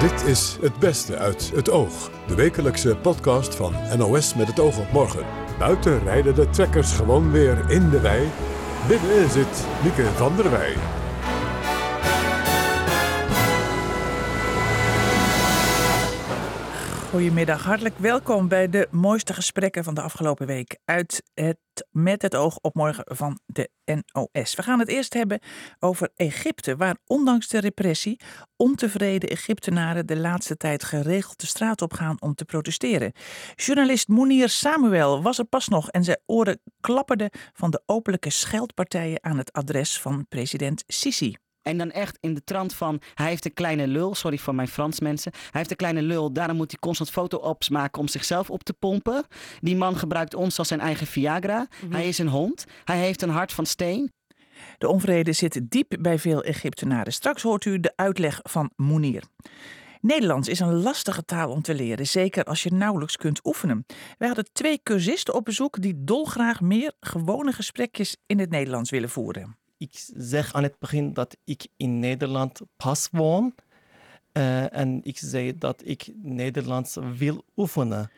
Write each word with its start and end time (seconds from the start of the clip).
Dit 0.00 0.24
is 0.24 0.58
Het 0.60 0.78
Beste 0.78 1.16
uit 1.18 1.52
het 1.54 1.70
Oog. 1.70 2.10
De 2.26 2.34
wekelijkse 2.34 2.96
podcast 2.96 3.54
van 3.54 3.74
NOS 3.96 4.34
met 4.34 4.46
het 4.46 4.60
oog 4.60 4.78
op 4.78 4.92
morgen. 4.92 5.26
Buiten 5.58 6.02
rijden 6.02 6.34
de 6.34 6.50
trekkers 6.50 6.92
gewoon 6.92 7.30
weer 7.30 7.70
in 7.70 7.90
de 7.90 8.00
wei. 8.00 8.28
Binnen 8.88 9.30
zit 9.30 9.66
Mieke 9.82 10.04
van 10.04 10.36
der 10.36 10.50
Wij. 10.50 10.74
Goedemiddag, 17.10 17.64
hartelijk 17.64 17.98
welkom 17.98 18.48
bij 18.48 18.68
de 18.68 18.88
mooiste 18.90 19.34
gesprekken 19.34 19.84
van 19.84 19.94
de 19.94 20.00
afgelopen 20.00 20.46
week 20.46 20.78
uit 20.84 21.22
het 21.34 21.58
Met 21.90 22.22
het 22.22 22.34
oog 22.34 22.58
op 22.60 22.74
morgen 22.74 23.04
van 23.16 23.38
de 23.46 23.70
NOS. 23.84 24.54
We 24.54 24.62
gaan 24.62 24.78
het 24.78 24.88
eerst 24.88 25.14
hebben 25.14 25.40
over 25.78 26.10
Egypte, 26.14 26.76
waar 26.76 26.96
ondanks 27.06 27.48
de 27.48 27.58
repressie 27.60 28.20
ontevreden 28.56 29.28
Egyptenaren 29.28 30.06
de 30.06 30.16
laatste 30.16 30.56
tijd 30.56 30.84
geregeld 30.84 31.40
de 31.40 31.46
straat 31.46 31.82
op 31.82 31.92
gaan 31.92 32.20
om 32.20 32.34
te 32.34 32.44
protesteren. 32.44 33.12
Journalist 33.54 34.08
Mounir 34.08 34.48
Samuel 34.48 35.22
was 35.22 35.38
er 35.38 35.44
pas 35.44 35.68
nog 35.68 35.90
en 35.90 36.04
zijn 36.04 36.20
oren 36.26 36.60
klapperden 36.80 37.30
van 37.52 37.70
de 37.70 37.82
openlijke 37.86 38.30
scheldpartijen 38.30 39.24
aan 39.24 39.38
het 39.38 39.52
adres 39.52 40.00
van 40.00 40.26
president 40.28 40.84
Sisi. 40.86 41.36
En 41.66 41.78
dan 41.78 41.90
echt 41.90 42.18
in 42.20 42.34
de 42.34 42.44
trant 42.44 42.74
van, 42.74 43.00
hij 43.14 43.28
heeft 43.28 43.44
een 43.44 43.54
kleine 43.54 43.86
lul, 43.86 44.14
sorry 44.14 44.38
voor 44.38 44.54
mijn 44.54 44.68
Frans 44.68 45.00
mensen. 45.00 45.32
Hij 45.32 45.50
heeft 45.50 45.70
een 45.70 45.76
kleine 45.76 46.02
lul, 46.02 46.32
daarom 46.32 46.56
moet 46.56 46.70
hij 46.70 46.80
constant 46.80 47.10
foto-ops 47.10 47.68
maken 47.68 48.00
om 48.00 48.08
zichzelf 48.08 48.50
op 48.50 48.62
te 48.62 48.72
pompen. 48.72 49.26
Die 49.60 49.76
man 49.76 49.96
gebruikt 49.96 50.34
ons 50.34 50.58
als 50.58 50.68
zijn 50.68 50.80
eigen 50.80 51.06
Viagra. 51.06 51.66
Hij 51.88 52.08
is 52.08 52.18
een 52.18 52.28
hond, 52.28 52.64
hij 52.84 52.98
heeft 52.98 53.22
een 53.22 53.30
hart 53.30 53.52
van 53.52 53.66
steen. 53.66 54.12
De 54.78 54.88
onvrede 54.88 55.32
zit 55.32 55.60
diep 55.62 55.96
bij 56.00 56.18
veel 56.18 56.42
Egyptenaren. 56.42 57.12
Straks 57.12 57.42
hoort 57.42 57.64
u 57.64 57.80
de 57.80 57.92
uitleg 57.96 58.40
van 58.42 58.70
Mounir. 58.76 59.22
Nederlands 60.00 60.48
is 60.48 60.60
een 60.60 60.82
lastige 60.82 61.24
taal 61.24 61.50
om 61.50 61.62
te 61.62 61.74
leren, 61.74 62.06
zeker 62.06 62.44
als 62.44 62.62
je 62.62 62.72
nauwelijks 62.72 63.16
kunt 63.16 63.46
oefenen. 63.46 63.86
We 64.18 64.26
hadden 64.26 64.52
twee 64.52 64.80
cursisten 64.82 65.34
op 65.34 65.44
bezoek 65.44 65.82
die 65.82 66.04
dolgraag 66.04 66.60
meer 66.60 66.92
gewone 67.00 67.52
gesprekjes 67.52 68.16
in 68.26 68.38
het 68.38 68.50
Nederlands 68.50 68.90
willen 68.90 69.10
voeren 69.10 69.56
ik 69.78 69.90
zeg 70.16 70.52
aan 70.52 70.62
het 70.62 70.78
begin 70.78 71.12
dat 71.12 71.36
ik 71.44 71.66
in 71.76 71.98
Nederland 71.98 72.60
pas 72.76 73.08
woon. 73.12 73.54
Uh, 74.32 74.74
en 74.74 75.00
ik 75.02 75.18
zei 75.18 75.58
dat 75.58 75.82
ik 75.84 76.10
Nederlands 76.22 76.96
wil 77.16 77.44
oefenen. 77.56 78.10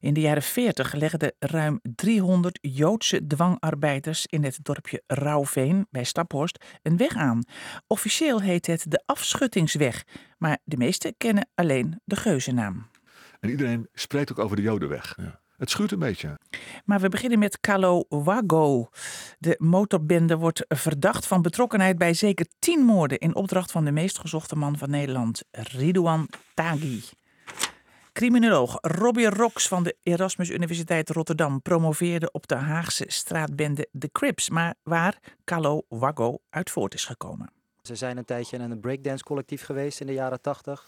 In 0.00 0.14
de 0.14 0.20
jaren 0.20 0.42
40 0.42 0.92
legden 0.92 1.32
ruim 1.38 1.80
300 1.82 2.58
Joodse 2.62 3.26
dwangarbeiders 3.26 4.26
in 4.26 4.44
het 4.44 4.58
dorpje 4.62 5.02
Rauwveen 5.06 5.86
bij 5.90 6.04
Staphorst 6.04 6.64
een 6.82 6.96
weg 6.96 7.16
aan. 7.16 7.42
Officieel 7.86 8.40
heet 8.40 8.66
het 8.66 8.84
de 8.88 9.02
Afschuttingsweg, 9.06 10.04
maar 10.38 10.58
de 10.64 10.76
meesten 10.76 11.14
kennen 11.16 11.48
alleen 11.54 12.00
de 12.04 12.16
geuzennaam. 12.16 12.88
En 13.40 13.50
iedereen 13.50 13.88
spreekt 13.92 14.30
ook 14.30 14.38
over 14.38 14.56
de 14.56 14.62
Jodenweg. 14.62 15.14
Ja. 15.16 15.40
Het 15.60 15.70
schuurt 15.70 15.92
een 15.92 15.98
beetje. 15.98 16.38
Maar 16.84 17.00
we 17.00 17.08
beginnen 17.08 17.38
met 17.38 17.60
Kalo 17.60 18.04
Wago. 18.08 18.88
De 19.38 19.54
motorbende 19.58 20.36
wordt 20.36 20.64
verdacht 20.68 21.26
van 21.26 21.42
betrokkenheid 21.42 21.98
bij 21.98 22.14
zeker 22.14 22.46
tien 22.58 22.80
moorden 22.80 23.18
in 23.18 23.34
opdracht 23.34 23.70
van 23.70 23.84
de 23.84 23.90
meest 23.90 24.18
gezochte 24.18 24.56
man 24.56 24.78
van 24.78 24.90
Nederland, 24.90 25.42
Ridouan 25.50 26.28
Taghi. 26.54 27.02
Criminoloog 28.12 28.78
Robbie 28.80 29.30
Rox 29.30 29.68
van 29.68 29.82
de 29.82 29.96
Erasmus 30.02 30.50
Universiteit 30.50 31.10
Rotterdam 31.10 31.62
promoveerde 31.62 32.32
op 32.32 32.46
de 32.46 32.54
Haagse 32.54 33.04
straatbende 33.06 33.88
The 33.98 34.08
Crips, 34.12 34.50
maar 34.50 34.74
waar 34.82 35.18
Kalo 35.44 35.82
Wago 35.88 36.38
uit 36.50 36.70
voort 36.70 36.94
is 36.94 37.04
gekomen. 37.04 37.52
Ze 37.82 37.94
zijn 37.94 38.16
een 38.16 38.24
tijdje 38.24 38.56
in 38.56 38.70
een 38.70 38.80
breakdance 38.80 39.24
collectief 39.24 39.64
geweest 39.64 40.00
in 40.00 40.06
de 40.06 40.12
jaren 40.12 40.40
tachtig. 40.40 40.86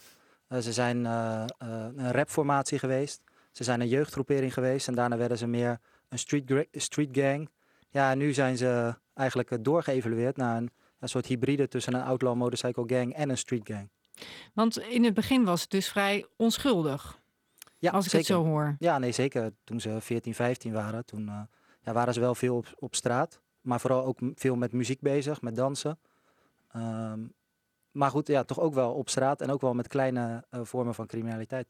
Uh, 0.49 0.59
ze 0.59 0.73
zijn 0.73 0.97
uh, 0.97 1.43
uh, 1.63 1.85
een 1.95 2.11
rapformatie 2.11 2.79
geweest. 2.79 3.21
Ze 3.53 3.63
zijn 3.63 3.81
een 3.81 3.87
jeugdgroepering 3.87 4.53
geweest 4.53 4.87
en 4.87 4.95
daarna 4.95 5.17
werden 5.17 5.37
ze 5.37 5.47
meer 5.47 5.79
een 6.09 6.19
street, 6.19 6.67
street 6.71 7.17
gang. 7.17 7.49
Ja, 7.89 8.11
en 8.11 8.17
nu 8.17 8.33
zijn 8.33 8.57
ze 8.57 8.95
eigenlijk 9.13 9.51
eh, 9.51 9.57
doorgeëvalueerd 9.61 10.37
naar 10.37 10.57
een, 10.57 10.69
een 10.99 11.09
soort 11.09 11.25
hybride 11.25 11.67
tussen 11.67 11.93
een 11.93 12.03
outlaw 12.03 12.35
motorcycle 12.35 12.83
gang 12.87 13.13
en 13.13 13.29
een 13.29 13.37
street 13.37 13.67
gang. 13.67 13.89
Want 14.53 14.77
in 14.77 15.03
het 15.03 15.13
begin 15.13 15.43
was 15.43 15.61
het 15.61 15.69
dus 15.69 15.89
vrij 15.89 16.25
onschuldig. 16.35 17.21
Ja, 17.77 17.91
als 17.91 18.05
ik 18.05 18.11
het 18.11 18.25
zo 18.25 18.43
hoor. 18.43 18.75
Ja, 18.79 18.97
nee, 18.97 19.11
zeker. 19.11 19.53
Toen 19.63 19.79
ze 19.79 20.01
14, 20.01 20.33
15 20.33 20.73
waren, 20.73 21.05
toen 21.05 21.27
uh, 21.27 21.41
ja, 21.81 21.93
waren 21.93 22.13
ze 22.13 22.19
wel 22.19 22.35
veel 22.35 22.55
op, 22.55 22.73
op 22.79 22.95
straat. 22.95 23.41
Maar 23.61 23.79
vooral 23.79 24.05
ook 24.05 24.19
veel 24.35 24.55
met 24.55 24.71
muziek 24.71 25.01
bezig, 25.01 25.41
met 25.41 25.55
dansen. 25.55 25.99
Um, 26.75 27.33
maar 27.93 28.09
goed, 28.09 28.27
ja, 28.27 28.43
toch 28.43 28.59
ook 28.59 28.73
wel 28.73 28.91
op 28.91 29.09
straat 29.09 29.41
en 29.41 29.49
ook 29.49 29.61
wel 29.61 29.73
met 29.73 29.87
kleine 29.87 30.43
uh, 30.51 30.59
vormen 30.63 30.93
van 30.93 31.07
criminaliteit. 31.07 31.67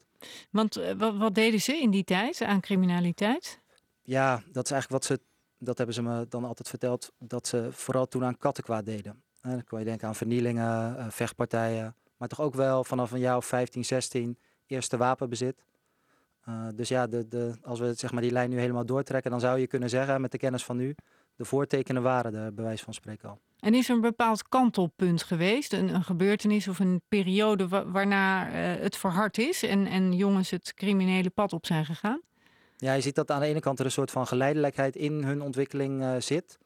Want 0.50 0.78
uh, 0.78 1.18
wat, 1.18 1.34
deden 1.34 1.60
ze 1.60 1.76
in 1.76 1.90
die 1.90 2.04
tijd 2.04 2.42
aan 2.42 2.60
criminaliteit? 2.60 3.60
Ja, 4.02 4.42
dat 4.52 4.64
is 4.64 4.70
eigenlijk 4.70 4.90
wat 4.90 5.04
ze, 5.04 5.24
dat 5.58 5.76
hebben 5.76 5.94
ze 5.94 6.02
me 6.02 6.26
dan 6.28 6.44
altijd 6.44 6.68
verteld, 6.68 7.12
dat 7.18 7.46
ze 7.46 7.68
vooral 7.70 8.06
toen 8.06 8.24
aan 8.24 8.38
kattenkwaad 8.38 8.84
deden. 8.84 9.22
Uh, 9.42 9.52
dan 9.52 9.64
kan 9.64 9.78
je 9.78 9.84
denken 9.84 10.08
aan 10.08 10.14
vernielingen, 10.14 11.12
vechtpartijen, 11.12 11.96
maar 12.16 12.28
toch 12.28 12.40
ook 12.40 12.54
wel 12.54 12.84
vanaf 12.84 13.12
een 13.12 13.18
jaar 13.18 13.36
of 13.36 13.46
15, 13.46 13.84
16 13.84 14.38
eerste 14.66 14.96
wapenbezit. 14.96 15.64
dus 16.74 16.88
ja, 16.88 17.06
de, 17.06 17.28
de, 17.28 17.54
als 17.62 17.80
we 17.80 17.94
zeg 17.94 18.12
maar, 18.12 18.22
die 18.22 18.32
lijn 18.32 18.50
nu 18.50 18.58
helemaal 18.58 18.86
doortrekken, 18.86 19.30
dan 19.30 19.40
zou 19.40 19.58
je 19.58 19.66
kunnen 19.66 19.88
zeggen 19.88 20.20
met 20.20 20.32
de 20.32 20.38
kennis 20.38 20.64
van 20.64 20.76
nu, 20.76 20.94
de 21.36 21.44
voortekenen 21.44 22.02
waren 22.02 22.34
er, 22.34 22.54
bewijs 22.54 22.82
van 22.82 22.94
spreken 22.94 23.28
al. 23.28 23.40
En 23.58 23.74
is 23.74 23.88
er 23.88 23.94
een 23.94 24.00
bepaald 24.00 24.48
kantelpunt 24.48 25.22
geweest, 25.22 25.72
een, 25.72 25.94
een 25.94 26.04
gebeurtenis 26.04 26.68
of 26.68 26.78
een 26.78 27.02
periode 27.08 27.68
waarna 27.68 28.46
uh, 28.46 28.82
het 28.82 28.96
verhard 28.96 29.38
is 29.38 29.62
en, 29.62 29.86
en 29.86 30.12
jongens 30.12 30.50
het 30.50 30.74
criminele 30.74 31.30
pad 31.30 31.52
op 31.52 31.66
zijn 31.66 31.84
gegaan? 31.84 32.20
Ja, 32.76 32.92
je 32.92 33.00
ziet 33.00 33.14
dat 33.14 33.30
aan 33.30 33.40
de 33.40 33.46
ene 33.46 33.60
kant 33.60 33.78
er 33.78 33.84
een 33.84 33.90
soort 33.90 34.10
van 34.10 34.26
geleidelijkheid 34.26 34.96
in 34.96 35.22
hun 35.22 35.42
ontwikkeling 35.42 36.02
uh, 36.02 36.14
zit. 36.18 36.58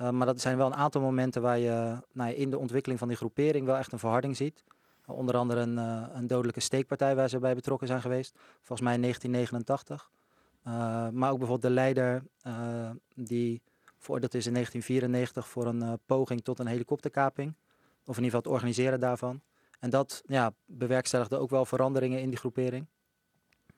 Uh, 0.00 0.10
maar 0.10 0.26
dat 0.26 0.40
zijn 0.40 0.56
wel 0.56 0.66
een 0.66 0.74
aantal 0.74 1.00
momenten 1.00 1.42
waar 1.42 1.58
je 1.58 1.96
nou, 2.12 2.32
in 2.32 2.50
de 2.50 2.58
ontwikkeling 2.58 2.98
van 2.98 3.08
die 3.08 3.16
groepering 3.16 3.66
wel 3.66 3.76
echt 3.76 3.92
een 3.92 3.98
verharding 3.98 4.36
ziet. 4.36 4.64
onder 5.06 5.36
andere 5.36 5.60
een, 5.60 5.76
een 6.16 6.26
dodelijke 6.26 6.60
steekpartij 6.60 7.16
waar 7.16 7.28
ze 7.28 7.38
bij 7.38 7.54
betrokken 7.54 7.86
zijn 7.86 8.00
geweest, 8.00 8.34
volgens 8.56 8.80
mij 8.80 8.94
in 8.94 9.00
1989. 9.00 10.10
maar 11.12 11.30
ook 11.30 11.38
bijvoorbeeld 11.38 11.62
de 11.62 11.70
leider 11.70 12.22
die 13.14 13.62
veroordeeld 14.00 14.34
is 14.34 14.46
in 14.46 14.52
1994 14.52 15.48
voor 15.48 15.66
een 15.66 15.82
uh, 15.82 15.92
poging 16.06 16.44
tot 16.44 16.58
een 16.58 16.66
helikopterkaping. 16.66 17.54
Of 18.04 18.16
in 18.16 18.24
ieder 18.24 18.24
geval 18.24 18.40
het 18.40 18.46
organiseren 18.46 19.00
daarvan. 19.00 19.40
En 19.80 19.90
dat 19.90 20.22
ja, 20.26 20.52
bewerkstelligde 20.66 21.36
ook 21.36 21.50
wel 21.50 21.64
veranderingen 21.64 22.20
in 22.20 22.28
die 22.28 22.38
groepering. 22.38 22.86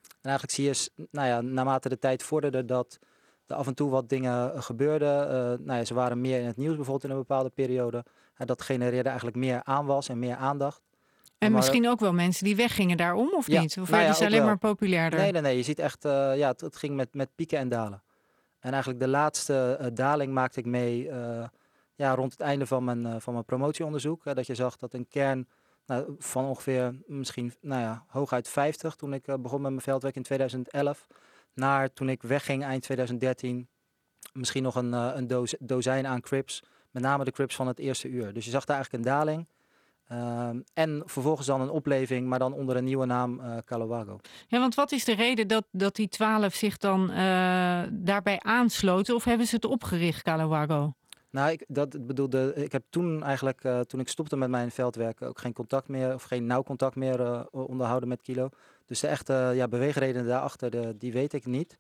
En 0.03 0.31
eigenlijk 0.31 0.55
zie 0.55 0.65
je, 0.65 1.07
nou 1.11 1.29
ja, 1.29 1.41
naarmate 1.41 1.89
de 1.89 1.99
tijd 1.99 2.23
vorderde, 2.23 2.65
dat 2.65 2.99
er 3.47 3.57
af 3.57 3.67
en 3.67 3.75
toe 3.75 3.91
wat 3.91 4.09
dingen 4.09 4.55
eh, 4.55 4.63
gebeurden. 4.63 5.27
Uh, 5.27 5.33
nou 5.67 5.79
ja, 5.79 5.85
ze 5.85 5.95
waren 5.95 6.21
meer 6.21 6.41
in 6.41 6.47
het 6.47 6.57
nieuws 6.57 6.77
bijvoorbeeld 6.77 7.05
in 7.05 7.11
een 7.11 7.17
bepaalde 7.17 7.51
periode. 7.51 8.05
En 8.35 8.47
dat 8.47 8.63
genereerde 8.63 9.09
eigenlijk 9.09 9.37
meer 9.37 9.61
aanwas 9.65 10.09
en 10.09 10.19
meer 10.19 10.37
aandacht. 10.37 10.83
En 11.39 11.53
misschien 11.53 11.89
ook 11.89 12.01
wel 12.01 12.13
mensen 12.13 12.45
die 12.45 12.57
weggingen 12.57 12.97
daarom, 12.97 13.35
of 13.35 13.49
niet? 13.49 13.71
Of 13.71 13.77
nou 13.77 13.91
werden 13.91 14.15
ze 14.15 14.25
alleen 14.25 14.39
wel. 14.39 14.47
maar 14.47 14.59
populairder? 14.59 15.21
Nee, 15.21 15.33
nee, 15.33 15.43
nee. 15.43 15.57
Je 15.57 15.63
ziet 15.63 15.79
echt, 15.79 16.05
uh, 16.05 16.37
ja, 16.37 16.49
het, 16.49 16.61
het, 16.61 16.77
ging 16.77 16.97
met, 16.97 17.15
met 17.15 17.29
pieken 17.35 17.59
en 17.59 17.69
dalen. 17.69 18.03
En 18.63 18.71
eigenlijk 18.71 19.01
de 19.01 19.09
laatste 19.09 19.79
uh, 19.81 19.87
daling 19.93 20.33
maakte 20.33 20.59
ik 20.59 20.67
mee 20.67 21.07
uh, 21.07 21.45
ja, 21.95 22.15
rond 22.15 22.33
het 22.33 22.41
einde 22.41 22.67
van 22.67 22.85
mijn, 22.85 23.07
uh, 23.07 23.15
van 23.19 23.33
mijn 23.33 23.45
promotieonderzoek. 23.45 24.35
dat 24.35 24.47
je 24.47 24.55
zag 24.55 24.77
dat 24.77 24.95
een 24.95 25.09
kern 25.09 25.49
nou, 25.87 26.15
van 26.19 26.45
ongeveer 26.45 26.95
misschien 27.07 27.55
nou 27.61 27.81
ja, 27.81 28.05
hooguit 28.09 28.49
50 28.49 28.95
toen 28.95 29.13
ik 29.13 29.25
begon 29.25 29.61
met 29.61 29.71
mijn 29.71 29.83
veldwerk 29.83 30.17
in 30.17 30.23
2011. 30.23 31.07
Naar 31.55 31.93
toen 31.93 32.09
ik 32.09 32.23
wegging 32.23 32.65
eind 32.65 32.83
2013 32.83 33.69
misschien 34.33 34.63
nog 34.63 34.75
een, 34.75 34.93
een 34.93 35.49
dozijn 35.59 36.07
aan 36.07 36.21
crips. 36.21 36.63
Met 36.91 37.03
name 37.03 37.25
de 37.25 37.31
crips 37.31 37.55
van 37.55 37.67
het 37.67 37.79
eerste 37.79 38.09
uur. 38.09 38.33
Dus 38.33 38.45
je 38.45 38.51
zag 38.51 38.65
daar 38.65 38.77
eigenlijk 38.77 39.05
een 39.05 39.11
daling. 39.11 39.47
Uh, 40.13 40.49
en 40.75 41.03
vervolgens 41.05 41.47
dan 41.47 41.61
een 41.61 41.71
opleving, 41.71 42.27
maar 42.27 42.39
dan 42.39 42.53
onder 42.53 42.77
een 42.77 42.85
nieuwe 42.85 43.07
naam 43.07 43.41
uh, 43.41 43.57
Calawago. 43.65 44.19
Ja, 44.47 44.59
want 44.59 44.75
wat 44.75 44.93
is 44.93 45.05
de 45.05 45.15
reden 45.15 45.49
dat, 45.49 45.65
dat 45.71 45.95
die 45.95 46.09
twaalf 46.09 46.55
zich 46.55 46.77
dan 46.79 47.11
uh, 47.11 47.83
daarbij 47.91 48.41
aansloten? 48.41 49.15
Of 49.15 49.25
hebben 49.25 49.47
ze 49.47 49.55
het 49.55 49.65
opgericht, 49.65 50.23
Calawago? 50.23 50.95
Nou, 51.31 51.51
ik, 51.51 51.65
dat 51.69 52.07
bedoelde, 52.07 52.53
ik 52.55 52.73
heb 52.73 52.85
toen 52.91 53.23
eigenlijk, 53.23 53.65
uh, 53.65 53.81
toen 53.81 54.01
ik 54.01 54.09
stopte 54.09 54.37
met 54.37 54.49
mijn 54.49 54.71
veldwerk, 54.71 55.23
ook 55.23 55.39
geen 55.39 55.53
contact 55.53 55.89
meer, 55.89 56.15
of 56.15 56.23
geen 56.23 56.47
nauw 56.47 56.63
contact 56.63 56.97
meer 56.97 57.47
onderhouden 57.51 58.09
met 58.09 58.23
Kilo. 58.23 58.49
Dus 58.87 59.01
de 59.01 59.07
echte 59.07 59.53
ja, 59.55 59.69
beweegredenen 59.69 60.27
daarachter, 60.27 60.71
de, 60.71 60.95
die 60.99 61.13
weet 61.13 61.33
ik 61.33 61.47
niet. 61.47 61.79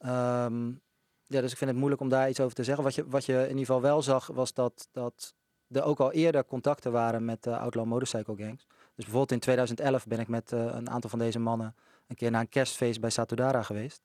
Um, 0.00 0.80
ja, 1.26 1.40
dus 1.40 1.50
ik 1.52 1.58
vind 1.58 1.70
het 1.70 1.78
moeilijk 1.78 2.02
om 2.02 2.08
daar 2.08 2.28
iets 2.28 2.40
over 2.40 2.54
te 2.54 2.64
zeggen. 2.64 2.84
Wat 2.84 2.94
je, 2.94 3.04
wat 3.08 3.24
je 3.24 3.34
in 3.42 3.48
ieder 3.48 3.58
geval 3.58 3.80
wel 3.80 4.02
zag, 4.02 4.26
was 4.26 4.54
dat, 4.54 4.88
dat 4.92 5.34
er 5.70 5.82
ook 5.82 6.00
al 6.00 6.12
eerder 6.12 6.44
contacten 6.44 6.92
waren 6.92 7.24
met 7.24 7.46
uh, 7.46 7.60
outlaw 7.60 7.86
motorcycle 7.86 8.36
gangs. 8.36 8.66
Dus 8.68 9.04
bijvoorbeeld 9.04 9.32
in 9.32 9.38
2011 9.38 10.06
ben 10.06 10.18
ik 10.18 10.28
met 10.28 10.52
uh, 10.52 10.64
een 10.64 10.90
aantal 10.90 11.10
van 11.10 11.18
deze 11.18 11.38
mannen 11.38 11.74
een 12.06 12.16
keer 12.16 12.30
naar 12.30 12.40
een 12.40 12.48
kerstfeest 12.48 13.00
bij 13.00 13.10
Satudara 13.10 13.62
geweest. 13.62 14.00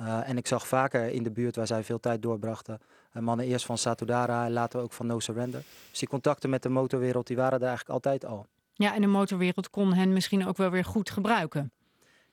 Uh, 0.00 0.28
en 0.28 0.36
ik 0.36 0.46
zag 0.46 0.66
vaker 0.66 1.08
in 1.08 1.22
de 1.22 1.30
buurt 1.30 1.56
waar 1.56 1.66
zij 1.66 1.84
veel 1.84 2.00
tijd 2.00 2.22
doorbrachten, 2.22 2.80
mannen 3.12 3.46
eerst 3.46 3.66
van 3.66 3.78
Satudara 3.78 4.44
en 4.44 4.52
later 4.52 4.80
ook 4.80 4.92
van 4.92 5.06
No 5.06 5.18
Surrender. 5.18 5.62
Dus 5.90 5.98
die 5.98 6.08
contacten 6.08 6.50
met 6.50 6.62
de 6.62 6.68
motorwereld 6.68 7.26
die 7.26 7.36
waren 7.36 7.60
er 7.60 7.66
eigenlijk 7.66 7.90
altijd 7.90 8.24
al. 8.24 8.46
Ja, 8.74 8.94
en 8.94 9.00
de 9.00 9.06
motorwereld 9.06 9.70
kon 9.70 9.92
hen 9.92 10.12
misschien 10.12 10.46
ook 10.46 10.56
wel 10.56 10.70
weer 10.70 10.84
goed 10.84 11.10
gebruiken. 11.10 11.72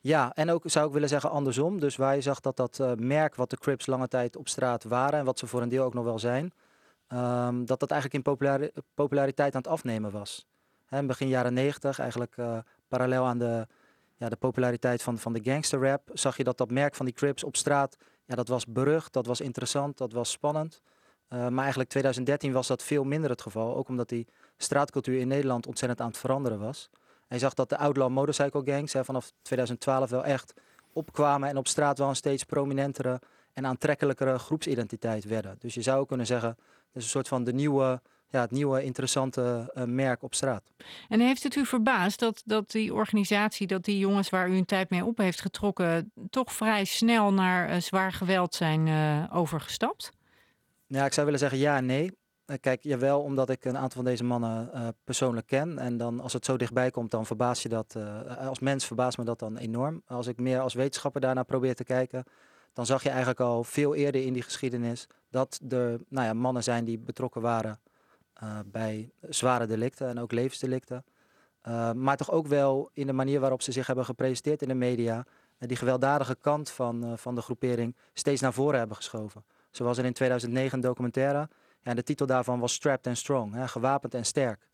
Ja, 0.02 0.32
en 0.34 0.50
ook 0.50 0.64
zou 0.66 0.88
ik 0.88 0.94
willen 0.94 1.10
zeggen 1.10 1.30
andersom. 1.30 1.80
Dus 1.80 1.96
waar 1.96 2.16
je 2.16 2.22
zag 2.22 2.40
dat 2.40 2.58
dat 2.58 2.78
uh, 2.82 2.92
merk 2.94 3.36
wat 3.36 3.50
de 3.50 3.58
Crips 3.58 3.86
lange 3.86 4.08
tijd 4.08 4.36
op 4.36 4.48
straat 4.48 4.84
waren 4.84 5.20
en 5.20 5.26
wat 5.26 5.40
ze 5.40 5.48
voor 5.48 5.62
een 5.62 5.70
deel 5.70 5.84
ook 5.84 5.94
nog 5.94 6.04
wel 6.04 6.20
zijn, 6.20 6.54
um, 7.14 7.66
dat 7.66 7.80
dat 7.80 7.92
eigenlijk 7.92 8.14
in 8.14 8.32
populari 8.32 8.72
populariteit 8.94 9.56
aan 9.56 9.62
het 9.62 9.72
afnemen 9.72 10.12
was. 10.12 10.48
Begin 11.06 11.28
jaren 11.28 11.54
negentig, 11.54 12.00
eigenlijk 12.00 12.38
uh, 12.38 12.58
parallel 12.88 13.26
aan 13.26 13.38
de, 13.38 13.68
ja, 14.18 14.30
de 14.30 14.36
populariteit 14.36 15.02
van, 15.02 15.18
van 15.18 15.34
de 15.34 15.44
gangsterrap, 15.44 16.10
zag 16.14 16.38
je 16.38 16.44
dat 16.44 16.58
dat 16.58 16.72
merk 16.72 16.96
van 16.96 17.06
die 17.06 17.16
Crips 17.16 17.44
op 17.44 17.56
straat, 17.56 17.98
ja, 18.26 18.36
dat 18.36 18.48
was 18.48 18.66
berucht, 18.66 19.14
dat 19.14 19.26
was 19.26 19.42
interessant, 19.42 19.98
dat 19.98 20.14
was 20.14 20.32
spannend. 20.32 20.82
Uh, 21.30 21.48
maar 21.48 21.60
eigenlijk 21.60 21.90
2013 21.90 22.52
was 22.52 22.68
dat 22.68 22.84
veel 22.84 23.04
minder 23.04 23.30
het 23.30 23.42
geval, 23.42 23.76
ook 23.76 23.88
omdat 23.88 24.10
die 24.10 24.28
straatcultuur 24.58 25.20
in 25.20 25.28
Nederland 25.28 25.68
ontzettend 25.68 26.02
aan 26.02 26.08
het 26.08 26.18
veranderen 26.18 26.60
was. 26.60 26.90
En 27.28 27.36
je 27.36 27.42
zag 27.42 27.54
dat 27.54 27.70
de 27.70 27.78
outlaw 27.78 28.10
motorcycle 28.10 28.62
gangs 28.66 28.94
vanaf 29.00 29.32
2012 29.42 30.10
wel 30.10 30.24
echt 30.24 30.54
opkwamen 30.94 31.50
en 31.50 31.58
op 31.58 31.68
straat 31.68 31.98
wel 31.98 32.10
een 32.10 32.16
steeds 32.16 32.44
prominentere 32.44 33.22
en 33.54 33.66
aantrekkelijkere 33.66 34.40
groepsidentiteit 34.40 35.24
werden. 35.24 35.56
Dus 35.60 35.74
je 35.74 35.82
zou 35.82 36.06
kunnen 36.06 36.26
zeggen, 36.26 36.58
het 36.92 36.98
is 36.98 37.04
een 37.04 37.10
soort 37.10 37.28
van 37.28 37.44
de 37.44 37.54
nieuwe, 37.54 38.02
ja, 38.30 38.42
het 38.42 38.52
nieuwe 38.52 38.84
interessante 38.84 39.72
uh, 39.76 39.84
merk 39.84 40.24
op 40.24 40.34
straat. 40.34 40.64
En 41.10 41.20
heeft 41.20 41.44
het 41.44 41.56
u 41.56 41.66
verbaasd 41.66 42.20
dat, 42.20 42.42
dat 42.46 42.72
die 42.72 42.94
organisatie, 42.94 43.68
dat 43.68 43.84
die 43.84 43.98
jongens 43.98 44.30
waar 44.30 44.50
u 44.50 44.58
een 44.58 44.66
tijd 44.66 44.90
mee 44.90 45.06
op 45.06 45.18
heeft 45.18 45.42
getrokken, 45.42 46.12
toch 46.30 46.54
vrij 46.54 46.86
snel 46.86 47.34
naar 47.34 47.70
uh, 47.70 47.82
zwaar 47.82 48.12
geweld 48.12 48.56
zijn 48.56 48.88
uh, 48.88 49.24
overgestapt? 49.34 50.10
Ja, 50.88 51.06
ik 51.06 51.14
zou 51.14 51.26
willen 51.26 51.42
zeggen 51.42 51.60
ja 51.60 51.78
en 51.78 51.86
nee. 51.86 52.18
Kijk, 52.60 52.84
jawel, 52.84 53.22
omdat 53.22 53.50
ik 53.50 53.66
een 53.66 53.78
aantal 53.78 54.02
van 54.02 54.06
deze 54.06 54.24
mannen 54.24 54.96
persoonlijk 55.04 55.48
ken. 55.48 55.78
En 55.78 55.98
dan 55.98 56.20
als 56.20 56.34
het 56.34 56.46
zo 56.46 56.58
dichtbij 56.58 56.92
komt, 56.92 57.12
dan 57.12 57.26
verbaas 57.26 57.62
je 57.62 57.70
dat. 57.70 57.96
Als 58.40 58.60
mens 58.60 58.86
verbaast 58.86 59.18
me 59.18 59.24
dat 59.24 59.40
dan 59.40 59.58
enorm. 59.58 60.02
Als 60.06 60.28
ik 60.28 60.40
meer 60.40 60.60
als 60.60 60.74
wetenschapper 60.74 61.22
daarnaar 61.22 61.46
probeer 61.46 61.76
te 61.76 61.84
kijken, 61.84 62.24
dan 62.80 62.88
zag 62.88 63.04
je 63.04 63.10
eigenlijk 63.10 63.40
al 63.40 63.64
veel 63.64 63.96
eerder 63.96 64.26
in 64.26 64.34
die 64.34 64.42
geschiedenis 64.42 65.08
dat 65.30 65.60
er 65.70 66.00
nou 66.08 66.28
ja, 66.28 66.34
mannen 66.34 66.64
zijn 66.64 66.86
die 66.86 66.98
betrokken 66.98 67.42
waren 67.42 67.80
bij 68.66 69.12
zware 69.30 69.66
delicten 69.66 70.08
en 70.08 70.20
ook 70.20 70.32
levensdelicten. 70.32 71.06
maar 71.96 72.18
toch 72.18 72.32
ook 72.32 72.48
wel 72.48 72.90
in 72.94 73.08
de 73.08 73.14
manier 73.14 73.40
waarop 73.40 73.62
ze 73.62 73.72
zich 73.72 73.88
hebben 73.88 74.06
gepresenteerd 74.06 74.62
in 74.62 74.68
de 74.68 74.74
media, 74.74 75.26
die 75.58 75.78
gewelddadige 75.78 76.36
kant 76.36 76.70
van, 76.70 77.18
van 77.18 77.36
de 77.36 77.42
groepering 77.42 77.96
steeds 78.14 78.42
naar 78.42 78.54
voren 78.54 78.80
hebben 78.80 78.98
geschoven. 78.98 79.44
Zoals 79.72 79.98
er 79.98 80.06
in 80.06 80.14
2009 80.14 80.78
een 80.78 80.84
documentaire 80.84 81.50
ja, 81.84 81.94
de 81.94 82.04
titel 82.04 82.26
daarvan 82.26 82.60
was 82.60 82.74
Strapped 82.74 83.08
and 83.08 83.18
Strong, 83.18 83.54
hè, 83.54 83.68
gewapend 83.68 84.14
en 84.14 84.26
sterk. 84.26 84.68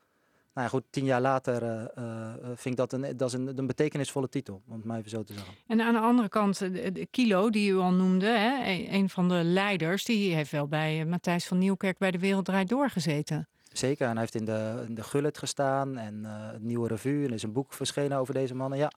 Nou 0.56 0.68
ja, 0.68 0.74
goed, 0.74 0.84
tien 0.90 1.06
jaar 1.06 1.22
later 1.22 1.64
uh, 1.64 1.84
uh, 1.98 2.34
vind 2.44 2.66
ik 2.66 2.76
dat, 2.76 2.94
een, 2.94 3.18
dat 3.18 3.28
is 3.28 3.34
een, 3.34 3.58
een 3.58 3.68
betekenisvolle 3.68 4.30
titel, 4.30 4.62
om 4.68 4.76
het 4.76 4.84
maar 4.86 4.98
even 4.98 5.10
zo 5.10 5.24
te 5.24 5.34
zeggen. 5.34 5.54
En 5.68 5.82
aan 5.82 5.94
de 5.94 6.00
andere 6.00 6.30
kant, 6.30 6.60
de, 6.60 7.08
Kilo, 7.12 7.50
die 7.50 7.72
u 7.72 7.76
al 7.78 7.92
noemde, 7.92 8.26
hè, 8.28 8.64
een 8.90 9.10
van 9.10 9.30
de 9.30 9.44
leiders, 9.44 10.06
die 10.06 10.36
heeft 10.36 10.52
wel 10.52 10.68
bij 10.68 11.06
Matthijs 11.06 11.48
van 11.48 11.58
Nieuwkerk 11.58 11.98
bij 11.98 12.12
de 12.12 12.20
Wereld 12.20 12.46
Draait 12.46 12.70
doorgezeten. 12.70 13.48
Zeker, 13.72 14.06
en 14.06 14.12
hij 14.12 14.22
heeft 14.22 14.36
in 14.36 14.46
de, 14.46 14.84
in 14.88 14.96
de 14.96 15.04
Gullet 15.04 15.38
gestaan 15.38 15.98
en 15.98 16.22
uh, 16.24 16.52
het 16.52 16.64
Nieuwe 16.64 16.88
Revue. 16.88 17.24
En 17.24 17.28
er 17.28 17.34
is 17.34 17.44
een 17.44 17.54
boek 17.54 17.74
verschenen 17.74 18.18
over 18.18 18.34
deze 18.34 18.56
mannen, 18.56 18.78
ja. 18.78 18.92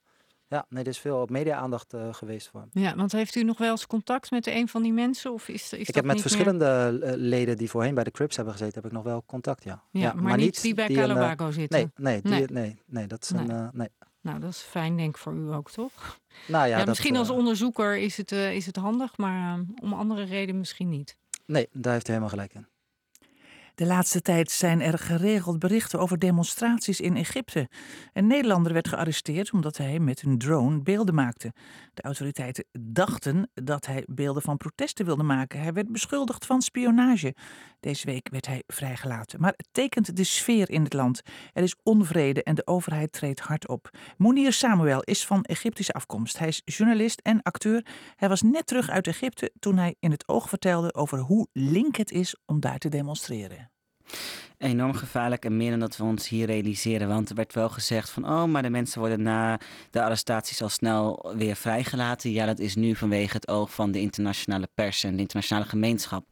Ja, 0.48 0.66
nee, 0.68 0.82
er 0.82 0.88
is 0.88 0.98
veel 0.98 1.26
media-aandacht 1.30 1.94
uh, 1.94 2.14
geweest 2.14 2.48
voor 2.48 2.60
hem. 2.60 2.82
Ja, 2.82 2.96
want 2.96 3.12
heeft 3.12 3.34
u 3.34 3.42
nog 3.42 3.58
wel 3.58 3.70
eens 3.70 3.86
contact 3.86 4.30
met 4.30 4.46
een 4.46 4.68
van 4.68 4.82
die 4.82 4.92
mensen? 4.92 5.32
Of 5.32 5.48
is, 5.48 5.72
is 5.72 5.88
ik 5.88 5.94
heb 5.94 6.04
met 6.04 6.20
verschillende 6.20 6.98
meer... 7.00 7.16
leden 7.16 7.56
die 7.56 7.70
voorheen 7.70 7.94
bij 7.94 8.04
de 8.04 8.10
Crips 8.10 8.36
hebben 8.36 8.54
gezeten, 8.54 8.74
heb 8.74 8.84
ik 8.84 8.92
nog 8.92 9.04
wel 9.04 9.22
contact, 9.26 9.64
ja. 9.64 9.82
Ja, 9.90 10.00
ja 10.00 10.12
maar, 10.12 10.22
maar, 10.22 10.36
niet 10.36 10.62
die 10.62 10.74
bij 10.74 10.88
Calabago 10.88 11.46
uh, 11.46 11.52
zitten? 11.52 11.92
Nee, 11.94 12.20
nee, 12.22 12.46
die, 12.46 12.52
nee. 12.52 12.82
nee, 12.86 13.06
dat 13.06 13.22
is 13.22 13.30
nee. 13.30 13.48
een... 13.48 13.70
Nee. 13.72 13.88
Nou, 14.20 14.40
dat 14.40 14.50
is 14.50 14.58
fijn, 14.58 14.96
denk 14.96 15.14
ik, 15.14 15.20
voor 15.20 15.34
u 15.34 15.52
ook, 15.52 15.70
toch? 15.70 16.18
Nou 16.46 16.64
ja, 16.66 16.70
ja 16.70 16.76
dat, 16.76 16.86
misschien 16.86 17.16
als 17.16 17.30
onderzoeker 17.30 17.96
is 17.96 18.16
het, 18.16 18.32
is 18.32 18.66
het 18.66 18.76
handig, 18.76 19.16
maar 19.16 19.64
om 19.82 19.92
andere 19.92 20.22
reden 20.22 20.58
misschien 20.58 20.88
niet. 20.88 21.16
Nee, 21.46 21.68
daar 21.72 21.92
heeft 21.92 22.06
u 22.06 22.08
helemaal 22.08 22.30
gelijk 22.30 22.54
in. 22.54 22.66
De 23.78 23.86
laatste 23.86 24.20
tijd 24.20 24.50
zijn 24.50 24.80
er 24.80 24.98
geregeld 24.98 25.58
berichten 25.58 25.98
over 25.98 26.18
demonstraties 26.18 27.00
in 27.00 27.16
Egypte. 27.16 27.68
Een 28.12 28.26
Nederlander 28.26 28.72
werd 28.72 28.88
gearresteerd 28.88 29.52
omdat 29.52 29.76
hij 29.76 29.98
met 29.98 30.22
een 30.22 30.38
drone 30.38 30.82
beelden 30.82 31.14
maakte. 31.14 31.52
De 31.94 32.02
autoriteiten 32.02 32.64
dachten 32.80 33.50
dat 33.54 33.86
hij 33.86 34.04
beelden 34.06 34.42
van 34.42 34.56
protesten 34.56 35.04
wilde 35.04 35.22
maken. 35.22 35.60
Hij 35.60 35.72
werd 35.72 35.92
beschuldigd 35.92 36.46
van 36.46 36.62
spionage. 36.62 37.34
Deze 37.80 38.06
week 38.06 38.28
werd 38.30 38.46
hij 38.46 38.62
vrijgelaten. 38.66 39.40
Maar 39.40 39.54
het 39.56 39.68
tekent 39.72 40.16
de 40.16 40.24
sfeer 40.24 40.70
in 40.70 40.82
het 40.82 40.92
land. 40.92 41.22
Er 41.52 41.62
is 41.62 41.76
onvrede 41.82 42.42
en 42.42 42.54
de 42.54 42.66
overheid 42.66 43.12
treedt 43.12 43.40
hard 43.40 43.68
op. 43.68 43.90
Mounir 44.16 44.52
Samuel 44.52 45.02
is 45.02 45.26
van 45.26 45.42
Egyptische 45.42 45.92
afkomst. 45.92 46.38
Hij 46.38 46.48
is 46.48 46.62
journalist 46.64 47.20
en 47.20 47.42
acteur. 47.42 47.86
Hij 48.16 48.28
was 48.28 48.42
net 48.42 48.66
terug 48.66 48.88
uit 48.88 49.06
Egypte 49.06 49.52
toen 49.58 49.76
hij 49.76 49.94
in 50.00 50.10
het 50.10 50.28
oog 50.28 50.48
vertelde 50.48 50.94
over 50.94 51.18
hoe 51.18 51.48
link 51.52 51.96
het 51.96 52.10
is 52.10 52.36
om 52.46 52.60
daar 52.60 52.78
te 52.78 52.88
demonstreren 52.88 53.70
enorm 54.58 54.94
gevaarlijk 54.94 55.44
en 55.44 55.56
meer 55.56 55.70
dan 55.70 55.80
dat 55.80 55.96
we 55.96 56.04
ons 56.04 56.28
hier 56.28 56.46
realiseren. 56.46 57.08
Want 57.08 57.28
er 57.28 57.34
werd 57.34 57.54
wel 57.54 57.68
gezegd 57.68 58.10
van, 58.10 58.24
oh, 58.24 58.44
maar 58.44 58.62
de 58.62 58.70
mensen 58.70 59.00
worden 59.00 59.22
na 59.22 59.60
de 59.90 60.02
arrestaties 60.02 60.62
al 60.62 60.68
snel 60.68 61.32
weer 61.36 61.56
vrijgelaten. 61.56 62.30
Ja, 62.30 62.46
dat 62.46 62.58
is 62.58 62.74
nu 62.74 62.94
vanwege 62.94 63.36
het 63.36 63.48
oog 63.48 63.74
van 63.74 63.90
de 63.90 64.00
internationale 64.00 64.68
pers 64.74 65.04
en 65.04 65.14
de 65.14 65.20
internationale 65.20 65.66
gemeenschap. 65.66 66.24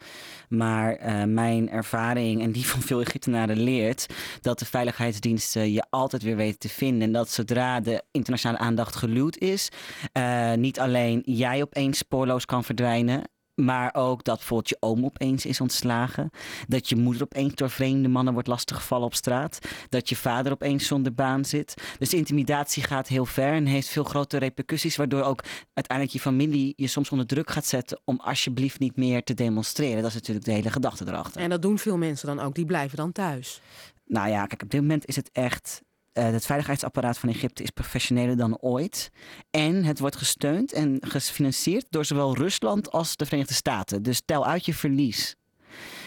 Maar 0.49 1.01
uh, 1.01 1.25
mijn 1.25 1.71
ervaring 1.71 2.43
en 2.43 2.53
die 2.53 2.67
van 2.67 2.81
veel 2.81 3.01
Egyptenaren 3.01 3.61
leert 3.61 4.07
dat 4.41 4.59
de 4.59 4.65
veiligheidsdiensten 4.65 5.73
je 5.73 5.85
altijd 5.91 6.23
weer 6.23 6.37
weten 6.37 6.59
te 6.59 6.69
vinden. 6.69 7.03
En 7.03 7.13
dat 7.13 7.31
zodra 7.31 7.81
de 7.81 8.03
internationale 8.11 8.59
aandacht 8.59 8.97
geluwd 8.97 9.39
is, 9.39 9.69
uh, 10.13 10.53
niet 10.53 10.81
alleen 10.81 11.23
jij 11.25 11.63
opeens 11.63 11.99
spoorloos 11.99 12.45
kan 12.45 12.65
verdwijnen. 12.65 13.23
Maar 13.57 13.95
ook 13.95 14.25
dat 14.25 14.37
bijvoorbeeld 14.37 14.69
je 14.69 14.77
oom 14.81 15.05
opeens 15.05 15.47
is 15.47 15.61
ontslagen. 15.61 16.31
Dat 16.69 16.89
je 16.89 16.97
moeder 16.97 17.23
opeens 17.23 17.55
door 17.55 17.71
vreemde 17.71 18.09
mannen 18.09 18.33
wordt 18.33 18.49
lastiggevallen 18.49 19.07
op 19.07 19.15
straat. 19.15 19.59
Dat 19.89 20.09
je 20.09 20.17
vader 20.17 20.53
opeens 20.53 20.87
zonder 20.87 21.15
baan 21.15 21.45
zit. 21.45 21.75
Dus 21.99 22.15
intimidatie 22.15 22.83
gaat 22.83 23.09
heel 23.09 23.25
ver 23.25 23.53
en 23.53 23.67
heeft 23.67 23.89
veel 23.89 24.05
grotere 24.05 24.45
repercussies. 24.45 24.97
Waardoor 24.97 25.23
ook 25.23 25.45
uiteindelijk 25.75 26.17
je 26.17 26.23
familie 26.23 26.73
je 26.77 26.87
soms 26.87 27.11
onder 27.11 27.27
druk 27.27 27.51
gaat 27.51 27.67
zetten 27.67 28.01
om 28.05 28.21
alsjeblieft 28.21 28.79
niet 28.79 28.97
meer 28.97 29.23
te 29.23 29.35
demonstreren. 29.35 30.03
Dat 30.03 30.11
is 30.11 30.15
natuurlijk 30.15 30.47
de 30.47 30.53
hele 30.53 30.71
gedachte 30.71 31.05
erachter. 31.07 31.41
En 31.41 31.51
dat 31.51 31.63
doen 31.63 31.79
veel 31.79 31.97
mensen 31.97 32.27
dan 32.27 32.41
ook. 32.41 32.55
Die 32.55 32.67
blijven 32.67 32.97
dan 32.97 33.13
thuis. 33.13 33.61
Nou 34.07 34.29
ja, 34.29 34.47
kijk, 34.47 34.63
op 34.63 34.71
dit 34.71 34.81
moment 34.81 35.07
is 35.07 35.17
het 35.17 35.31
echt 35.33 35.83
het 36.23 36.47
veiligheidsapparaat 36.47 37.19
van 37.19 37.29
Egypte 37.29 37.63
is 37.63 37.71
professioneler 37.71 38.37
dan 38.37 38.59
ooit. 38.59 39.11
En 39.51 39.85
het 39.85 39.99
wordt 39.99 40.17
gesteund 40.17 40.73
en 40.73 40.99
gefinancierd 41.01 41.87
door 41.91 42.05
zowel 42.05 42.37
Rusland 42.37 42.91
als 42.91 43.17
de 43.17 43.25
Verenigde 43.25 43.55
Staten. 43.55 44.03
Dus 44.03 44.23
tel 44.25 44.47
uit 44.47 44.65
je 44.65 44.75
verlies. 44.75 45.37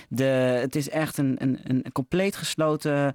De, 0.10 0.24
het 0.62 0.76
is 0.76 0.90
echt 0.90 1.18
een, 1.18 1.36
een, 1.38 1.60
een 1.64 1.92
compleet 1.92 2.36
gesloten 2.36 3.14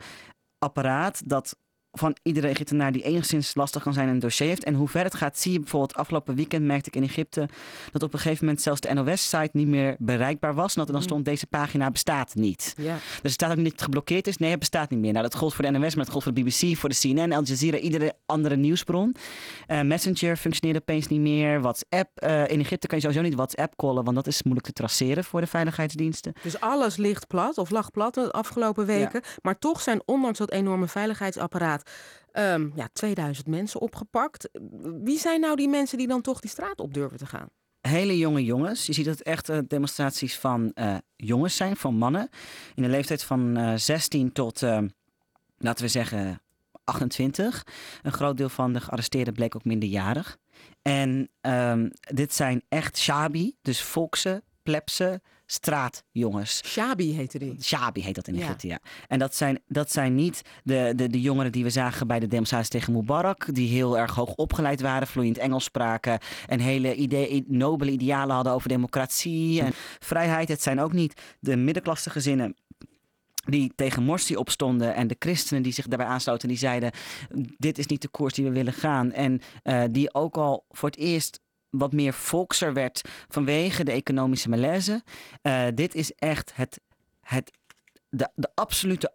apparaat 0.59 1.29
dat 1.29 1.57
van 1.99 2.17
iedere 2.23 2.49
Egyptenaar 2.49 2.93
die 2.93 3.03
enigszins 3.03 3.55
lastig 3.55 3.83
kan 3.83 3.93
zijn 3.93 4.09
een 4.09 4.19
dossier 4.19 4.49
heeft. 4.49 4.65
En 4.65 4.75
hoe 4.75 4.89
ver 4.89 5.05
het 5.05 5.15
gaat, 5.15 5.39
zie 5.39 5.53
je 5.53 5.61
bijvoorbeeld 5.61 5.95
afgelopen 5.95 6.35
weekend 6.35 6.65
merkte 6.65 6.89
ik 6.89 6.97
in 6.97 7.03
Egypte 7.03 7.49
dat 7.93 8.03
op 8.03 8.13
een 8.13 8.19
gegeven 8.19 8.45
moment 8.45 8.63
zelfs 8.63 8.81
de 8.81 8.95
NOS-site 8.95 9.51
niet 9.53 9.67
meer 9.67 9.97
bereikbaar 9.99 10.55
was. 10.55 10.75
En 10.75 10.79
dat 10.79 10.87
er 10.87 10.93
dan 10.93 11.03
mm. 11.03 11.09
stond 11.09 11.25
deze 11.25 11.47
pagina 11.47 11.91
bestaat 11.91 12.35
niet. 12.35 12.75
Ja. 12.77 12.95
Dus 12.95 13.21
er 13.23 13.31
staat 13.31 13.51
ook 13.51 13.57
niet 13.57 13.83
geblokkeerd 13.83 14.27
is. 14.27 14.37
Nee, 14.37 14.51
het 14.51 14.59
bestaat 14.59 14.91
niet 14.91 15.01
meer. 15.01 15.13
Nou, 15.13 15.25
dat 15.25 15.35
gold 15.35 15.55
voor 15.55 15.65
de 15.65 15.71
NOS, 15.71 15.95
maar 15.95 16.05
dat 16.05 16.13
gold 16.13 16.25
voor 16.25 16.35
de 16.35 16.43
BBC, 16.43 16.77
voor 16.77 16.89
de 16.89 16.99
CNN, 16.99 17.33
Al 17.33 17.43
Jazeera, 17.43 17.77
iedere 17.77 18.13
andere 18.27 18.57
nieuwsbron. 18.57 19.17
Uh, 19.69 19.81
Messenger 19.81 20.37
functioneert 20.37 20.81
opeens 20.81 21.09
niet 21.09 21.21
meer. 21.21 21.61
WhatsApp. 21.61 22.25
Uh, 22.25 22.49
in 22.49 22.61
Egypte 22.61 22.87
kan 22.87 22.99
je 22.99 23.05
sowieso 23.05 23.23
niet 23.23 23.35
WhatsApp 23.35 23.77
callen, 23.77 24.05
want 24.05 24.17
dat 24.17 24.27
is 24.27 24.43
moeilijk 24.43 24.67
te 24.67 24.73
traceren 24.73 25.25
voor 25.25 25.41
de 25.41 25.47
veiligheidsdiensten. 25.47 26.33
Dus 26.43 26.61
alles 26.61 26.97
ligt 26.97 27.27
plat 27.27 27.59
of 27.59 27.71
lag 27.71 27.91
plat 27.91 28.15
de 28.15 28.31
afgelopen 28.31 28.87
weken. 28.87 29.21
Ja. 29.23 29.31
Maar 29.43 29.59
toch 29.59 29.81
zijn 29.81 30.03
ondanks 30.05 30.39
dat 30.39 30.51
enorme 30.51 30.87
veiligheidsapparaat 30.87 31.84
um, 32.33 32.73
ja, 32.75 32.89
2000 32.93 33.47
mensen 33.47 33.81
opgepakt. 33.81 34.49
Wie 35.03 35.19
zijn 35.19 35.41
nou 35.41 35.57
die 35.57 35.69
mensen 35.69 35.99
die 35.99 36.07
dan 36.07 36.21
toch 36.21 36.41
die 36.41 36.51
straat 36.51 36.81
op 36.81 36.95
durven 36.95 37.19
te 37.19 37.27
gaan? 37.27 37.49
Hele 37.81 38.19
jonge 38.19 38.45
jongens. 38.45 38.87
Je 38.87 38.93
ziet 38.93 39.05
dat 39.05 39.19
het 39.19 39.27
echt 39.27 39.51
uh, 39.51 39.59
demonstraties 39.69 40.39
van 40.39 40.73
uh, 40.75 40.97
jongens 41.17 41.57
zijn, 41.57 41.77
van 41.77 41.95
mannen. 41.95 42.29
In 42.75 42.83
de 42.83 42.89
leeftijd 42.89 43.23
van 43.23 43.59
uh, 43.59 43.73
16 43.77 44.33
tot, 44.33 44.61
laten 45.59 45.85
we 45.85 45.89
zeggen, 45.89 46.41
28. 46.85 47.67
Een 48.03 48.13
groot 48.13 48.37
deel 48.37 48.49
van 48.49 48.73
de 48.73 48.81
gearresteerden 48.81 49.35
bleek 49.35 49.57
ook 49.57 49.65
minderjarig. 49.65 50.39
En 50.83 51.31
um, 51.41 51.91
dit 52.01 52.35
zijn 52.35 52.63
echt 52.69 52.99
shabi, 52.99 53.57
dus 53.63 53.83
volkse, 53.83 54.43
plebse, 54.63 55.21
straatjongens. 55.55 56.63
Shabi 56.65 57.13
heette 57.13 57.39
die. 57.39 57.63
Shabi 57.63 58.03
heet 58.03 58.15
dat 58.15 58.29
in 58.29 58.41
Egypte, 58.41 58.67
ja. 58.67 58.79
ja. 58.83 58.91
En 59.09 59.19
dat 59.19 59.35
zijn, 59.35 59.63
dat 59.67 59.93
zijn 59.93 60.15
niet 60.15 60.43
de, 60.65 60.93
de, 60.97 61.09
de 61.09 61.21
jongeren 61.21 61.53
die 61.53 61.65
we 61.65 61.71
zagen 61.71 62.07
bij 62.07 62.21
de 62.21 62.27
demonstraties 62.27 62.69
tegen 62.69 62.93
Mubarak, 62.93 63.55
die 63.55 63.69
heel 63.69 63.99
erg 63.99 64.15
hoog 64.15 64.35
opgeleid 64.35 64.81
waren, 64.81 65.07
vloeiend 65.07 65.39
Engels 65.39 65.65
spraken 65.65 66.19
en 66.47 66.61
hele 66.61 66.95
idee, 66.95 67.45
nobele 67.47 67.91
idealen 67.91 68.35
hadden 68.35 68.53
over 68.53 68.69
democratie 68.69 69.63
en 69.63 69.73
vrijheid. 69.99 70.49
Het 70.49 70.63
zijn 70.63 70.81
ook 70.81 70.93
niet 70.93 71.21
de 71.41 71.57
middenklasse 71.57 72.11
gezinnen 72.11 72.55
die 73.45 73.73
tegen 73.75 74.03
Morsi 74.03 74.37
opstonden 74.37 74.95
en 74.95 75.07
de 75.07 75.17
christenen 75.19 75.63
die 75.63 75.73
zich 75.73 75.87
daarbij 75.87 76.07
aansloten, 76.07 76.49
die 76.49 76.57
zeiden: 76.57 76.91
dit 77.57 77.79
is 77.79 77.87
niet 77.87 78.03
de 78.03 78.09
koers 78.09 78.35
die 78.35 78.45
we 78.45 78.51
willen 78.51 78.73
gaan. 78.73 79.13
En 79.13 79.41
uh, 79.65 79.83
die 79.91 80.15
ook 80.15 80.37
al 80.37 80.65
voor 80.71 80.89
het 80.89 80.99
eerst 80.99 81.41
wat 81.79 81.93
meer 81.93 82.13
volkser 82.13 82.73
werd 82.73 83.01
vanwege 83.29 83.85
de 83.85 83.93
economische 83.93 84.49
malaise. 84.49 85.03
Uh, 85.43 85.67
dit 85.75 85.95
is 85.95 86.13
echt 86.13 86.53
het, 86.55 86.81
het, 87.21 87.51
de, 88.09 88.29
de 88.35 88.51
absolute 88.55 89.13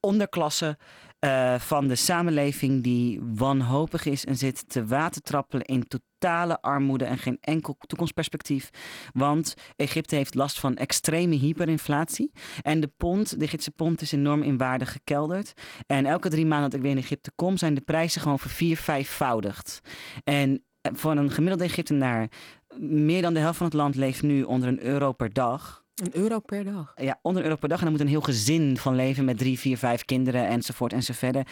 onderklasse 0.00 0.78
uh, 1.20 1.58
van 1.58 1.88
de 1.88 1.94
samenleving 1.94 2.82
die 2.82 3.20
wanhopig 3.34 4.04
is 4.04 4.24
en 4.24 4.36
zit 4.36 4.68
te 4.68 4.86
watertrappelen 4.86 5.64
in 5.64 5.88
totale 5.88 6.60
armoede 6.60 7.04
en 7.04 7.18
geen 7.18 7.38
enkel 7.40 7.76
toekomstperspectief. 7.86 8.70
Want 9.12 9.54
Egypte 9.76 10.14
heeft 10.14 10.34
last 10.34 10.60
van 10.60 10.76
extreme 10.76 11.34
hyperinflatie. 11.34 12.32
En 12.62 12.80
de 12.80 12.90
pond, 12.96 13.30
de 13.30 13.44
Egyptische 13.44 13.70
pond, 13.70 14.00
is 14.00 14.12
enorm 14.12 14.42
in 14.42 14.56
waarde 14.56 14.86
gekelderd. 14.86 15.52
En 15.86 16.06
elke 16.06 16.28
drie 16.28 16.46
maanden 16.46 16.70
dat 16.70 16.78
ik 16.78 16.84
weer 16.84 16.96
in 16.96 17.02
Egypte 17.02 17.32
kom, 17.34 17.56
zijn 17.56 17.74
de 17.74 17.80
prijzen 17.80 18.20
gewoon 18.20 18.38
voor 18.38 18.50
vier, 18.50 18.76
vijfvoudigd. 18.76 19.80
En 20.24 20.64
voor 20.92 21.16
een 21.16 21.30
gemiddelde 21.30 21.64
Egyptenaar, 21.64 22.30
meer 22.78 23.22
dan 23.22 23.34
de 23.34 23.40
helft 23.40 23.56
van 23.56 23.66
het 23.66 23.74
land 23.74 23.94
leeft 23.94 24.22
nu 24.22 24.42
onder 24.42 24.68
een 24.68 24.82
euro 24.82 25.12
per 25.12 25.32
dag. 25.32 25.84
Een 25.94 26.16
euro 26.16 26.40
per 26.40 26.64
dag? 26.64 26.92
Ja, 26.94 27.18
onder 27.22 27.42
een 27.42 27.48
euro 27.48 27.60
per 27.60 27.68
dag. 27.68 27.78
En 27.78 27.84
dan 27.84 27.92
moet 27.92 28.02
een 28.02 28.08
heel 28.08 28.20
gezin 28.20 28.76
van 28.76 28.94
leven 28.94 29.24
met 29.24 29.38
drie, 29.38 29.58
vier, 29.58 29.78
vijf 29.78 30.04
kinderen 30.04 30.46
enzovoort 30.46 30.92
enzovoort. 30.92 31.48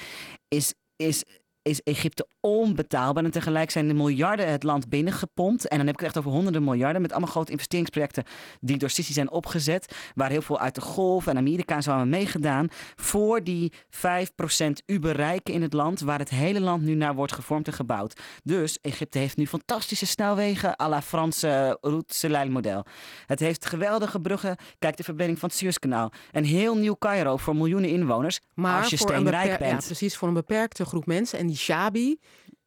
Is, 0.49 0.75
is 0.97 1.25
is 1.65 1.83
Egypte 1.83 2.27
onbetaalbaar. 2.41 3.25
En 3.25 3.31
tegelijk 3.31 3.71
zijn 3.71 3.89
de 3.89 3.95
miljarden 3.95 4.51
het 4.51 4.63
land 4.63 4.89
binnengepompt. 4.89 5.69
En 5.69 5.77
dan 5.77 5.87
heb 5.87 5.95
ik 5.95 6.01
het 6.01 6.09
echt 6.09 6.19
over 6.19 6.31
honderden 6.31 6.65
miljarden. 6.65 7.03
Met 7.03 7.11
allemaal 7.11 7.31
grote 7.31 7.51
investeringsprojecten 7.51 8.25
die 8.61 8.77
door 8.77 8.91
Sisi 8.91 9.13
zijn 9.13 9.31
opgezet. 9.31 9.95
Waar 10.15 10.31
heel 10.31 10.43
veel 10.43 10.59
uit 10.59 10.75
de 10.75 10.81
Golf 10.81 11.27
en 11.27 11.37
Amerika 11.37 11.75
en 11.75 11.83
zo 11.83 11.91
hebben 11.91 12.09
meegedaan. 12.09 12.69
Voor 12.97 13.45
die 13.45 13.73
5% 13.91 14.85
uberrijken 14.87 15.55
in 15.55 15.63
het 15.63 15.73
land. 15.73 16.01
Waar 16.01 16.19
het 16.19 16.31
hele 16.31 16.61
land 16.61 16.83
nu 16.83 16.95
naar 16.95 17.15
wordt 17.15 17.33
gevormd 17.33 17.67
en 17.67 17.73
gebouwd. 17.73 18.21
Dus 18.43 18.79
Egypte 18.81 19.19
heeft 19.19 19.37
nu 19.37 19.47
fantastische 19.47 20.07
snelwegen. 20.07 20.81
à 20.81 20.89
la 20.89 21.03
Franse 21.03 21.79
route 21.81 22.47
model. 22.49 22.85
Het 23.27 23.41
heeft 23.41 23.67
geweldige 23.67 24.21
bruggen. 24.21 24.57
Kijk 24.79 24.97
de 24.97 25.05
verbinding 25.05 25.39
van 25.39 25.49
het 25.49 25.59
Suezkanaal. 25.59 26.13
Een 26.33 26.45
heel 26.45 26.77
nieuw 26.77 26.97
Cairo 26.99 27.37
voor 27.37 27.57
miljoenen 27.57 27.91
inwoners. 27.91 28.41
Maar 28.55 28.81
als 28.81 28.91
je 28.91 28.99
voor 28.99 29.15
een 29.15 29.25
beper- 29.25 29.59
bent. 29.59 29.81
Ja, 29.81 29.87
precies, 29.87 30.17
voor 30.17 30.29
een 30.29 30.35
beperkte 30.35 30.85
groep 30.85 31.07
mensen. 31.07 31.39
En 31.39 31.47
die 31.55 31.63
Shabi, 31.63 32.19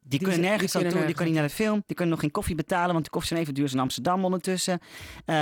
Die 0.08 0.20
kunnen 0.20 0.39
die 0.39 0.50
nergens 0.50 0.72
kunnen 0.72 0.89
naartoe, 0.89 1.08
die 1.08 1.15
kunnen 1.15 1.34
niet 1.34 1.41
naar 1.41 1.51
de 1.51 1.63
film, 1.63 1.84
die 1.86 1.96
kunnen 1.96 2.13
nog 2.13 2.24
geen 2.24 2.32
koffie 2.32 2.56
betalen, 2.56 2.94
want 2.94 3.06
de 3.06 3.12
koffie 3.12 3.29
zijn 3.29 3.41
even 3.41 3.53
duur 3.53 3.63
als 3.63 3.74
in 3.74 3.79
Amsterdam 3.79 4.25
ondertussen. 4.25 4.79
Eh, 5.25 5.36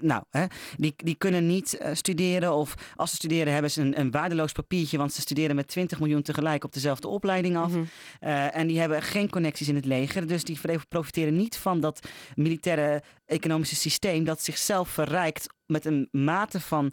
nou, 0.00 0.22
hè, 0.30 0.44
die, 0.76 0.94
die 0.96 1.14
kunnen 1.14 1.46
niet 1.46 1.76
eh, 1.76 1.94
studeren 1.94 2.54
of 2.54 2.74
als 2.96 3.10
ze 3.10 3.16
studeren 3.16 3.52
hebben 3.52 3.70
ze 3.70 3.80
een, 3.80 4.00
een 4.00 4.10
waardeloos 4.10 4.52
papiertje, 4.52 4.98
want 4.98 5.12
ze 5.12 5.20
studeren 5.20 5.56
met 5.56 5.68
20 5.68 5.98
miljoen 5.98 6.22
tegelijk 6.22 6.64
op 6.64 6.72
dezelfde 6.72 7.08
opleiding 7.08 7.56
af. 7.56 7.70
Mhm. 7.70 7.82
Eh, 8.20 8.56
en 8.56 8.66
die 8.66 8.80
hebben 8.80 9.02
geen 9.02 9.30
connecties 9.30 9.68
in 9.68 9.74
het 9.74 9.84
leger, 9.84 10.26
dus 10.26 10.44
die 10.44 10.58
profiteren 10.88 11.36
niet 11.36 11.56
van 11.56 11.80
dat 11.80 12.08
militaire 12.34 13.02
economische 13.26 13.76
systeem 13.76 14.24
dat 14.24 14.42
zichzelf 14.42 14.88
verrijkt 14.88 15.46
met 15.66 15.84
een 15.84 16.08
mate 16.10 16.60
van 16.60 16.92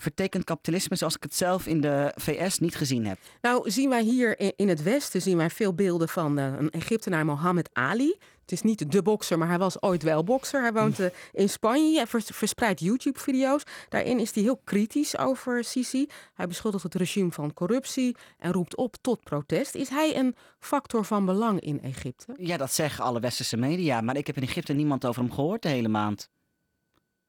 vertekend 0.00 0.44
kapitalisme 0.44 0.96
zoals 0.96 1.16
ik 1.16 1.22
het 1.22 1.34
zelf 1.34 1.66
in 1.66 1.80
de 1.80 2.12
VS 2.16 2.58
niet 2.58 2.76
gezien 2.76 3.06
heb. 3.06 3.18
Nou, 3.40 3.70
zien 3.70 3.88
wij 3.88 4.02
hier 4.02 4.58
in 4.58 4.68
het 4.68 4.82
Westen 4.82 5.22
zien 5.22 5.36
wij 5.36 5.50
veel 5.50 5.74
beelden 5.74 6.08
van 6.08 6.38
eh, 6.38 6.44
een 6.58 6.70
Egyptenaar, 6.70 7.24
Mohammed 7.24 7.70
Ali. 7.72 8.16
Het 8.40 8.52
is 8.52 8.62
niet 8.62 8.92
de 8.92 9.02
bokser, 9.02 9.38
maar 9.38 9.48
hij 9.48 9.58
was 9.58 9.82
ooit 9.82 10.02
wel 10.02 10.24
bokser. 10.24 10.60
Hij 10.62 10.72
woont 10.72 10.98
eh, 11.00 11.06
in 11.32 11.48
Spanje 11.48 12.00
en 12.00 12.06
vers- 12.06 12.30
verspreidt 12.32 12.80
YouTube-video's. 12.80 13.62
Daarin 13.88 14.18
is 14.18 14.34
hij 14.34 14.42
heel 14.42 14.60
kritisch 14.64 15.18
over 15.18 15.64
Sisi. 15.64 16.06
Hij 16.34 16.46
beschuldigt 16.46 16.82
het 16.84 16.94
regime 16.94 17.32
van 17.32 17.54
corruptie 17.54 18.16
en 18.38 18.52
roept 18.52 18.76
op 18.76 18.96
tot 19.00 19.22
protest. 19.22 19.74
Is 19.74 19.88
hij 19.88 20.16
een 20.16 20.34
factor 20.58 21.04
van 21.04 21.24
belang 21.24 21.60
in 21.60 21.82
Egypte? 21.82 22.34
Ja, 22.36 22.56
dat 22.56 22.72
zeggen 22.72 23.04
alle 23.04 23.20
westerse 23.20 23.56
media. 23.56 24.00
Maar 24.00 24.16
ik 24.16 24.26
heb 24.26 24.36
in 24.36 24.42
Egypte 24.42 24.72
niemand 24.72 25.06
over 25.06 25.22
hem 25.22 25.32
gehoord 25.32 25.62
de 25.62 25.68
hele 25.68 25.88
maand. 25.88 26.28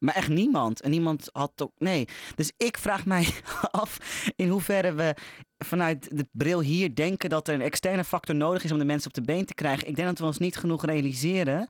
Maar 0.02 0.16
echt 0.16 0.30
niemand. 0.30 0.82
En 0.82 0.90
niemand 0.90 1.30
had 1.32 1.52
ook. 1.62 1.72
Nee. 1.78 2.08
Dus 2.36 2.52
ik 2.58 2.78
vraag 2.78 3.06
mij 3.06 3.28
af 3.72 3.98
in 4.36 4.50
hoeverre 4.50 4.94
we 4.94 5.16
vanuit 5.58 6.18
de 6.18 6.28
bril 6.32 6.62
hier 6.62 6.96
denken 6.96 7.30
dat 7.30 7.48
er 7.48 7.54
een 7.54 7.62
externe 7.62 8.04
factor 8.04 8.36
nodig 8.36 8.64
is 8.64 8.72
om 8.72 8.78
de 8.78 8.86
mensen 8.86 9.08
op 9.08 9.14
de 9.14 9.22
been 9.22 9.46
te 9.46 9.54
krijgen. 9.54 9.88
Ik 9.88 9.96
denk 9.96 10.08
dat 10.08 10.20
we 10.20 10.26
ons 10.26 10.38
niet 10.38 10.58
genoeg 10.58 10.86
realiseren 10.86 11.70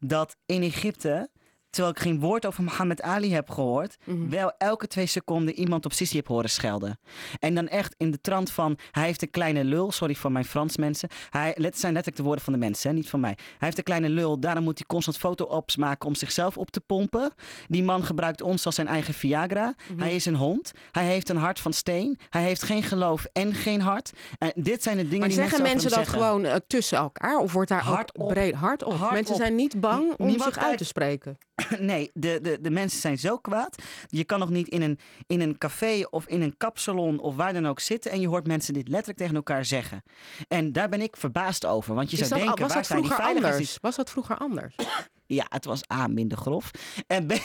dat 0.00 0.36
in 0.46 0.62
Egypte. 0.62 1.28
Terwijl 1.76 1.94
ik 1.96 2.02
geen 2.02 2.20
woord 2.20 2.46
over 2.46 2.62
Mohammed 2.62 3.02
Ali 3.02 3.32
heb 3.32 3.50
gehoord, 3.50 3.96
Mhm. 4.04 4.28
wel 4.28 4.52
elke 4.58 4.86
twee 4.86 5.06
seconden 5.06 5.54
iemand 5.54 5.84
op 5.84 5.92
Sisi 5.92 6.16
heb 6.16 6.26
horen 6.26 6.50
schelden. 6.50 6.98
En 7.38 7.54
dan 7.54 7.68
echt 7.68 7.94
in 7.98 8.10
de 8.10 8.20
trant 8.20 8.50
van, 8.50 8.78
hij 8.90 9.04
heeft 9.04 9.22
een 9.22 9.30
kleine 9.30 9.64
lul, 9.64 9.92
sorry 9.92 10.14
voor 10.14 10.32
mijn 10.32 10.44
Frans 10.44 10.76
mensen. 10.76 11.08
Hij, 11.30 11.56
het 11.60 11.78
zijn 11.78 11.92
letterlijk 11.92 12.16
de 12.16 12.22
woorden 12.22 12.44
van 12.44 12.52
de 12.52 12.58
mensen, 12.58 12.90
hè, 12.90 12.96
niet 12.96 13.08
van 13.10 13.20
mij. 13.20 13.34
Hij 13.36 13.56
heeft 13.58 13.78
een 13.78 13.84
kleine 13.84 14.08
lul, 14.08 14.40
daarom 14.40 14.64
moet 14.64 14.78
hij 14.78 14.86
constant 14.86 15.16
foto-ops 15.18 15.76
maken 15.76 16.08
om 16.08 16.14
zichzelf 16.14 16.56
op 16.58 16.70
te 16.70 16.80
pompen. 16.80 17.32
Die 17.68 17.82
man 17.82 18.04
gebruikt 18.04 18.42
ons 18.42 18.66
als 18.66 18.74
zijn 18.74 18.86
eigen 18.86 19.14
Viagra. 19.14 19.74
Mhm. 19.90 20.00
Hij 20.00 20.14
is 20.14 20.26
een 20.26 20.34
hond, 20.34 20.72
hij 20.90 21.04
heeft 21.04 21.28
een 21.28 21.36
hart 21.36 21.60
van 21.60 21.72
steen. 21.72 22.18
Hij 22.30 22.42
heeft 22.42 22.62
geen 22.62 22.82
geloof 22.82 23.24
en 23.32 23.54
geen 23.54 23.80
hart. 23.80 24.12
En 24.38 24.52
dit 24.54 24.82
zijn 24.82 24.96
de 24.96 25.02
dingen 25.02 25.18
Maar 25.18 25.28
die 25.28 25.36
zeggen 25.36 25.62
mensen, 25.62 25.80
mensen 25.80 25.98
dat 25.98 26.08
zeggen. 26.08 26.26
gewoon 26.26 26.44
eh, 26.44 26.54
tussen 26.66 26.98
elkaar? 26.98 27.38
Of 27.38 27.52
wordt 27.52 27.68
daar 27.68 28.06
ook 28.16 28.28
breed 28.28 28.54
hard 28.54 28.82
op? 28.84 29.10
Mensen 29.12 29.36
zijn 29.36 29.54
niet 29.54 29.80
bang 29.80 30.14
om 30.16 30.26
Niemand 30.26 30.54
zich 30.54 30.62
uit 30.64 30.78
te 30.78 30.84
spreken. 30.84 31.38
Nee, 31.78 32.10
de, 32.14 32.38
de, 32.42 32.58
de 32.60 32.70
mensen 32.70 33.00
zijn 33.00 33.18
zo 33.18 33.38
kwaad. 33.38 33.82
Je 34.06 34.24
kan 34.24 34.38
nog 34.38 34.50
niet 34.50 34.68
in 34.68 34.82
een, 34.82 34.98
in 35.26 35.40
een 35.40 35.58
café 35.58 36.06
of 36.10 36.26
in 36.26 36.42
een 36.42 36.56
kapsalon 36.56 37.18
of 37.18 37.36
waar 37.36 37.52
dan 37.52 37.66
ook 37.66 37.80
zitten. 37.80 38.10
En 38.10 38.20
je 38.20 38.28
hoort 38.28 38.46
mensen 38.46 38.74
dit 38.74 38.88
letterlijk 38.88 39.18
tegen 39.18 39.34
elkaar 39.36 39.64
zeggen. 39.64 40.02
En 40.48 40.72
daar 40.72 40.88
ben 40.88 41.00
ik 41.00 41.16
verbaasd 41.16 41.66
over. 41.66 41.94
Want 41.94 42.10
je 42.10 42.16
Is 42.16 42.28
zou 42.28 42.40
dat, 42.40 42.48
denken, 42.48 42.62
was 42.64 42.72
waar 42.72 42.82
dat 42.82 42.90
zijn 42.90 43.02
die 43.02 43.44
anders? 43.44 43.78
Was 43.80 43.96
dat 43.96 44.10
vroeger 44.10 44.36
anders? 44.36 44.74
Ja, 45.28 45.46
het 45.48 45.64
was 45.64 45.90
A, 45.92 46.06
minder 46.06 46.38
grof. 46.38 46.70
En 47.06 47.26
B, 47.26 47.32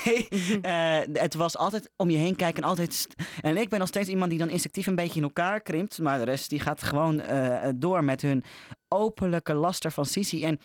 eh, 0.62 1.00
het 1.14 1.34
was 1.34 1.58
altijd 1.58 1.90
om 1.96 2.10
je 2.10 2.18
heen 2.18 2.36
kijken. 2.36 2.64
En, 2.64 2.70
altijd 2.70 3.08
en 3.42 3.58
ik 3.58 3.70
ben 3.70 3.80
nog 3.80 3.88
steeds 3.88 4.10
iemand 4.10 4.30
die 4.30 4.40
dan 4.40 4.50
instinctief 4.50 4.88
een 4.88 4.96
beetje 4.96 5.18
in 5.18 5.24
elkaar 5.24 5.62
krimpt. 5.62 6.00
Maar 6.00 6.18
de 6.18 6.24
rest 6.24 6.50
die 6.50 6.60
gaat 6.60 6.84
gewoon 6.84 7.20
eh, 7.22 7.70
door 7.76 8.04
met 8.04 8.22
hun 8.22 8.44
openlijke 8.88 9.54
laster 9.54 9.92
van 9.92 10.06
Sisi. 10.06 10.44
En 10.44 10.60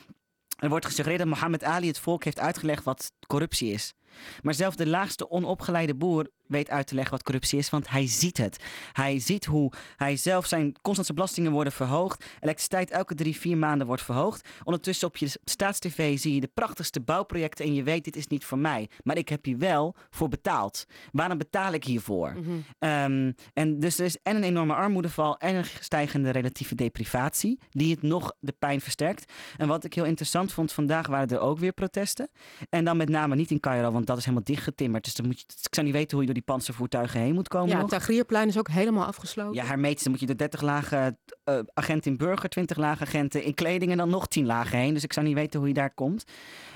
er 0.57 0.69
wordt 0.69 0.85
gesuggereerd 0.85 1.23
dat 1.23 1.31
Mohammed 1.31 1.65
Ali 1.65 1.87
het 1.87 1.99
volk 1.99 2.25
heeft 2.25 2.39
uitgelegd 2.41 2.85
wat 2.85 3.13
corruptie 3.27 3.73
is. 3.73 3.95
Maar 4.43 4.55
zelfs 4.55 4.77
de 4.77 4.87
laagste 4.87 5.31
onopgeleide 5.31 5.95
boer 5.95 6.31
weet 6.49 6.71
uit 6.71 6.87
te 6.87 6.95
leggen 6.95 7.13
wat 7.13 7.23
corruptie 7.23 7.59
is, 7.59 7.71
want 7.71 7.91
hij 7.91 8.07
ziet 8.07 8.37
het. 8.37 8.65
Hij 8.93 9.19
ziet 9.19 9.45
hoe 9.45 9.73
hij 9.97 10.17
zelf 10.17 10.47
zijn 10.47 10.75
constante 10.83 11.15
belastingen 11.15 11.53
worden 11.53 11.73
verhoogd. 11.73 12.25
Elektriciteit 12.41 12.91
elke 12.91 13.15
drie, 13.15 13.37
vier 13.37 13.59
maanden 13.59 13.87
wordt 13.87 14.03
verhoogd. 14.03 14.49
Ondertussen 14.65 15.09
op 15.09 15.17
je 15.17 15.39
staatstv 15.45 16.19
zie 16.19 16.35
je 16.35 16.41
de 16.41 16.51
prachtigste 16.55 17.01
bouwprojecten 17.01 17.65
en 17.65 17.75
je 17.75 17.83
weet 17.83 18.05
dit 18.05 18.17
is 18.17 18.27
niet 18.27 18.45
voor 18.45 18.59
mij. 18.59 18.89
Maar 19.03 19.17
ik 19.17 19.29
heb 19.29 19.45
hier 19.45 19.59
wel 19.59 19.95
voor 20.11 20.29
betaald. 20.29 20.85
Waarom 21.13 21.39
betaal 21.39 21.73
ik 21.73 21.85
hiervoor? 21.85 22.33
Mhm. 22.33 22.51
Ehm, 22.79 23.33
en 23.53 23.81
dus 23.81 23.99
er 23.99 24.05
is 24.05 24.19
en 24.23 24.37
een 24.37 24.45
enorme 24.45 24.75
armoedeval 24.75 25.39
en 25.39 25.55
een 25.55 25.65
stijgende 25.81 26.31
relatieve 26.31 26.75
deprivatie, 26.75 27.59
die 27.71 27.91
het 27.91 28.03
nog 28.03 28.33
de 28.41 28.55
pijn 28.59 28.81
versterkt. 28.81 29.33
En 29.57 29.69
wat 29.69 29.85
ik 29.85 29.95
heel 29.95 30.05
interessant 30.05 30.53
vond, 30.53 30.73
vandaag 30.73 31.07
waren 31.07 31.29
er 31.29 31.41
ook 31.41 31.59
weer 31.59 31.73
protesten. 31.73 32.31
En 32.71 32.85
dan 32.85 32.97
met 32.97 33.09
name 33.09 33.35
niet 33.35 33.51
in 33.51 33.61
Cairo, 33.61 33.91
want 33.91 34.07
dat 34.07 34.17
is 34.17 34.25
helemaal 34.25 34.45
dichtgetimmerd. 34.45 35.05
Dus 35.05 35.15
dan 35.15 35.27
moet 35.27 35.41
je, 35.41 35.45
ik 35.63 35.75
zou 35.75 35.87
niet 35.87 35.97
weten 35.97 36.17
hoe 36.17 36.27
je 36.27 36.33
die 36.37 36.45
panzervoertuigen 36.45 37.21
heen 37.21 37.35
moet 37.35 37.49
komen. 37.49 37.69
Ja, 37.69 37.79
het 37.79 37.89
Tagrierplein 37.89 38.49
is 38.49 38.59
ook 38.59 38.69
helemaal 38.69 39.05
afgesloten. 39.05 39.55
Ja, 39.55 39.65
hermetisch. 39.65 40.03
Dan 40.03 40.11
moet 40.11 40.21
je 40.21 40.27
door 40.27 40.37
30 40.37 40.61
lagen 40.61 41.19
eh, 41.45 41.59
agenten 41.75 42.11
in 42.11 42.17
burger, 42.17 42.49
20 42.49 42.77
lagen 42.77 43.07
agenten 43.07 43.43
in 43.43 43.55
kleding 43.55 43.91
en 43.91 43.97
dan 43.97 44.09
nog 44.09 44.27
10 44.27 44.47
lagen 44.47 44.79
heen. 44.79 44.95
Dus 44.95 45.05
ik 45.05 45.13
zou 45.13 45.27
niet 45.27 45.35
weten 45.35 45.59
hoe 45.59 45.69
je 45.69 45.75
daar 45.75 45.95
komt. 45.95 46.25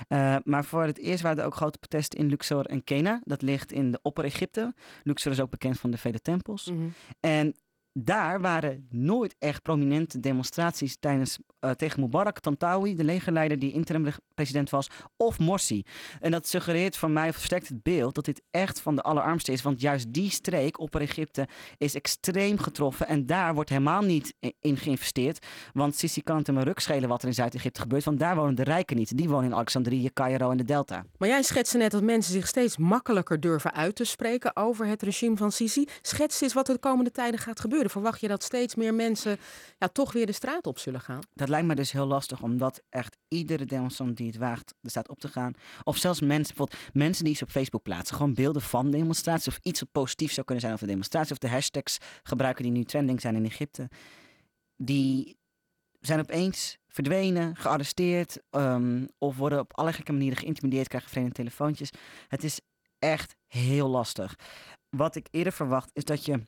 Eh, 0.07 0.35
maar 0.43 0.65
voor 0.65 0.83
het 0.83 0.97
eerst 0.97 1.21
waren 1.23 1.39
er 1.39 1.45
ook 1.45 1.55
grote 1.55 1.77
protesten 1.77 2.19
in 2.19 2.27
Luxor 2.27 2.65
en 2.65 2.83
Kena. 2.83 3.21
Dat 3.23 3.41
ligt 3.41 3.71
in 3.71 3.91
de 3.91 3.99
Opper-Egypte. 4.01 4.73
Luxor 5.03 5.31
is 5.31 5.39
ook 5.39 5.49
bekend 5.49 5.79
van 5.79 5.91
de 5.91 5.97
vele 5.97 6.19
tempels. 6.19 6.65
Mhm. 6.65 6.87
En 7.19 7.55
daar 7.93 8.41
waren 8.41 8.87
nooit 8.89 9.35
echt 9.39 9.61
prominente 9.61 10.19
demonstraties 10.19 10.97
tijdens, 10.99 11.37
eh, 11.59 11.71
tegen 11.71 12.01
Mubarak 12.01 12.39
Tantawi, 12.39 12.95
de 12.95 13.03
legerleider 13.03 13.59
die 13.59 13.71
interim 13.71 14.07
president 14.33 14.69
was, 14.69 14.89
of 15.17 15.39
Morsi. 15.39 15.83
En 16.19 16.31
dat 16.31 16.47
suggereert 16.47 16.97
voor 16.97 17.09
mij, 17.09 17.33
versterkt 17.33 17.67
het 17.67 17.83
beeld, 17.83 18.15
dat 18.15 18.25
dit 18.25 18.41
echt 18.51 18.81
van 18.81 18.95
de 18.95 19.01
allerarmste 19.01 19.51
is. 19.51 19.61
Want 19.61 19.81
juist 19.81 20.13
die 20.13 20.29
streek, 20.29 20.79
Opper 20.79 21.01
Egypte, 21.01 21.47
is 21.77 21.95
extreem 21.95 22.57
getroffen. 22.57 23.07
En 23.07 23.25
daar 23.25 23.53
wordt 23.53 23.69
helemaal 23.69 24.01
niet 24.01 24.33
in 24.59 24.77
geïnvesteerd. 24.77 25.45
Want 25.73 25.95
Sisi 25.95 26.21
kan 26.21 26.37
het 26.37 26.47
hem 26.47 26.57
een 26.57 26.63
ruk 26.63 26.79
schelen 26.79 27.09
wat 27.09 27.21
er 27.21 27.27
in 27.27 27.33
Zuid-Egypte 27.33 27.81
gebeurt. 27.81 28.03
Want 28.03 28.19
daar 28.19 28.35
wonen 28.35 28.55
de 28.55 28.63
rijken 28.63 28.97
niet. 28.97 29.17
Die 29.17 29.29
wonen 29.29 29.49
in 29.49 29.55
Alexandrië, 29.55 30.13
Cairo 30.13 30.51
en 30.51 30.57
de 30.57 30.63
Delta. 30.63 31.05
Maar 31.17 31.29
jij 31.29 31.43
schetste 31.43 31.77
net 31.77 31.91
dat 31.91 32.03
mensen 32.03 32.33
zich 32.33 32.47
steeds 32.47 32.77
makkelijker 32.77 33.39
durven 33.39 33.73
uit 33.73 33.95
te 33.95 34.03
spreken 34.03 34.55
over 34.55 34.85
het 34.85 35.01
regime 35.01 35.37
van 35.37 35.51
Sisi. 35.51 35.87
Schets 36.01 36.41
eens 36.41 36.53
wat 36.53 36.67
er 36.67 36.73
de 36.73 36.79
komende 36.79 37.11
tijden 37.11 37.39
gaat 37.39 37.59
gebeuren. 37.59 37.80
Verwacht 37.89 38.21
je 38.21 38.27
dat 38.27 38.43
steeds 38.43 38.75
meer 38.75 38.93
mensen 38.93 39.37
ja, 39.77 39.87
toch 39.87 40.13
weer 40.13 40.25
de 40.25 40.31
straat 40.31 40.67
op 40.67 40.79
zullen 40.79 41.01
gaan? 41.01 41.19
Dat 41.33 41.49
lijkt 41.49 41.67
me 41.67 41.75
dus 41.75 41.91
heel 41.91 42.05
lastig, 42.05 42.41
omdat 42.41 42.81
echt 42.89 43.17
iedere 43.27 43.65
demonstrant 43.65 44.17
die 44.17 44.27
het 44.27 44.37
waagt 44.37 44.73
de 44.79 44.89
staat 44.89 45.09
op 45.09 45.19
te 45.19 45.27
gaan, 45.27 45.53
of 45.83 45.97
zelfs 45.97 46.19
mensen, 46.19 46.55
bijvoorbeeld 46.55 46.93
mensen 46.93 47.23
die 47.23 47.33
iets 47.33 47.41
op 47.41 47.49
Facebook 47.49 47.83
plaatsen, 47.83 48.15
gewoon 48.15 48.33
beelden 48.33 48.61
van 48.61 48.91
demonstraties 48.91 49.47
of 49.47 49.59
iets 49.61 49.79
wat 49.79 49.91
positief 49.91 50.31
zou 50.31 50.45
kunnen 50.45 50.63
zijn 50.63 50.73
over 50.73 50.85
de 50.85 50.91
demonstratie, 50.91 51.31
of 51.31 51.37
de 51.37 51.49
hashtags 51.49 51.97
gebruiken 52.23 52.63
die 52.63 52.71
nu 52.71 52.83
trending 52.83 53.21
zijn 53.21 53.35
in 53.35 53.45
Egypte, 53.45 53.89
die 54.75 55.39
zijn 55.99 56.19
opeens 56.19 56.77
verdwenen, 56.87 57.55
gearresteerd 57.55 58.39
um, 58.51 59.07
of 59.17 59.37
worden 59.37 59.59
op 59.59 59.77
allerlei 59.77 60.03
manieren 60.11 60.37
geïntimideerd, 60.37 60.87
krijgen 60.87 61.09
vreemde 61.09 61.31
telefoontjes. 61.31 61.89
Het 62.27 62.43
is 62.43 62.59
echt 62.99 63.35
heel 63.47 63.87
lastig. 63.87 64.35
Wat 64.89 65.15
ik 65.15 65.27
eerder 65.31 65.53
verwacht 65.53 65.89
is 65.93 66.03
dat 66.03 66.25
je 66.25 66.47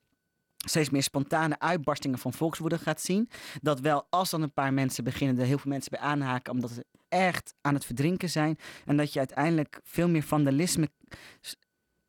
steeds 0.69 0.89
meer 0.89 1.03
spontane 1.03 1.59
uitbarstingen 1.59 2.19
van 2.19 2.33
volkswoede 2.33 2.79
gaat 2.79 3.01
zien. 3.01 3.29
Dat 3.61 3.79
wel 3.79 4.07
als 4.09 4.29
dan 4.29 4.41
een 4.41 4.53
paar 4.53 4.73
mensen 4.73 5.03
beginnen, 5.03 5.39
er 5.39 5.45
heel 5.45 5.57
veel 5.57 5.71
mensen 5.71 5.91
bij 5.91 5.99
aanhaken, 5.99 6.53
omdat 6.53 6.71
ze 6.71 6.85
echt 7.09 7.53
aan 7.61 7.73
het 7.73 7.85
verdrinken 7.85 8.29
zijn. 8.29 8.57
En 8.85 8.97
dat 8.97 9.13
je 9.13 9.19
uiteindelijk 9.19 9.79
veel 9.83 10.09
meer 10.09 10.23
vandalisme 10.23 10.89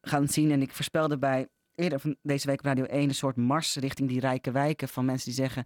gaat 0.00 0.32
zien. 0.32 0.50
En 0.50 0.62
ik 0.62 0.72
voorspelde 0.72 1.18
bij 1.18 1.48
eerder 1.74 2.00
van 2.00 2.16
deze 2.22 2.46
week 2.46 2.62
Radio 2.62 2.84
1 2.84 3.08
een 3.08 3.14
soort 3.14 3.36
mars 3.36 3.76
richting 3.76 4.08
die 4.08 4.20
rijke 4.20 4.50
wijken 4.50 4.88
van 4.88 5.04
mensen 5.04 5.26
die 5.26 5.44
zeggen 5.44 5.64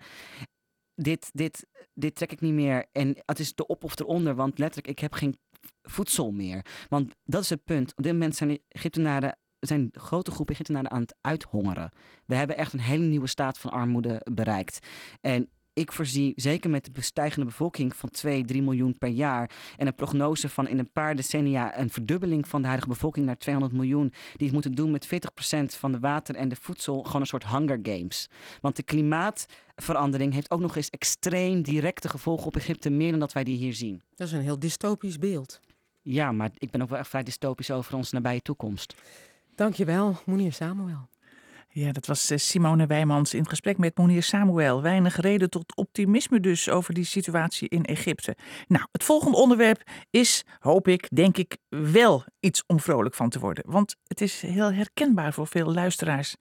dit, 1.03 1.31
dit, 1.33 1.67
dit 1.95 2.15
trek 2.15 2.33
ik 2.33 2.41
niet 2.41 2.53
meer. 2.53 2.87
En 2.93 3.17
het 3.25 3.39
is 3.39 3.55
de 3.55 3.67
op 3.67 3.85
of 3.85 3.99
eronder, 3.99 4.35
want 4.35 4.59
letterlijk, 4.59 4.89
ik 4.89 4.99
heb 4.99 5.13
geen 5.13 5.39
voedsel 5.83 6.33
meer. 6.33 6.65
Want 6.89 7.15
dat 7.25 7.43
is 7.43 7.51
het 7.51 7.65
punt. 7.65 7.93
Op 7.97 8.03
dit 8.03 8.13
moment 8.13 8.37
zijn 8.37 8.59
Egyptenaren 8.69 9.39
zijn 9.61 9.89
grote 9.93 10.31
groepen 10.31 10.55
Egyptenaren 10.55 10.91
aan 10.91 11.01
het 11.01 11.17
uithongeren. 11.21 11.93
We 12.27 12.35
hebben 12.35 12.57
echt 12.57 12.73
een 12.73 12.81
hele 12.81 13.05
nieuwe 13.05 13.27
staat 13.27 13.59
van 13.59 13.71
armoede 13.71 14.27
bereikt. 14.33 14.87
En 15.21 15.49
ik 15.79 15.93
voorzie, 15.93 16.33
zeker 16.37 16.71
met 16.71 16.89
de 16.93 17.01
stijgende 17.01 17.47
bevolking 17.47 17.97
van 17.97 18.11
2, 18.11 18.45
3 18.45 18.63
miljoen 18.63 18.99
per 18.99 19.09
jaar. 19.09 19.51
en 19.77 19.87
een 19.87 19.95
prognose 19.95 20.49
van 20.49 20.69
in 20.69 20.79
een 20.79 20.93
paar 20.93 21.17
decennia 21.17 21.79
een 21.79 21.91
verdubbeling 21.91 22.49
van 22.49 22.61
de 22.61 22.67
huidige 22.67 22.93
bevolking 22.93 23.27
naar 23.27 23.39
200 23.39 23.77
miljoen. 23.77 24.13
die 24.37 24.47
het 24.47 24.53
moeten 24.53 24.73
doen 24.73 24.91
met 24.91 25.07
40% 25.07 25.09
van 25.65 25.93
de 25.93 25.99
water 25.99 26.35
en 26.35 26.49
de 26.49 26.57
voedsel. 26.57 27.03
gewoon 27.03 27.21
een 27.21 27.27
soort 27.27 27.47
Hunger 27.47 27.79
Games. 27.83 28.29
Want 28.61 28.77
de 28.77 28.83
klimaatverandering 28.83 30.33
heeft 30.33 30.51
ook 30.51 30.61
nog 30.61 30.77
eens 30.77 30.91
extreem 30.91 31.63
directe 31.63 32.09
gevolgen 32.09 32.47
op 32.47 32.57
Egypte. 32.57 32.91
meer 32.91 33.11
dan 33.11 33.21
dat 33.21 33.33
wij 33.33 33.45
die 33.45 33.57
hier 33.57 33.75
zien. 33.75 34.03
Dat 34.15 34.27
is 34.27 34.33
een 34.33 34.41
heel 34.41 34.59
dystopisch 34.59 35.19
beeld. 35.19 35.61
Ja, 36.03 36.33
maar 36.33 36.51
ik 36.59 36.71
ben 36.71 36.83
ook 36.83 36.89
wel 36.89 36.99
echt 36.99 37.09
vrij 37.09 37.23
dystopisch 37.23 37.71
over 37.71 37.95
onze 37.95 38.15
nabije 38.15 38.41
toekomst. 38.41 38.95
Dankjewel, 39.59 40.17
Monier 40.27 40.53
Samuel. 40.53 41.09
Ja, 41.69 41.93
dat 41.93 42.07
was 42.07 42.31
eh, 42.31 42.39
Simone 42.39 42.87
Wijmans 42.87 43.35
in 43.35 43.49
gesprek 43.49 43.79
met 43.79 43.97
Monier 43.97 44.23
Samuel. 44.23 44.83
Weinig 44.83 45.17
reden 45.17 45.51
tot 45.51 45.77
optimisme 45.77 46.41
dus 46.41 46.69
over 46.69 46.95
die 46.95 47.05
situatie 47.05 47.69
in 47.69 47.85
Egypte. 47.85 48.37
Nou, 48.69 48.87
het 48.93 49.05
volgende 49.05 49.37
onderwerp 49.37 49.83
is, 50.11 50.45
hoop 50.59 50.89
ik, 50.89 51.09
denk 51.15 51.37
ik, 51.37 51.57
wel 51.69 52.25
iets 52.41 52.63
om 52.67 52.81
vrolijk 52.81 53.15
van 53.15 53.29
te 53.29 53.39
worden. 53.39 53.65
Want 53.67 53.97
het 54.07 54.21
is 54.21 54.41
heel 54.41 54.73
herkenbaar 54.73 55.33
voor 55.33 55.47
veel 55.47 55.73
luisteraars 55.73 56.37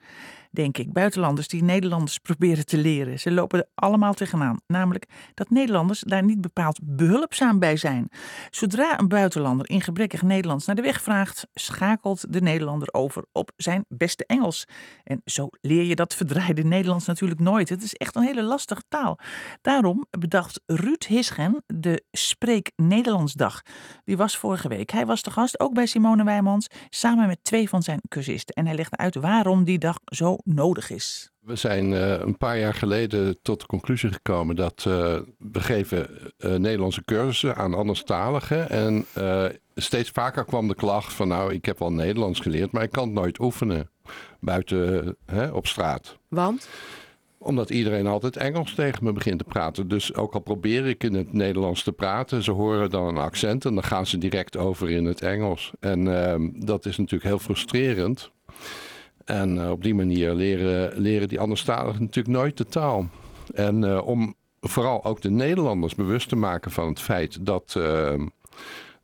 denk 0.58 0.77
ik. 0.77 0.94
Buitenlanders 0.94 1.48
die 1.48 1.63
Nederlanders 1.63 2.18
proberen 2.27 2.66
te 2.66 2.77
leren. 2.77 3.20
Ze 3.20 3.32
lopen 3.32 3.60
er 3.60 3.68
allemaal 3.75 4.13
tegenaan. 4.13 4.60
Namelijk 4.68 5.06
dat 5.34 5.50
Nederlanders 5.50 6.00
daar 6.00 6.24
niet 6.24 6.42
bepaald 6.42 6.80
behulpzaam 6.84 7.60
bij 7.60 7.77
zijn. 7.77 8.10
Zodra 8.50 9.00
een 9.00 9.08
buitenlander 9.08 9.70
in 9.70 9.82
gebrekkig 9.82 10.22
Nederlands 10.22 10.66
naar 10.66 10.75
de 10.75 10.82
weg 10.82 11.01
vraagt, 11.01 11.48
schakelt 11.54 12.34
de 12.34 12.42
Nederlander 12.42 12.88
over 12.92 13.25
op 13.32 13.51
zijn 13.56 13.86
beste 13.88 14.25
Engels. 14.25 14.66
En 15.04 15.22
zo 15.25 15.48
leer 15.62 15.84
je 15.84 15.96
dat 15.96 16.16
verdraaide 16.16 16.63
Nederlands 16.63 17.06
natuurlijk 17.06 17.39
nooit. 17.39 17.70
Het 17.70 17.84
is 17.84 17.94
echt 17.94 18.16
een 18.16 18.24
hele 18.24 18.44
lastige 18.44 18.84
taal. 18.88 19.20
Daarom 19.62 20.06
bedacht 20.20 20.62
Ruud 20.66 21.04
Hisgen 21.04 21.63
de 21.66 22.04
Spreek 22.12 22.72
Nederlandsdag. 22.75 23.62
Die 24.04 24.18
was 24.18 24.38
vorige 24.38 24.68
week. 24.68 24.92
Hij 24.92 25.06
was 25.06 25.22
de 25.22 25.32
gast 25.32 25.60
ook 25.60 25.74
bij 25.74 25.86
Simone 25.98 26.24
Wijmans 26.24 26.68
samen 26.89 27.27
met 27.27 27.39
twee 27.42 27.70
van 27.70 27.84
zijn 27.84 28.01
cursisten. 28.10 28.56
En 28.56 28.66
hij 28.66 28.75
legde 28.75 28.98
uit 28.98 29.16
waarom 29.16 29.63
die 29.63 29.77
dag 29.77 30.00
zo 30.06 30.38
nodig 30.44 30.89
is. 30.89 31.32
We 31.39 31.56
zijn 31.56 31.92
uh, 31.92 32.20
een 32.20 32.38
paar 32.38 32.58
jaar 32.58 32.74
geleden 32.74 33.42
tot 33.42 33.60
de 33.60 33.66
conclusie 33.66 34.12
gekomen 34.12 34.56
dat 34.56 34.86
uh, 34.88 34.94
we 35.38 35.60
geven 35.60 36.10
uh, 36.38 36.56
Nederlandse 36.56 37.04
cursussen 37.06 37.56
aan 37.56 37.74
anderstaligen. 37.74 38.70
En 38.70 39.05
steeds 39.75 40.10
vaker 40.10 40.46
kwam 40.46 40.68
de 40.68 40.75
klacht 40.75 41.14
van 41.14 41.27
nou, 41.27 41.53
ik 41.53 41.66
heb 41.66 41.79
wel 41.79 41.92
Nederlands 41.92 42.40
geleerd, 42.40 42.72
maar 42.72 42.83
ik 42.83 42.92
kan 42.92 43.03
het 43.03 43.14
nooit 43.14 43.40
oefenen 43.40 43.90
buiten 44.40 45.16
hè, 45.25 45.48
op 45.48 45.68
straat. 45.68 46.18
Want? 46.27 46.70
Omdat 47.38 47.70
iedereen 47.70 48.08
altijd 48.08 48.38
Engels 48.38 48.74
tegen 48.74 49.04
me 49.04 49.12
begint 49.12 49.38
te 49.38 49.44
praten. 49.44 49.88
Dus 49.88 50.14
ook 50.14 50.34
al 50.34 50.40
probeer 50.40 50.86
ik 50.86 51.04
in 51.04 51.14
het 51.14 51.34
Nederlands 51.34 51.84
te 51.84 51.92
praten, 51.92 52.44
ze 52.44 52.52
horen 52.52 52.90
dan 52.90 53.08
een 53.08 53.18
accent 53.18 53.66
en 53.66 53.74
dan 53.74 53.84
gaan 53.84 54.06
ze 54.06 54.18
direct 54.18 54.58
over 54.58 54.90
in 54.90 55.06
het 55.06 55.22
Engels. 55.22 55.72
En 55.80 56.24
ehm, 56.24 56.50
dat 56.54 56.86
is 56.86 56.98
natuurlijk 56.98 57.30
heel 57.30 57.40
frustrerend. 57.40 58.32
En 59.26 59.56
uh, 59.56 59.72
op 59.72 59.84
die 59.84 59.96
manier 59.96 60.34
leren, 60.34 61.00
leren 61.00 61.28
die 61.28 61.40
anderstaligen 61.40 62.02
natuurlijk 62.02 62.36
nooit 62.38 62.58
de 62.58 62.66
taal. 62.66 63.10
En 63.54 63.84
uh, 63.84 64.08
om 64.08 64.36
vooral 64.62 65.04
ook 65.04 65.22
de 65.22 65.30
Nederlanders 65.30 65.96
bewust 65.96 66.30
te 66.30 66.36
maken 66.36 66.72
van 66.72 66.88
het 66.88 67.00
feit 67.00 67.46
dat, 67.46 67.76
uh, 67.78 68.14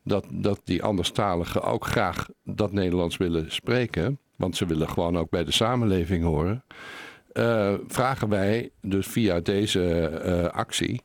dat, 0.03 0.25
dat 0.29 0.61
die 0.63 0.83
anderstaligen 0.83 1.63
ook 1.63 1.85
graag 1.85 2.27
dat 2.43 2.71
Nederlands 2.71 3.17
willen 3.17 3.51
spreken. 3.51 4.19
Want 4.35 4.57
ze 4.57 4.65
willen 4.65 4.89
gewoon 4.89 5.17
ook 5.17 5.29
bij 5.29 5.43
de 5.43 5.51
samenleving 5.51 6.23
horen. 6.23 6.63
Vragen 7.87 8.29
wij 8.29 8.69
dus 8.81 9.07
via 9.07 9.39
deze 9.39 10.49
actie 10.53 11.01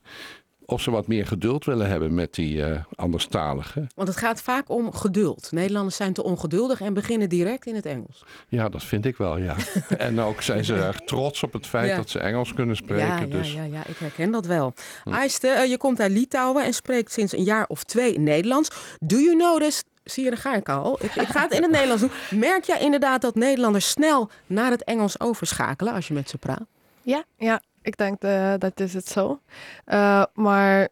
of 0.70 0.80
ze 0.80 0.90
wat 0.90 1.06
meer 1.06 1.26
geduld 1.26 1.64
willen 1.64 1.88
hebben 1.88 2.14
met 2.14 2.34
die 2.34 2.56
uh, 2.56 2.78
anderstaligen. 2.94 3.86
Want 3.94 4.08
het 4.08 4.16
gaat 4.16 4.42
vaak 4.42 4.68
om 4.68 4.92
geduld. 4.92 5.48
Nederlanders 5.52 5.96
zijn 5.96 6.12
te 6.12 6.22
ongeduldig 6.22 6.80
en 6.80 6.94
beginnen 6.94 7.28
direct 7.28 7.66
in 7.66 7.74
het 7.74 7.86
Engels. 7.86 8.24
Ja, 8.48 8.68
dat 8.68 8.84
vind 8.84 9.04
ik 9.04 9.16
wel, 9.16 9.38
ja. 9.38 9.56
en 9.96 10.20
ook 10.20 10.42
zijn 10.42 10.64
ze 10.64 10.74
erg 10.74 11.00
trots 11.00 11.42
op 11.42 11.52
het 11.52 11.66
feit 11.66 11.96
dat 11.96 12.10
ze 12.10 12.18
Engels 12.18 12.54
kunnen 12.54 12.76
spreken. 12.76 13.06
Ja, 13.06 13.18
ja, 13.18 13.26
dus. 13.26 13.52
ja, 13.52 13.62
ja, 13.62 13.86
ik 13.86 13.96
herken 13.96 14.30
dat 14.30 14.46
wel. 14.46 14.74
Hm. 15.04 15.12
Aiste, 15.12 15.46
uh, 15.48 15.70
je 15.70 15.76
komt 15.76 16.00
uit 16.00 16.12
Litouwen 16.12 16.64
en 16.64 16.74
spreekt 16.74 17.12
sinds 17.12 17.32
een 17.32 17.44
jaar 17.44 17.66
of 17.68 17.84
twee 17.84 18.18
Nederlands. 18.18 18.96
Do 18.98 19.16
you 19.16 19.36
notice 19.36 19.82
zie 20.10 20.24
je, 20.24 20.30
daar 20.30 20.38
ga 20.38 20.54
ik 20.54 20.68
al. 20.68 20.98
Ik, 21.04 21.14
ik, 21.14 21.28
ga 21.28 21.42
het 21.42 21.52
in 21.52 21.62
het 21.62 21.70
Nederlands 21.70 22.02
doen. 22.02 22.40
Merk 22.40 22.64
jij 22.64 22.80
inderdaad 22.80 23.20
dat 23.20 23.34
Nederlanders 23.34 23.88
snel 23.88 24.30
naar 24.46 24.70
het 24.70 24.84
Engels 24.84 25.20
overschakelen 25.20 25.92
als 25.92 26.08
je 26.08 26.14
met 26.14 26.28
ze 26.28 26.38
praat? 26.38 26.66
Ja, 27.02 27.24
ja 27.36 27.62
ik 27.82 27.96
denk 27.96 28.24
uh, 28.24 28.54
dat 28.58 28.80
is 28.80 28.94
het 28.94 29.08
zo. 29.08 29.40
Uh, 29.86 30.24
maar 30.34 30.88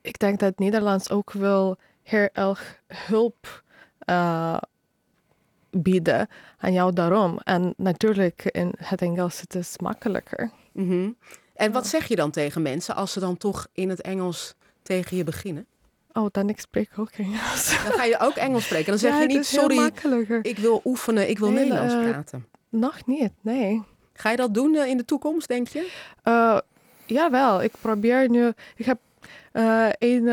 ik 0.00 0.18
denk 0.18 0.38
dat 0.38 0.58
Nederlands 0.58 1.10
ook 1.10 1.32
wel 1.32 1.76
heel 2.02 2.28
erg 2.32 2.80
hulp 2.86 3.62
uh, 4.10 4.58
bieden 5.70 6.28
aan 6.58 6.72
jou 6.72 6.92
daarom. 6.92 7.38
En 7.44 7.74
natuurlijk 7.76 8.44
in 8.44 8.72
het 8.76 9.02
Engels 9.02 9.40
het 9.40 9.54
is 9.54 9.78
makkelijker. 9.78 10.50
Mm 10.72 10.88
-hmm. 10.88 11.16
En 11.54 11.72
wat 11.72 11.86
zeg 11.86 12.06
je 12.06 12.16
dan 12.16 12.30
tegen 12.30 12.62
mensen 12.62 12.94
als 12.94 13.12
ze 13.12 13.20
dan 13.20 13.36
toch 13.36 13.66
in 13.72 13.88
het 13.88 14.00
Engels 14.00 14.54
tegen 14.82 15.16
je 15.16 15.24
beginnen? 15.24 15.66
Oh, 16.16 16.26
dan 16.30 16.48
ik 16.48 16.60
spreek 16.60 16.90
ook 16.96 17.10
Engels. 17.10 17.76
Dan 17.84 17.92
ga 17.92 18.04
je 18.04 18.18
ook 18.18 18.34
Engels 18.34 18.64
spreken. 18.64 18.86
Dan 18.86 18.98
zeg 18.98 19.12
ja, 19.12 19.20
je 19.20 19.26
niet, 19.26 19.46
sorry, 19.46 19.90
ik 20.42 20.58
wil 20.58 20.80
oefenen, 20.84 21.28
ik 21.28 21.38
wil 21.38 21.50
nee, 21.50 21.64
Nederlands 21.64 22.10
praten. 22.10 22.46
Nog 22.68 23.06
niet, 23.06 23.30
nee. 23.40 23.82
Ga 24.12 24.30
je 24.30 24.36
dat 24.36 24.54
doen 24.54 24.74
uh, 24.74 24.86
in 24.86 24.96
de 24.96 25.04
toekomst, 25.04 25.48
denk 25.48 25.68
je? 25.68 25.90
Uh, 26.24 26.58
jawel, 27.06 27.62
ik 27.62 27.72
probeer 27.80 28.30
nu. 28.30 28.52
Ik 28.76 28.84
heb 28.84 28.98
een, 29.98 30.24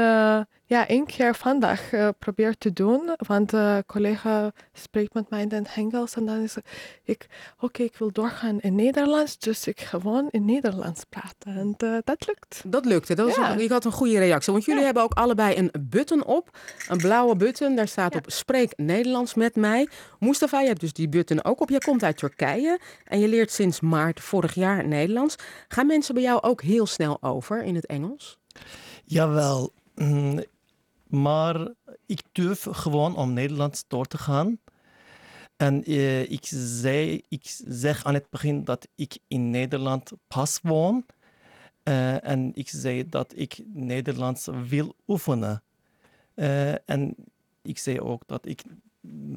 ja, 0.65 0.87
één 0.87 1.05
keer 1.05 1.35
vandaag 1.35 1.89
probeer 2.19 2.57
te 2.57 2.73
doen, 2.73 3.15
want 3.27 3.49
de 3.49 3.83
collega 3.87 4.51
spreekt 4.73 5.13
met 5.13 5.29
mij 5.29 5.41
in 5.41 5.51
het 5.53 5.69
Engels 5.75 6.15
en 6.15 6.25
dan 6.25 6.41
is 6.41 6.55
ik, 7.03 7.27
oké, 7.55 7.65
okay, 7.65 7.85
ik 7.85 7.97
wil 7.97 8.11
doorgaan 8.11 8.59
in 8.59 8.75
Nederlands, 8.75 9.37
dus 9.37 9.67
ik 9.67 9.79
gewoon 9.79 10.27
in 10.31 10.45
Nederlands 10.45 11.03
praten. 11.09 11.55
En 11.57 11.73
dat 12.03 12.27
lukt. 12.27 12.61
Dat 12.65 12.85
lukte, 12.85 13.15
dat 13.15 13.35
ja. 13.35 13.53
je 13.53 13.69
had 13.69 13.85
een 13.85 13.91
goede 13.91 14.17
reactie, 14.19 14.53
want 14.53 14.65
jullie 14.65 14.79
ja. 14.79 14.85
hebben 14.85 15.03
ook 15.03 15.13
allebei 15.13 15.57
een 15.57 15.71
button 15.79 16.25
op, 16.25 16.57
een 16.87 16.97
blauwe 16.97 17.35
button, 17.35 17.75
daar 17.75 17.87
staat 17.87 18.15
op 18.15 18.23
spreek 18.27 18.73
Nederlands 18.75 19.33
met 19.33 19.55
mij. 19.55 19.89
Mustafa, 20.19 20.59
je 20.61 20.67
hebt 20.67 20.79
dus 20.79 20.93
die 20.93 21.09
button 21.09 21.43
ook 21.43 21.61
op, 21.61 21.69
jij 21.69 21.79
komt 21.79 22.03
uit 22.03 22.17
Turkije 22.17 22.79
en 23.03 23.19
je 23.19 23.27
leert 23.27 23.51
sinds 23.51 23.79
maart 23.79 24.19
vorig 24.19 24.53
jaar 24.53 24.87
Nederlands. 24.87 25.35
Gaan 25.67 25.87
mensen 25.87 26.13
bij 26.13 26.23
jou 26.23 26.41
ook 26.41 26.61
heel 26.61 26.85
snel 26.85 27.17
over 27.21 27.63
in 27.63 27.75
het 27.75 27.85
Engels? 27.85 28.37
Jawel, 29.13 29.73
mm, 29.95 30.43
maar 31.07 31.67
ik 32.05 32.21
durf 32.31 32.67
gewoon 32.71 33.15
om 33.15 33.33
Nederlands 33.33 33.83
door 33.87 34.05
te 34.05 34.17
gaan. 34.17 34.59
En 35.57 35.91
uh, 35.91 36.31
ik, 36.31 36.45
zeg 37.67 38.03
aan 38.03 38.13
het 38.13 38.29
begin 38.29 38.63
dat 38.63 38.87
ik 38.95 39.17
in 39.27 39.49
Nederland 39.49 40.11
pas 40.27 40.59
woon. 40.61 41.05
Uh, 41.83 42.27
en 42.27 42.51
ik 42.53 42.69
zei 42.69 43.09
dat 43.09 43.33
ik 43.35 43.63
Nederlands 43.73 44.47
wil 44.67 44.95
oefenen. 45.07 45.63
Uh, 46.35 46.89
en 46.89 47.15
ik 47.61 47.77
zei 47.77 47.99
ook 47.99 48.27
dat 48.27 48.45
ik 48.45 48.63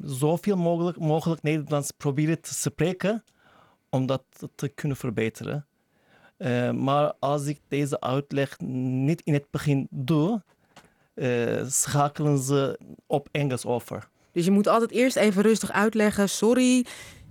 zoveel 0.01 0.57
mogelijk, 0.57 0.99
mogelijk 0.99 1.41
Nederlands 1.41 1.91
probeer 1.91 2.41
te 2.41 2.53
spreken 2.53 3.23
om 3.89 4.05
dat 4.05 4.23
te 4.55 4.67
kunnen 4.67 4.97
verbeteren. 4.97 5.67
Eh, 6.37 6.71
maar 6.71 7.13
als 7.19 7.45
ik 7.45 7.59
deze 7.67 7.99
uitleg 7.99 8.59
niet 8.59 9.21
in 9.23 9.33
het 9.33 9.51
begin 9.51 9.87
doe, 9.89 10.43
eh, 11.13 11.65
schakelen 11.67 12.37
ze 12.37 12.79
op 13.05 13.29
Engels 13.31 13.65
over. 13.65 14.09
Dus 14.31 14.45
je 14.45 14.51
moet 14.51 14.67
altijd 14.67 14.91
eerst 14.91 15.15
even 15.15 15.41
rustig 15.41 15.71
uitleggen. 15.71 16.29
Sorry. 16.29 16.85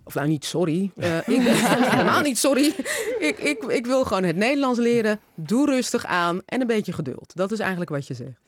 Of 0.04 0.14
nou, 0.14 0.28
niet 0.28 0.44
sorry. 0.44 0.90
Eh, 0.96 1.18
ik 1.28 1.42
helemaal 1.42 2.22
niet 2.22 2.38
sorry. 2.38 2.74
ik, 3.18 3.38
ik, 3.38 3.62
ik 3.62 3.86
wil 3.86 4.04
gewoon 4.04 4.22
het 4.22 4.36
Nederlands 4.36 4.78
leren. 4.78 5.20
Doe 5.34 5.66
rustig 5.66 6.04
aan 6.04 6.40
en 6.46 6.60
een 6.60 6.66
beetje 6.66 6.92
geduld. 6.92 7.36
Dat 7.36 7.52
is 7.52 7.58
eigenlijk 7.58 7.90
wat 7.90 8.06
je 8.06 8.14
zegt. 8.14 8.40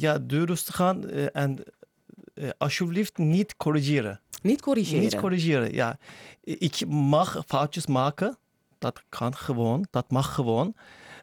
Ja, 0.00 0.18
doe 0.18 0.44
rustig 0.44 0.80
aan 0.80 1.10
en 1.10 1.64
alsjeblieft 2.58 3.18
niet 3.18 3.56
corrigeren. 3.56 4.20
Niet 4.42 4.60
corrigeren. 4.60 5.00
Niet 5.02 5.16
corrigeren, 5.16 5.72
ja. 5.72 5.98
Ik 6.40 6.86
mag 6.86 7.42
foutjes 7.46 7.86
maken. 7.86 8.38
Dat 8.78 9.02
kan 9.08 9.34
gewoon. 9.34 9.86
Dat 9.90 10.10
mag 10.10 10.34
gewoon. 10.34 10.74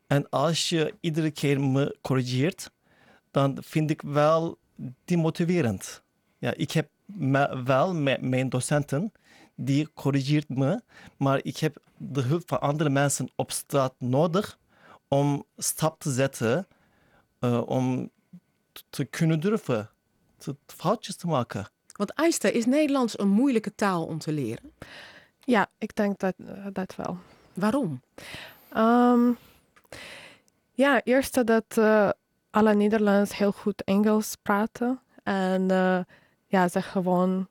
En 0.07 0.29
als 0.29 0.69
je 0.69 0.93
iedere 0.99 1.31
keer 1.31 1.61
me 1.61 1.97
corrigeert, 2.01 2.71
dan 3.31 3.57
vind 3.61 3.89
ik 3.89 4.01
wel 4.01 4.57
demotiverend. 5.05 6.03
Ja, 6.37 6.53
ik 6.53 6.71
heb 6.71 6.89
me- 7.05 7.63
wel 7.63 7.93
met 7.93 8.21
mijn 8.21 8.49
docenten, 8.49 9.11
die 9.55 9.93
corrigeert 9.93 10.49
me, 10.49 10.81
maar 11.17 11.39
ik 11.43 11.57
heb 11.57 11.77
de 11.97 12.21
hulp 12.21 12.43
van 12.45 12.61
andere 12.61 12.89
mensen 12.89 13.29
op 13.35 13.51
straat 13.51 13.93
nodig 13.97 14.59
om 15.07 15.45
stap 15.57 15.99
te 15.99 16.11
zetten, 16.11 16.67
eh, 17.39 17.61
om 17.65 18.09
te 18.89 19.05
kunnen 19.05 19.39
durven, 19.39 19.89
te, 20.37 20.55
foutjes 20.65 21.15
te 21.15 21.27
maken. 21.27 21.67
Want 21.93 22.15
Aista, 22.15 22.49
is 22.49 22.65
Nederlands 22.65 23.19
een 23.19 23.29
moeilijke 23.29 23.75
taal 23.75 24.05
om 24.05 24.17
te 24.17 24.31
leren? 24.31 24.71
Ja, 25.39 25.69
ik 25.77 25.95
denk 25.95 26.19
dat, 26.19 26.33
eh, 26.37 26.65
dat 26.73 26.95
wel. 26.95 27.17
Waarom? 27.55 28.01
Ehm, 28.73 29.31
ja, 30.71 31.01
eerst 31.03 31.45
dat 31.45 31.63
eh, 31.77 32.09
alle 32.51 32.73
Nederlanders 32.73 33.37
heel 33.37 33.51
goed 33.51 33.83
Engels 33.83 34.35
praten. 34.41 34.99
En 35.23 35.71
eh, 35.71 35.99
ja, 36.47 36.67
ze 36.67 36.81
gewoon 36.81 37.47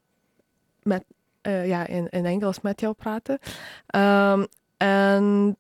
met, 0.82 1.04
eh, 1.40 1.68
ja, 1.68 1.86
in, 1.86 2.08
in 2.08 2.24
Engels 2.26 2.60
met 2.60 2.80
jou 2.80 2.94
praten. 2.94 3.38
Ehm, 3.86 4.44
en 4.76 5.56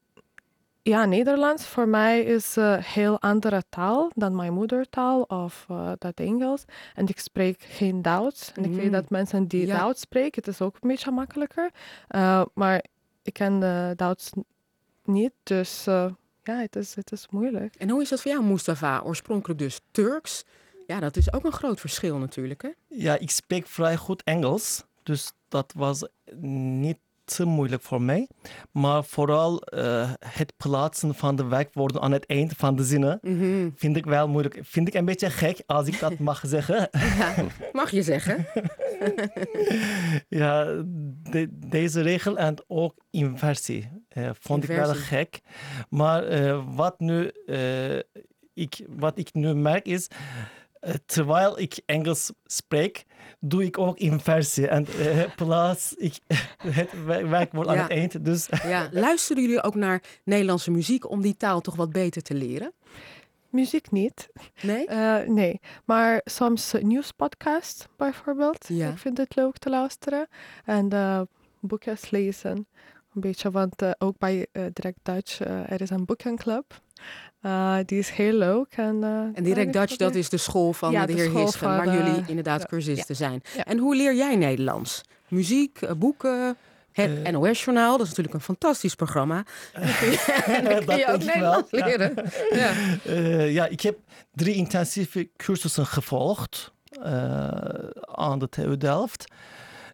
ja, 0.82 1.04
Nederlands 1.04 1.66
voor 1.66 1.88
mij 1.88 2.22
is 2.22 2.56
een 2.56 2.82
heel 2.82 3.20
andere 3.20 3.62
taal 3.68 4.10
dan 4.14 4.36
mijn 4.36 4.52
moedertaal 4.52 5.22
of 5.22 5.66
dat 5.98 6.14
Engels. 6.20 6.64
En 6.94 7.06
ik 7.08 7.18
spreek 7.18 7.62
geen 7.68 8.02
Duits. 8.02 8.52
En 8.52 8.64
ik 8.64 8.70
Mm. 8.70 8.76
weet 8.76 8.92
dat 8.92 9.10
mensen 9.10 9.46
die 9.46 9.66
Ja. 9.66 9.78
Duits 9.78 10.00
spreken, 10.00 10.42
het 10.44 10.46
is 10.46 10.60
ook 10.60 10.76
een 10.80 10.88
beetje 10.88 11.10
makkelijker. 11.10 11.70
Maar 12.54 12.84
ik 13.24 13.32
ken 13.32 13.60
de 13.60 13.92
Duits 13.96 14.30
niet, 15.04 15.32
dus 15.42 15.86
eh, 15.86 16.10
ja, 16.42 16.56
het 16.58 16.76
is, 16.76 16.94
het 16.94 17.12
is 17.12 17.26
moeilijk. 17.30 17.74
En 17.74 17.90
hoe 17.90 18.02
is 18.02 18.08
dat 18.08 18.20
voor 18.20 18.30
jou, 18.30 18.44
Mustafa? 18.44 19.00
Oorspronkelijk 19.00 19.58
dus 19.58 19.80
Turks. 19.90 20.44
Ja, 20.86 21.00
dat 21.00 21.16
is 21.16 21.32
ook 21.32 21.44
een 21.44 21.52
groot 21.52 21.80
verschil 21.80 22.18
natuurlijk, 22.18 22.62
hè? 22.62 22.70
Ja, 22.88 23.18
ik 23.18 23.30
spreek 23.30 23.66
vrij 23.66 23.96
goed 23.96 24.22
Engels, 24.22 24.84
dus 25.02 25.32
dat 25.48 25.72
was 25.76 26.06
niet 26.40 26.98
te 27.24 27.44
moeilijk 27.44 27.82
voor 27.82 28.02
mij. 28.02 28.28
Maar 28.72 29.04
vooral 29.04 29.60
eh, 29.62 30.12
het 30.26 30.52
plaatsen 30.56 31.14
van 31.14 31.36
de 31.36 31.44
werkwoorden 31.44 32.00
aan 32.00 32.12
het 32.12 32.26
eind 32.26 32.52
van 32.56 32.76
de 32.76 32.84
zinnen 32.84 33.18
Mhm. 33.22 33.68
vind 33.76 33.96
ik 33.96 34.04
wel 34.04 34.28
moeilijk. 34.28 34.58
Vind 34.62 34.88
ik 34.88 34.94
een 34.94 35.04
beetje 35.04 35.30
gek 35.30 35.62
als 35.66 35.86
ik 35.86 35.98
dat 36.00 36.18
mag 36.28 36.42
zeggen. 36.46 36.88
Ja, 36.92 37.34
mag 37.72 37.90
je 37.90 38.02
zeggen. 38.02 38.46
ja, 40.28 40.64
de- 41.30 41.48
deze 41.68 42.00
regel 42.02 42.36
en 42.38 42.54
ook 42.66 42.94
inversie 43.10 43.88
eh, 44.08 44.30
vond 44.40 44.62
ik 44.62 44.76
wel 44.76 44.94
gek. 44.94 45.40
Maar 45.88 46.24
eh, 46.24 46.62
wat, 46.74 47.00
nu, 47.00 47.30
ik, 48.54 48.86
wat 48.88 49.18
ik 49.18 49.28
nu 49.34 49.54
merk 49.54 49.86
is, 49.86 50.08
terwijl 51.06 51.58
ik 51.58 51.80
Engels 51.86 52.32
spreek, 52.44 53.04
doe 53.40 53.64
ik 53.64 53.78
ook 53.78 53.98
inversie. 53.98 54.68
En 54.68 54.86
eh, 54.86 55.34
plaats 55.36 55.94
ik 55.94 56.18
het 56.58 57.04
wer- 57.04 57.28
werkwoord 57.28 57.66
aan 57.68 57.78
het 57.78 57.90
eind. 57.90 58.24
Dus 58.24 58.48
Ja, 58.62 58.88
luisteren 58.92 59.42
jullie 59.42 59.62
ook 59.62 59.74
naar 59.74 60.02
Nederlandse 60.24 60.70
muziek 60.70 61.10
om 61.10 61.20
die 61.20 61.36
taal 61.36 61.60
toch 61.60 61.76
wat 61.76 61.92
beter 61.92 62.22
te 62.22 62.34
leren? 62.34 62.72
Muziek 63.48 63.90
niet. 63.90 64.28
Nee? 64.62 64.86
Eh, 64.86 65.26
nee, 65.28 65.60
maar 65.84 66.20
soms 66.24 66.72
nieuwspodcast 66.80 67.88
bijvoorbeeld. 67.96 68.64
Ja. 68.68 68.90
Ik 68.90 68.98
vind 68.98 69.18
het 69.18 69.36
leuk 69.36 69.58
te 69.58 69.70
luisteren. 69.70 70.28
En 70.64 70.90
eh 70.90 71.20
boeken 71.60 71.96
lezen. 72.10 72.66
Een 73.14 73.20
beetje, 73.20 73.50
want 73.50 73.82
eh, 73.82 73.90
ook 73.98 74.18
bij 74.18 74.46
eh, 74.52 74.64
Direct 74.72 74.98
Dutch, 75.02 75.40
eh, 75.40 75.70
er 75.70 75.80
is 75.80 75.90
een 75.90 76.04
boekenclub. 76.04 76.80
Eh, 77.40 77.76
die 77.86 77.98
is 77.98 78.10
heel 78.10 78.32
leuk. 78.32 78.72
En, 78.76 79.04
eh, 79.04 79.10
En 79.34 79.42
Direct 79.42 79.72
Dutch, 79.72 79.96
dat 79.96 80.14
is 80.14 80.28
de 80.28 80.36
school 80.36 80.72
van 80.72 80.90
Ja, 80.92 81.06
de 81.06 81.14
de 81.14 81.20
heer 81.20 81.28
school 81.30 81.44
Hisgen, 81.44 81.68
waar 81.68 81.94
jullie 81.94 82.22
inderdaad 82.26 82.60
ja, 82.60 82.66
cursisten 82.66 83.16
zijn. 83.16 83.42
Ja. 83.56 83.64
En 83.64 83.78
hoe 83.78 83.96
leer 83.96 84.14
jij 84.14 84.36
Nederlands? 84.36 85.02
Muziek, 85.28 85.80
eh, 85.82 85.90
boeken, 85.92 86.56
het. 86.92 87.30
NOS-journaal, 87.30 87.92
dat 87.92 88.00
is 88.00 88.08
natuurlijk 88.08 88.34
een 88.34 88.40
fantastisch 88.40 88.94
programma. 88.94 89.44
En 90.46 90.64
Dat 90.64 90.84
kun 90.84 90.96
je 90.96 91.06
ook 91.06 91.22
Nederlands 91.24 91.70
wel, 91.70 91.80
ja. 91.80 91.86
leren. 91.86 92.14
Ja. 92.50 92.72
Eh, 93.04 93.52
ja, 93.52 93.66
ik 93.66 93.80
heb 93.80 93.98
drie 94.32 94.54
intensieve 94.54 95.28
cursussen 95.36 95.86
gevolgd 95.86 96.72
eh, 97.02 97.48
aan 98.04 98.38
de 98.38 98.48
TU 98.48 98.76
Delft. 98.76 99.24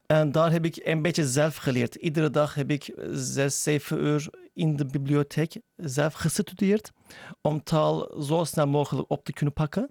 En 0.07 0.33
daar 0.33 0.53
heb 0.53 0.65
ik 0.65 0.81
een 0.85 1.03
beetje 1.03 1.27
zelf 1.27 1.57
geleerd. 1.57 1.95
Iedere 1.95 2.31
dag 2.31 2.55
heb 2.55 2.71
ik 2.71 2.95
zes, 3.13 3.63
zeven 3.63 4.05
uur 4.05 4.29
in 4.53 4.77
de 4.77 4.85
bibliotheek 4.85 5.61
zelf 5.77 6.15
gestudeerd. 6.15 6.93
Om 7.41 7.63
taal 7.63 8.23
zo 8.23 8.45
snel 8.45 8.67
mogelijk 8.67 9.11
op 9.11 9.25
te 9.25 9.33
kunnen 9.33 9.55
pakken. 9.55 9.91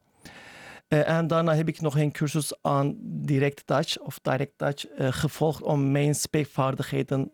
Eh, 0.89 1.09
en 1.09 1.27
daarna 1.27 1.55
heb 1.55 1.67
ik 1.67 1.81
nog 1.81 1.97
een 1.97 2.11
cursus 2.11 2.53
aan 2.61 2.95
Direct 3.01 3.67
Dutch 3.67 3.97
of 3.97 4.19
Direct 4.21 4.53
Dutch 4.57 4.85
eh, 4.85 5.07
gevolgd 5.11 5.61
om 5.61 5.91
mijn 5.91 6.15
spreekvaardigheden 6.15 7.31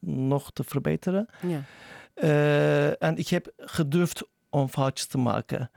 nog 0.00 0.52
te 0.52 0.64
verbeteren. 0.64 1.28
Ja. 1.46 1.62
Eh, 2.14 3.02
en 3.02 3.16
ik 3.16 3.28
heb 3.28 3.52
gedurfd 3.56 4.22
om 4.50 4.68
foutjes 4.68 5.06
te 5.06 5.18
maken. 5.18 5.70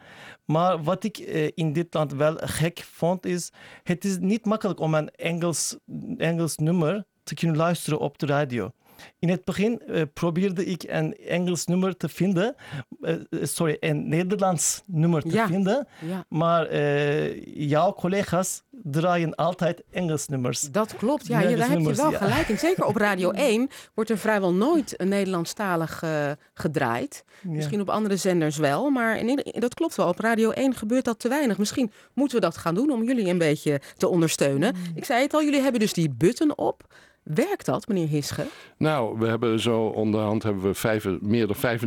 Maar 0.46 0.84
wat 0.84 1.04
ik 1.04 1.18
in 1.56 1.74
dit 1.74 1.94
land 1.94 2.14
wel 2.14 2.36
gek 2.38 2.80
vond 2.80 3.26
is, 3.26 3.52
het 3.84 4.06
is 4.06 4.18
niet 4.18 4.46
makkelijk 4.46 4.80
om 4.80 4.94
een 4.94 5.10
Engels, 5.10 5.78
Engels 6.18 6.58
nummer 6.58 7.06
te 7.24 7.34
kunnen 7.34 7.58
luisteren 7.58 8.00
op 8.00 8.18
de 8.18 8.26
radio. 8.26 8.72
In 9.20 9.30
het 9.30 9.44
begin 9.46 9.80
eh, 9.80 10.02
probeerde 10.14 10.66
ik 10.66 10.84
een 10.88 11.18
Engels 11.18 11.66
nummer 11.66 11.98
te 11.98 12.10
vinden, 12.10 12.56
eh, 13.02 13.16
sorry, 13.42 13.78
een 13.80 14.10
Nederlands 14.10 14.82
nummer 14.86 15.22
te 15.22 15.30
Ja. 15.34 15.48
vinden, 15.48 15.88
ja, 16.08 16.26
maar 16.30 16.66
eh, 16.66 17.46
jouw 17.70 17.94
collega's 17.94 18.64
draaien 18.84 19.36
altijd 19.36 19.84
Engels 19.92 20.28
nummers. 20.28 20.62
dat 20.62 20.96
klopt. 20.96 21.28
Ja, 21.28 21.40
ja, 21.40 21.56
daar 21.56 21.70
heb 21.70 21.80
je 21.80 21.94
wel 21.96 22.12
gelijk 22.12 22.48
in. 22.48 22.58
Zeker 22.58 22.86
op 22.86 22.96
Radio 22.96 23.32
1 23.52 23.70
wordt 23.94 24.10
er 24.10 24.18
vrijwel 24.18 24.54
nooit 24.54 24.94
een 25.02 25.08
Nederlandstalig 25.08 26.04
eh, 26.04 26.32
gedraaid. 26.54 27.24
Misschien 27.42 27.82
op 27.82 27.90
andere 27.90 28.18
zenders 28.18 28.58
wel, 28.58 28.90
maar 28.90 29.18
in 29.18 29.44
dat 29.60 29.74
klopt 29.74 29.96
wel. 29.96 30.08
Op 30.08 30.20
Radio 30.20 30.50
1 30.52 30.76
gebeurt 30.76 31.06
dat 31.06 31.20
te 31.20 31.30
weinig. 31.30 31.58
Misschien 31.58 31.92
moeten 32.14 32.36
we 32.40 32.42
dat 32.46 32.58
gaan 32.58 32.76
doen 32.76 32.92
om 32.92 33.04
jullie 33.04 33.28
een 33.30 33.38
beetje 33.38 33.82
te 33.98 34.08
ondersteunen. 34.08 34.76
Mm. 34.76 34.82
Ik 34.96 35.06
zei 35.06 35.22
het 35.22 35.34
al, 35.34 35.44
jullie 35.44 35.62
hebben 35.62 35.80
dus 35.80 35.94
die 35.94 36.10
button 36.10 36.58
op. 36.58 36.84
Werkt 37.24 37.66
dat, 37.66 37.88
meneer 37.88 38.08
Hische? 38.08 38.46
Nou, 38.78 39.20
we 39.20 39.28
hebben 39.28 39.60
zo 39.60 39.86
onderhand 39.86 40.44
hebben 40.44 40.64
we 40.64 40.74
vijf, 40.74 41.08
meer 41.22 41.48
dan 41.48 41.80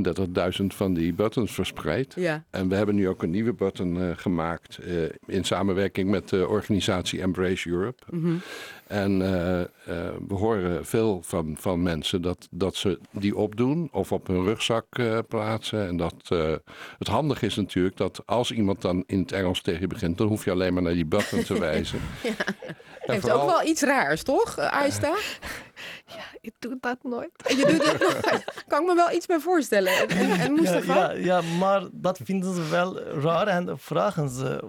35.000 0.60 0.66
van 0.66 0.94
die 0.94 1.12
buttons 1.12 1.52
verspreid. 1.52 2.14
Ja. 2.16 2.44
En 2.50 2.68
we 2.68 2.74
hebben 2.74 2.94
nu 2.94 3.08
ook 3.08 3.22
een 3.22 3.30
nieuwe 3.30 3.52
button 3.52 4.00
eh, 4.00 4.10
gemaakt 4.16 4.78
eh, 4.78 5.02
in 5.26 5.44
samenwerking 5.44 6.10
met 6.10 6.28
de 6.28 6.48
organisatie 6.48 7.20
Embrace 7.20 7.68
Europe. 7.68 8.02
Mhm. 8.10 8.34
En 8.86 9.22
eh, 9.22 9.60
eh, 9.60 9.66
we 10.28 10.34
horen 10.34 10.86
veel 10.86 11.22
van, 11.24 11.56
van 11.58 11.82
mensen 11.82 12.22
dat, 12.22 12.48
dat 12.50 12.76
ze 12.76 12.98
die 13.10 13.36
opdoen 13.36 13.88
of 13.92 14.12
op 14.12 14.26
hun 14.26 14.44
rugzak 14.44 14.84
eh, 14.90 15.18
plaatsen. 15.28 15.86
En 15.86 15.96
dat 15.96 16.14
eh, 16.28 16.52
het 16.98 17.08
handig 17.08 17.42
is 17.42 17.54
natuurlijk 17.56 17.96
dat 17.96 18.22
als 18.26 18.50
iemand 18.52 18.82
dan 18.82 19.04
in 19.06 19.18
het 19.20 19.32
Engels 19.32 19.60
tegen 19.62 19.80
je 19.80 19.86
begint, 19.86 20.18
dan 20.18 20.26
hoef 20.26 20.44
je 20.44 20.50
alleen 20.50 20.74
maar 20.74 20.82
naar 20.82 20.92
die 20.92 21.06
button 21.06 21.42
te 21.42 21.58
wijzen. 21.68 22.00
En 22.22 22.34
Heeft 23.12 23.20
vooral- 23.20 23.40
ook 23.42 23.48
wel 23.50 23.66
iets 23.68 23.82
raars, 23.82 24.22
toch, 24.22 24.56
eh, 24.58 24.66
Aista? 26.06 26.22
Ik 26.40 26.52
doe 26.58 26.76
dat 26.80 26.98
nooit. 27.02 27.30
Je 27.48 27.56
doet 27.56 27.90
het 27.90 28.00
nog. 28.00 28.42
Kan 28.68 28.80
ik 28.80 28.86
me 28.86 28.94
wel 28.94 29.12
iets 29.12 29.26
bij 29.26 29.38
voorstellen. 29.38 29.92
En, 29.92 30.08
en, 30.08 30.30
en 30.40 30.62
Ja, 30.62 30.80
ja, 30.84 31.10
ja, 31.10 31.40
maar 31.58 31.82
dat 31.92 32.20
vinden 32.24 32.54
ze 32.54 32.68
wel 32.68 33.00
raar 33.00 33.46
en 33.46 33.78
vragen 33.78 34.28
ze, 34.28 34.62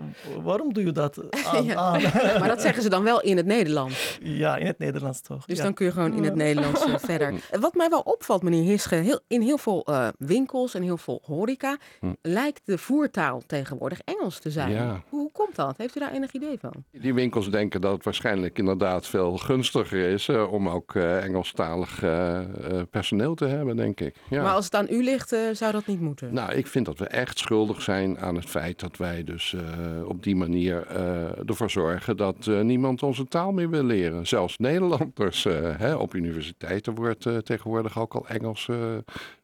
waarom 0.43 0.73
doe 0.73 0.83
je 0.85 0.91
dat 0.91 1.17
aan? 1.53 1.63
Ja. 1.65 1.75
aan? 1.75 2.01
Maar 2.39 2.47
dat 2.47 2.61
zeggen 2.61 2.83
ze 2.83 2.89
dan 2.89 3.03
wel 3.03 3.21
in 3.21 3.37
het 3.37 3.45
Nederlands. 3.45 4.17
Ja, 4.21 4.57
in 4.57 4.65
het 4.65 4.79
Nederlands 4.79 5.21
toch? 5.21 5.45
Dus 5.45 5.57
ja. 5.57 5.63
dan 5.63 5.73
kun 5.73 5.85
je 5.85 5.91
gewoon 5.91 6.13
in 6.13 6.23
het 6.23 6.35
Nederlands 6.35 6.85
eh, 6.85 6.93
verder. 6.97 7.33
Wat 7.59 7.73
mij 7.73 7.89
wel 7.89 7.99
opvalt, 7.99 8.43
meneer 8.43 8.63
Hische, 8.63 8.95
heel, 8.95 9.19
in 9.27 9.41
heel 9.41 9.57
veel 9.57 9.85
eh, 9.85 10.07
winkels 10.17 10.73
en 10.73 10.81
heel 10.81 10.97
veel 10.97 11.21
horeca 11.25 11.77
Hm. 11.99 12.13
lijkt 12.21 12.61
de 12.65 12.77
voertaal 12.77 13.41
tegenwoordig 13.45 13.99
Engels 14.05 14.39
te 14.39 14.51
zijn. 14.51 14.71
Ja. 14.71 15.03
Hoe 15.09 15.31
komt 15.31 15.55
dat? 15.55 15.77
Heeft 15.77 15.95
u 15.95 15.99
daar 15.99 16.11
enig 16.11 16.31
idee 16.31 16.57
van? 16.59 16.73
Die 16.91 17.13
winkels 17.13 17.49
denken 17.51 17.81
dat 17.81 17.91
het 17.93 18.03
waarschijnlijk 18.03 18.57
inderdaad 18.57 19.07
veel 19.07 19.37
gunstiger 19.37 20.09
is 20.09 20.27
eh, 20.27 20.51
om 20.53 20.69
ook 20.69 20.95
Engelstalig 21.13 21.53
tweetalig 21.55 22.03
eh, 22.03 22.79
eh, 22.79 22.85
personeel 22.91 23.35
te 23.35 23.45
hebben, 23.45 23.75
denk 23.75 23.99
ik. 23.99 24.15
Ja. 24.29 24.43
Maar 24.43 24.53
als 24.53 24.65
het 24.65 24.75
aan 24.75 24.87
u 24.89 25.03
ligt, 25.03 25.31
eh, 25.31 25.39
zou 25.51 25.71
dat 25.71 25.85
niet 25.85 25.99
moeten? 26.01 26.33
Nou, 26.33 26.51
ik 26.53 26.67
vind 26.67 26.85
dat 26.85 26.97
we 26.99 27.07
echt 27.07 27.37
schuldig 27.39 27.81
zijn 27.81 28.19
aan 28.19 28.35
het 28.35 28.45
feit 28.45 28.79
dat 28.79 28.97
wij 28.97 29.23
dus 29.23 29.53
eh, 29.53 29.61
op 30.07 30.23
die 30.23 30.35
manier 30.35 30.85
eh, 30.87 31.49
ervoor 31.49 31.69
zorgen 31.69 32.17
dat 32.17 32.47
eh, 32.47 32.61
niemand 32.61 33.03
onze 33.03 33.27
taal 33.27 33.51
meer 33.51 33.69
wil 33.69 33.83
leren. 33.83 34.27
Zelfs 34.27 34.57
Nederlanders. 34.57 35.45
eh, 35.45 35.53
hè, 35.77 35.95
op 35.95 36.13
universiteiten 36.13 36.95
wordt 36.95 37.25
eh, 37.25 37.37
tegenwoordig 37.37 37.99
ook 37.99 38.13
al 38.15 38.27
Engels 38.27 38.67
eh, 38.69 38.77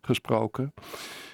gesproken. 0.02 0.74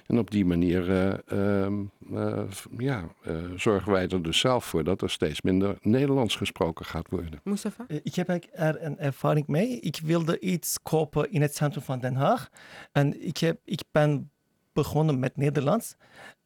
En 0.08 0.20
op 0.20 0.32
die 0.32 0.46
manier 0.46 0.90
eh, 0.92 1.64
ehm, 1.66 1.84
eh, 2.14 2.44
ja, 2.78 3.04
eh, 3.24 3.36
zorgen 3.56 3.92
wij 3.92 4.08
er 4.08 4.22
dus 4.24 4.40
zelf 4.40 4.66
voor 4.66 4.84
dat 4.84 5.02
er 5.02 5.10
steeds 5.10 5.42
minder 5.42 5.78
Nederlands 5.82 6.36
gesproken 6.36 6.86
gaat 6.86 7.10
worden. 7.10 7.40
Mustafa? 7.44 7.86
Ik 7.88 8.16
heb 8.16 8.30
eigenlijk 8.30 8.60
er 8.60 8.84
een 8.84 9.00
ervaring 9.00 9.48
mee. 9.48 9.80
Ik 9.80 10.00
wilde 10.04 10.40
iets 10.40 10.82
kopen 10.82 11.32
in 11.32 11.42
het 11.42 11.56
centrum 11.56 11.84
van 11.84 12.00
Den 12.00 12.16
Haag. 12.16 12.50
En 12.92 13.28
ik, 13.28 13.38
heb, 13.38 13.60
ik 13.64 13.82
ben 13.92 14.32
begonnen 14.74 15.20
met 15.20 15.38
Nederlands. 15.38 15.96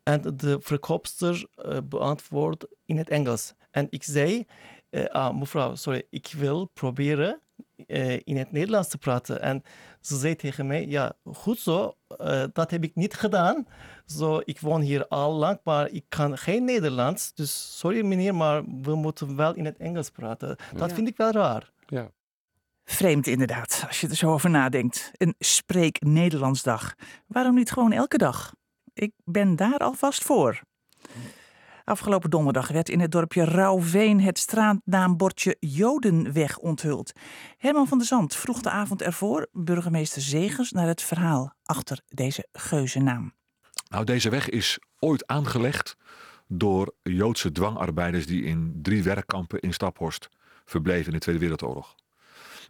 En 0.03 0.21
de 0.35 0.57
verkoopster 0.61 1.45
uh, 1.65 1.77
beantwoordt 1.83 2.67
in 2.85 2.97
het 2.97 3.09
Engels. 3.09 3.53
En 3.71 3.87
ik 3.89 4.03
zei, 4.03 4.45
uh, 4.89 5.05
ah, 5.05 5.37
mevrouw, 5.39 5.75
sorry, 5.75 6.03
ik 6.09 6.33
wil 6.37 6.65
proberen 6.73 7.41
uh, 7.87 8.19
in 8.23 8.37
het 8.37 8.51
Nederlands 8.51 8.87
te 8.89 8.97
praten. 8.97 9.41
En 9.41 9.63
ze 10.01 10.17
zei 10.17 10.35
tegen 10.35 10.67
mij, 10.67 10.87
ja, 10.87 11.13
goed 11.33 11.59
zo, 11.59 11.97
uh, 12.21 12.43
dat 12.53 12.71
heb 12.71 12.83
ik 12.83 12.95
niet 12.95 13.13
gedaan. 13.13 13.67
Zo, 14.05 14.41
ik 14.43 14.59
woon 14.59 14.81
hier 14.81 15.07
al 15.07 15.33
lang, 15.33 15.59
maar 15.63 15.89
ik 15.89 16.05
kan 16.09 16.37
geen 16.37 16.63
Nederlands. 16.65 17.33
Dus 17.33 17.77
sorry 17.79 18.05
meneer, 18.05 18.35
maar 18.35 18.63
we 18.81 18.95
moeten 18.95 19.35
wel 19.35 19.53
in 19.55 19.65
het 19.65 19.77
Engels 19.77 20.09
praten. 20.09 20.55
Dat 20.75 20.89
Ja. 20.89 20.95
vind 20.95 21.07
ik 21.07 21.17
wel 21.17 21.31
raar. 21.31 21.71
Ja. 21.85 22.11
Vreemd 22.83 23.27
inderdaad, 23.27 23.83
als 23.87 24.01
je 24.01 24.07
er 24.07 24.15
zo 24.15 24.31
over 24.31 24.49
nadenkt. 24.49 25.11
Een 25.17 25.35
spreek 25.39 26.01
Nederlandsdag. 26.01 26.93
Waarom 27.27 27.55
niet 27.55 27.71
gewoon 27.71 27.91
elke 27.91 28.17
dag? 28.17 28.53
Ik 28.93 29.13
ben 29.23 29.55
daar 29.55 29.77
alvast 29.77 30.23
voor. 30.23 30.61
Afgelopen 31.91 32.29
donderdag 32.29 32.67
werd 32.67 32.89
in 32.89 32.99
het 32.99 33.11
dorpje 33.11 33.43
Rauwveen 33.43 34.21
het 34.21 34.37
straatnaambordje 34.37 35.55
Jodenweg 35.59 36.57
onthuld. 36.57 37.11
Herman 37.57 37.87
van 37.87 37.97
der 37.97 38.07
Zand 38.07 38.35
vroeg 38.35 38.61
de 38.61 38.69
avond 38.69 39.01
ervoor 39.01 39.47
burgemeester 39.51 40.21
Zegers 40.21 40.71
naar 40.71 40.87
het 40.87 41.01
verhaal 41.01 41.53
achter 41.63 42.01
deze 42.07 42.47
geuzennaam. 42.51 43.33
Nou, 43.89 44.05
deze 44.05 44.29
weg 44.29 44.49
is 44.49 44.79
ooit 44.99 45.27
aangelegd 45.27 45.97
door 46.47 46.93
Joodse 47.03 47.51
dwangarbeiders 47.51 48.25
die 48.25 48.43
in 48.43 48.79
drie 48.81 49.03
werkkampen 49.03 49.59
in 49.59 49.73
Staphorst 49.73 50.29
verbleven 50.65 51.05
in 51.05 51.13
de 51.13 51.19
Tweede 51.19 51.41
Wereldoorlog. 51.41 51.95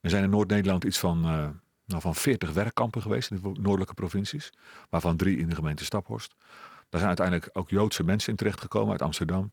Er 0.02 0.10
zijn 0.10 0.24
in 0.24 0.30
Noord-Nederland 0.30 0.84
iets 0.84 1.00
van, 1.00 1.26
eh, 1.26 1.48
nou, 1.86 2.02
van 2.02 2.16
40 2.16 2.54
werkkampen 2.54 3.02
geweest 3.02 3.32
in 3.32 3.40
de 3.42 3.52
noordelijke 3.60 3.94
provincies, 3.94 4.54
waarvan 4.90 5.18
drie 5.18 5.38
in 5.38 5.50
de 5.50 5.56
gemeente 5.56 5.86
Staphorst. 5.86 6.36
Daar 6.92 7.00
zijn 7.00 7.18
uiteindelijk 7.18 7.50
ook 7.54 7.70
Joodse 7.70 8.04
mensen 8.04 8.30
in 8.30 8.36
terechtgekomen 8.36 8.92
uit 8.92 9.02
Amsterdam. 9.02 9.52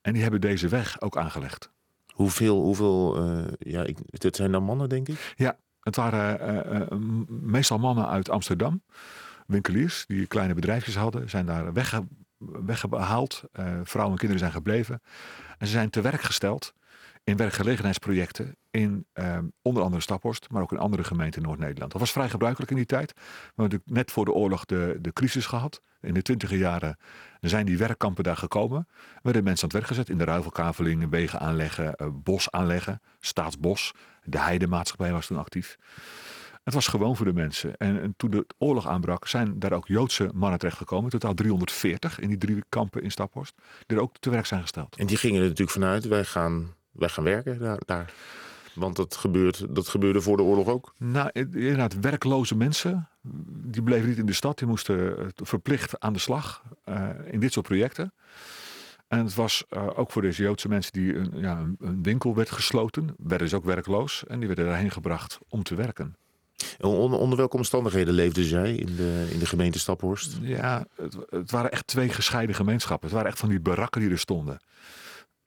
En 0.00 0.12
die 0.12 0.22
hebben 0.22 0.40
deze 0.40 0.68
weg 0.68 1.00
ook 1.00 1.16
aangelegd. 1.16 1.70
Hoeveel, 2.10 2.62
hoeveel 2.62 3.28
uh, 3.28 3.44
ja, 3.58 3.82
ik, 3.82 3.98
het 4.10 4.36
zijn 4.36 4.52
dan 4.52 4.62
mannen, 4.62 4.88
denk 4.88 5.08
ik? 5.08 5.34
Ja, 5.36 5.58
het 5.80 5.96
waren 5.96 6.40
uh, 6.66 6.80
uh, 6.80 6.98
meestal 7.28 7.78
mannen 7.78 8.08
uit 8.08 8.30
Amsterdam. 8.30 8.82
Winkeliers 9.46 10.04
die 10.06 10.26
kleine 10.26 10.54
bedrijfjes 10.54 10.96
hadden, 10.96 11.30
zijn 11.30 11.46
daar 11.46 11.72
wegge 11.72 12.06
weggehaald. 12.38 13.42
Uh, 13.52 13.80
vrouwen 13.82 14.12
en 14.12 14.18
kinderen 14.18 14.38
zijn 14.38 14.52
gebleven. 14.52 15.02
En 15.58 15.66
ze 15.66 15.72
zijn 15.72 15.90
te 15.90 16.00
werk 16.00 16.20
gesteld 16.20 16.74
in 17.30 17.36
werkgelegenheidsprojecten 17.36 18.56
in 18.70 19.06
uh, 19.14 19.38
onder 19.62 19.82
andere 19.82 20.02
Staphorst, 20.02 20.50
maar 20.50 20.62
ook 20.62 20.72
in 20.72 20.78
andere 20.78 21.04
gemeenten 21.04 21.40
in 21.40 21.46
Noord-Nederland. 21.46 21.92
Dat 21.92 22.00
was 22.00 22.12
vrij 22.12 22.28
gebruikelijk 22.28 22.70
in 22.70 22.76
die 22.76 22.86
tijd. 22.86 23.12
We 23.14 23.20
hebben 23.22 23.64
natuurlijk 23.64 23.90
net 23.90 24.10
voor 24.10 24.24
de 24.24 24.32
oorlog 24.32 24.64
de, 24.64 24.98
de 25.00 25.12
crisis 25.12 25.46
gehad. 25.46 25.80
In 26.00 26.14
de 26.14 26.22
twintiger 26.22 26.56
jaren 26.56 26.98
zijn 27.40 27.66
die 27.66 27.78
werkkampen 27.78 28.24
daar 28.24 28.36
gekomen. 28.36 28.88
Werden 29.22 29.44
mensen 29.44 29.62
aan 29.62 29.68
het 29.68 29.78
werk 29.78 29.86
gezet 29.86 30.08
in 30.08 30.18
de 30.18 30.24
ruivelkaveling, 30.24 31.10
wegen 31.10 31.40
aanleggen, 31.40 31.94
uh, 31.96 32.08
bos 32.12 32.50
aanleggen, 32.50 33.00
staatsbos. 33.20 33.92
De 34.22 34.38
heidemaatschappij 34.38 35.12
was 35.12 35.26
toen 35.26 35.38
actief. 35.38 35.76
Het 36.64 36.74
was 36.74 36.86
gewoon 36.86 37.16
voor 37.16 37.26
de 37.26 37.32
mensen. 37.32 37.76
En, 37.76 38.00
en, 38.00 38.14
toen 38.16 38.30
de 38.30 38.46
oorlog 38.58 38.88
aanbrak, 38.88 39.26
zijn 39.26 39.58
daar 39.58 39.72
ook 39.72 39.86
Joodse 39.86 40.30
mannen 40.34 40.58
terechtgekomen. 40.58 41.10
Totaal 41.10 41.34
340 41.34 42.18
in 42.18 42.28
die 42.28 42.38
drie 42.38 42.64
kampen 42.68 43.02
in 43.02 43.10
Staphorst. 43.10 43.54
Die 43.86 43.96
er 43.96 44.02
ook 44.02 44.14
te 44.18 44.30
werk 44.30 44.46
zijn 44.46 44.60
gesteld. 44.60 44.96
En 44.96 45.06
die 45.06 45.16
gingen 45.16 45.40
er 45.40 45.48
natuurlijk 45.48 45.70
vanuit, 45.70 46.04
wij 46.04 46.24
gaan, 46.24 46.74
wij 46.92 47.08
gaan 47.08 47.24
werken 47.24 47.58
daar. 47.58 47.80
daar. 47.86 48.12
Want 48.74 48.96
dat, 48.96 49.16
gebeurt, 49.16 49.74
dat 49.74 49.88
gebeurde 49.88 50.20
voor 50.20 50.36
de 50.36 50.42
oorlog 50.42 50.68
ook? 50.68 50.94
Nou, 50.96 51.30
inderdaad, 51.32 52.00
werkloze 52.00 52.56
mensen. 52.56 53.08
Die 53.52 53.82
bleven 53.82 54.08
niet 54.08 54.18
in 54.18 54.26
de 54.26 54.32
stad. 54.32 54.58
Die 54.58 54.68
moesten 54.68 55.18
eh, 55.18 55.26
verplicht 55.34 56.00
aan 56.00 56.12
de 56.12 56.18
slag 56.18 56.62
uh, 56.88 57.08
in 57.30 57.40
dit 57.40 57.52
soort 57.52 57.66
projecten. 57.66 58.12
En 59.08 59.18
het 59.18 59.34
was 59.34 59.64
uh, 59.70 59.98
ook 59.98 60.10
voor 60.10 60.22
deze 60.22 60.42
Joodse 60.42 60.68
mensen 60.68 60.92
die 60.92 61.14
een, 61.14 61.30
ja, 61.34 61.66
een, 61.78 62.02
winkel 62.02 62.34
werd 62.34 62.50
gesloten. 62.50 63.14
Werden 63.18 63.48
ze 63.48 63.56
ook 63.56 63.64
werkloos. 63.64 64.24
En 64.26 64.38
die 64.38 64.46
werden 64.46 64.66
daarheen 64.66 64.90
gebracht 64.90 65.38
om 65.48 65.62
te 65.62 65.74
werken. 65.74 66.16
Onder, 66.80 67.18
onder, 67.18 67.38
welke 67.38 67.56
omstandigheden 67.56 68.14
leefde 68.14 68.44
zij 68.44 68.74
in 68.74 68.96
de, 68.96 69.28
in 69.32 69.38
de 69.38 69.46
gemeente 69.46 69.78
Staphorst? 69.78 70.38
Ja, 70.40 70.86
het, 70.96 71.16
het, 71.30 71.50
waren 71.50 71.70
echt 71.70 71.86
twee 71.86 72.08
gescheiden 72.08 72.54
gemeenschappen. 72.54 73.06
Het 73.06 73.16
waren 73.16 73.30
echt 73.30 73.40
van 73.40 73.48
die 73.48 73.60
barakken 73.60 74.00
die 74.00 74.10
er 74.10 74.18
stonden. 74.18 74.60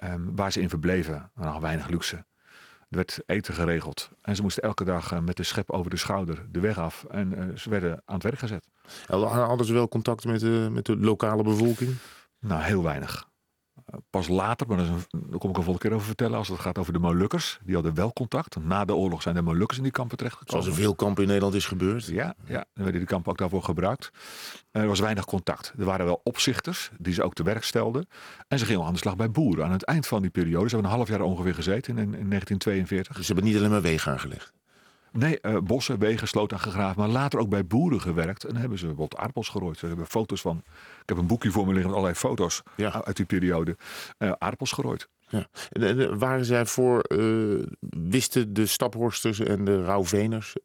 Um, 0.03 0.35
waar 0.35 0.51
ze 0.51 0.61
in 0.61 0.69
verbleven. 0.69 1.31
Nog 1.35 1.59
weinig 1.59 1.87
luxe. 1.87 2.15
Er 2.89 2.99
werd 2.99 3.19
eten 3.25 3.53
geregeld. 3.53 4.09
En 4.21 4.35
ze 4.35 4.41
moesten 4.41 4.63
elke 4.63 4.83
dag 4.83 5.13
uh, 5.13 5.19
met 5.19 5.37
de 5.37 5.43
schep 5.43 5.71
over 5.71 5.89
de 5.89 5.97
schouder 5.97 6.45
de 6.51 6.59
weg 6.59 6.77
af. 6.77 7.05
En 7.09 7.33
uh, 7.37 7.55
ze 7.57 7.69
werden 7.69 8.01
aan 8.05 8.13
het 8.13 8.23
werk 8.23 8.39
gezet. 8.39 8.67
Hadden 9.07 9.65
ze 9.65 9.73
wel 9.73 9.87
contact 9.87 10.25
met 10.25 10.39
de, 10.39 10.67
met 10.71 10.85
de 10.85 10.97
lokale 10.97 11.43
bevolking? 11.43 11.95
Nou, 12.39 12.61
heel 12.61 12.83
weinig. 12.83 13.31
Pas 14.09 14.27
later, 14.27 14.67
maar 14.67 14.77
daar 14.77 14.87
kom 15.39 15.49
ik 15.49 15.57
een 15.57 15.63
volgende 15.63 15.77
keer 15.77 15.93
over 15.93 16.05
vertellen, 16.05 16.37
als 16.37 16.47
het 16.47 16.59
gaat 16.59 16.77
over 16.77 16.93
de 16.93 16.99
Molukkers. 16.99 17.59
Die 17.63 17.73
hadden 17.73 17.93
wel 17.93 18.13
contact. 18.13 18.55
Na 18.55 18.85
de 18.85 18.95
oorlog 18.95 19.21
zijn 19.21 19.35
de 19.35 19.41
Molukkers 19.41 19.77
in 19.77 19.83
die 19.83 19.91
kampen 19.91 20.17
terechtgekomen. 20.17 20.63
Zoals 20.63 20.77
er 20.77 20.83
veel 20.83 20.95
kampen 20.95 21.21
in 21.21 21.27
Nederland 21.27 21.55
is 21.55 21.65
gebeurd. 21.65 22.05
Ja, 22.05 22.35
ja 22.45 22.65
dan 22.73 22.83
werden 22.83 23.01
die 23.01 23.09
kampen 23.09 23.31
ook 23.31 23.37
daarvoor 23.37 23.63
gebruikt. 23.63 24.11
Er 24.71 24.87
was 24.87 24.99
weinig 24.99 25.25
contact. 25.25 25.73
Er 25.77 25.85
waren 25.85 26.05
wel 26.05 26.21
opzichters 26.23 26.91
die 26.97 27.13
ze 27.13 27.23
ook 27.23 27.33
te 27.33 27.43
werk 27.43 27.63
stelden. 27.63 28.07
En 28.47 28.59
ze 28.59 28.65
gingen 28.65 28.85
aan 28.85 28.93
de 28.93 28.99
slag 28.99 29.15
bij 29.15 29.31
boeren. 29.31 29.65
Aan 29.65 29.71
het 29.71 29.83
eind 29.83 30.07
van 30.07 30.21
die 30.21 30.31
periode, 30.31 30.69
ze 30.69 30.75
hebben 30.75 30.91
een 30.91 30.97
half 30.97 31.09
jaar 31.09 31.21
ongeveer 31.21 31.55
gezeten 31.55 31.97
in, 31.97 32.03
in 32.03 32.29
1942. 32.29 33.15
Dus 33.15 33.25
ze 33.25 33.33
hebben 33.33 33.51
niet 33.51 33.59
alleen 33.59 33.71
maar 33.71 33.81
wegen 33.81 34.11
aangelegd? 34.11 34.53
Nee, 35.13 35.39
uh, 35.41 35.57
bossen, 35.57 35.99
wegen, 35.99 36.27
sloot 36.27 36.53
aangegraven. 36.53 37.01
Maar 37.01 37.09
later 37.09 37.39
ook 37.39 37.49
bij 37.49 37.65
boeren 37.65 38.01
gewerkt. 38.01 38.43
En 38.43 38.55
hebben 38.55 38.77
ze 38.77 38.85
bijvoorbeeld 38.85 39.19
aardappels 39.19 39.49
gerooid. 39.49 39.77
Ze 39.77 39.85
hebben 39.85 40.07
foto's 40.07 40.41
van. 40.41 40.57
Ik 41.01 41.09
heb 41.09 41.17
een 41.17 41.27
boekje 41.27 41.51
voor 41.51 41.65
me 41.65 41.73
liggen 41.73 41.89
met 41.89 41.97
allerlei 41.99 42.19
foto's 42.19 42.63
ja. 42.75 43.03
uit 43.03 43.15
die 43.15 43.25
periode. 43.25 43.77
Uh, 44.19 44.31
aardappels 44.37 44.71
gerooid. 44.71 45.07
Ja. 45.27 45.47
En, 45.69 45.83
en, 45.83 46.17
waren 46.17 46.45
zij 46.45 46.65
voor, 46.65 47.05
uh, 47.07 47.63
wisten 47.89 48.53
de 48.53 48.65
Staphorsters 48.65 49.39
en 49.39 49.65
de 49.65 49.83
Rauwveners 49.83 50.55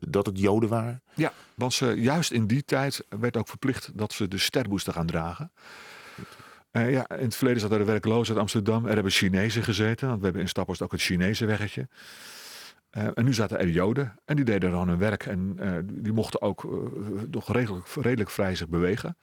dat 0.00 0.26
het 0.26 0.38
Joden 0.38 0.68
waren? 0.68 1.02
Ja, 1.14 1.32
want 1.54 1.72
ze, 1.72 1.86
juist 1.86 2.30
in 2.30 2.46
die 2.46 2.64
tijd 2.64 3.06
werd 3.08 3.36
ook 3.36 3.48
verplicht 3.48 3.90
dat 3.94 4.12
ze 4.12 4.28
de 4.28 4.38
ster 4.38 4.68
moesten 4.68 4.92
gaan 4.92 5.06
dragen. 5.06 5.52
Uh, 6.76 6.90
ja, 6.90 7.08
in 7.08 7.24
het 7.24 7.36
verleden 7.36 7.60
zat 7.60 7.70
er 7.70 7.78
de 7.78 7.84
werkloos 7.84 8.28
uit 8.28 8.38
Amsterdam. 8.38 8.86
Er 8.86 8.94
hebben 8.94 9.12
Chinezen 9.12 9.62
gezeten. 9.62 10.06
Want 10.06 10.18
we 10.18 10.24
hebben 10.24 10.42
in 10.42 10.48
Staphorst 10.48 10.82
ook 10.82 10.92
het 10.92 11.00
Chinese 11.00 11.46
weggetje. 11.46 11.88
Uh, 12.96 13.08
en 13.14 13.24
nu 13.24 13.34
zaten 13.34 13.58
er 13.58 13.68
Joden 13.68 14.14
en 14.24 14.36
die 14.36 14.44
deden 14.44 14.70
dan 14.70 14.88
hun 14.88 14.98
werk 14.98 15.26
en 15.26 15.56
uh, 15.60 15.78
die 15.84 16.12
mochten 16.12 16.42
ook 16.42 16.64
uh, 16.64 16.72
nog 17.30 17.52
redelijk, 17.52 17.88
redelijk 17.88 18.30
vrij 18.30 18.54
zich 18.54 18.68
bewegen. 18.68 19.16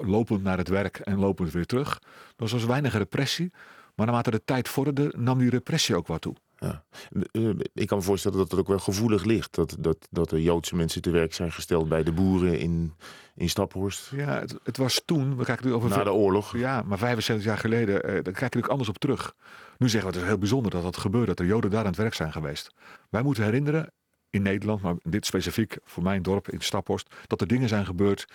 lopend 0.00 0.42
naar 0.42 0.58
het 0.58 0.68
werk 0.68 0.98
en 0.98 1.18
lopend 1.18 1.52
weer 1.52 1.66
terug. 1.66 2.02
Dus 2.36 2.52
er 2.52 2.56
was 2.58 2.66
weinig 2.66 2.92
repressie, 2.92 3.52
maar 3.94 4.06
naarmate 4.06 4.30
de 4.30 4.44
tijd 4.44 4.68
vorderde 4.68 5.12
nam 5.16 5.38
die 5.38 5.50
repressie 5.50 5.96
ook 5.96 6.06
wat 6.06 6.20
toe. 6.20 6.34
Ja. 6.58 6.84
Ik 7.72 7.86
kan 7.86 7.98
me 7.98 8.04
voorstellen 8.04 8.38
dat 8.38 8.50
het 8.50 8.60
ook 8.60 8.68
wel 8.68 8.78
gevoelig 8.78 9.24
ligt. 9.24 9.54
Dat, 9.54 9.76
dat, 9.78 10.08
dat 10.10 10.32
er 10.32 10.40
Joodse 10.40 10.76
mensen 10.76 11.02
te 11.02 11.10
werk 11.10 11.34
zijn 11.34 11.52
gesteld 11.52 11.88
bij 11.88 12.02
de 12.02 12.12
boeren 12.12 12.58
in, 12.58 12.94
in 13.34 13.48
Staphorst. 13.48 14.10
Ja, 14.10 14.40
het, 14.40 14.54
het 14.62 14.76
was 14.76 15.02
toen, 15.04 15.36
we 15.36 15.44
kijken 15.44 15.66
nu 15.66 15.72
over... 15.72 15.88
Na 15.88 16.04
de 16.04 16.12
oorlog. 16.12 16.56
Ja, 16.56 16.82
maar 16.82 16.98
75 16.98 17.46
jaar 17.46 17.58
geleden, 17.58 18.02
daar 18.02 18.22
kijk 18.22 18.36
je 18.36 18.42
natuurlijk 18.42 18.72
anders 18.72 18.88
op 18.88 18.98
terug. 18.98 19.34
Nu 19.80 19.88
zeggen 19.88 20.10
we 20.10 20.16
het 20.16 20.24
is 20.24 20.30
heel 20.30 20.38
bijzonder 20.38 20.70
dat 20.70 20.82
dat 20.82 20.96
gebeurt, 20.96 21.26
dat 21.26 21.38
er 21.38 21.46
Joden 21.46 21.70
daar 21.70 21.80
aan 21.80 21.86
het 21.86 21.96
werk 21.96 22.14
zijn 22.14 22.32
geweest. 22.32 22.74
Wij 23.10 23.22
moeten 23.22 23.44
herinneren, 23.44 23.92
in 24.30 24.42
Nederland, 24.42 24.82
maar 24.82 24.94
dit 25.02 25.26
specifiek 25.26 25.78
voor 25.84 26.02
mijn 26.02 26.22
dorp 26.22 26.48
in 26.48 26.60
Staphorst, 26.60 27.14
dat 27.26 27.40
er 27.40 27.46
dingen 27.46 27.68
zijn 27.68 27.86
gebeurd 27.86 28.26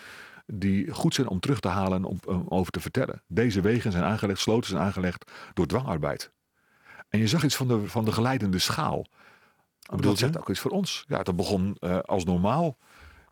die 0.45 0.91
goed 0.91 1.13
zijn 1.13 1.27
om 1.27 1.39
terug 1.39 1.60
te 1.60 1.67
halen 1.67 1.97
en 1.97 2.03
om, 2.03 2.19
om 2.25 2.45
over 2.49 2.71
te 2.71 2.79
vertellen. 2.79 3.21
Deze 3.27 3.62
wegen 3.62 3.91
zijn 3.91 4.03
aangelegd, 4.03 4.39
sloten 4.39 4.69
zijn 4.69 4.81
aangelegd 4.81 5.31
door 5.53 5.65
dwangarbeid. 5.65 6.31
En 7.10 7.19
je 7.19 7.27
zag 7.27 7.43
iets 7.43 7.55
van 7.55 7.67
de, 7.67 7.88
van 7.88 8.05
de 8.05 8.12
geleidende 8.12 8.60
schaal. 8.60 9.05
Maar 9.89 10.01
dat 10.01 10.17
zegt 10.17 10.38
ook 10.38 10.49
iets 10.49 10.60
voor 10.60 10.71
ons. 10.71 11.05
Ja, 11.08 11.23
dat 11.23 11.36
begon 11.36 11.77
uh, 11.79 11.99
als 11.99 12.23
normaal. 12.23 12.77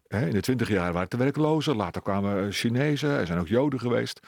Hè, 0.08 0.26
in 0.26 0.34
de 0.34 0.41
twintig 0.41 0.69
jaar 0.69 0.86
waren 0.86 1.02
het 1.02 1.12
de 1.12 1.17
werklozen. 1.17 1.76
Later 1.76 2.02
kwamen 2.02 2.52
Chinezen. 2.52 3.10
Er 3.10 3.26
zijn 3.26 3.39
ook 3.39 3.47
Joden 3.47 3.80
geweest. 3.80 4.19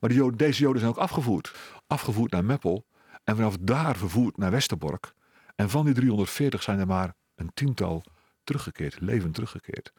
Maar 0.00 0.10
die 0.10 0.18
Joden, 0.18 0.38
deze 0.38 0.62
Joden 0.62 0.80
zijn 0.80 0.92
ook 0.92 0.98
afgevoerd. 0.98 1.54
Afgevoerd 1.86 2.30
naar 2.30 2.44
Meppel. 2.44 2.84
En 3.24 3.36
vanaf 3.36 3.56
daar 3.60 3.96
vervoerd 3.96 4.36
naar 4.36 4.50
Westerbork. 4.50 5.12
En 5.54 5.70
van 5.70 5.84
die 5.84 5.94
340 5.94 6.62
zijn 6.62 6.78
er 6.78 6.86
maar 6.86 7.14
een 7.34 7.50
tiental 7.54 8.04
teruggekeerd, 8.44 9.00
levend 9.00 9.34
teruggekeerd. 9.34 9.92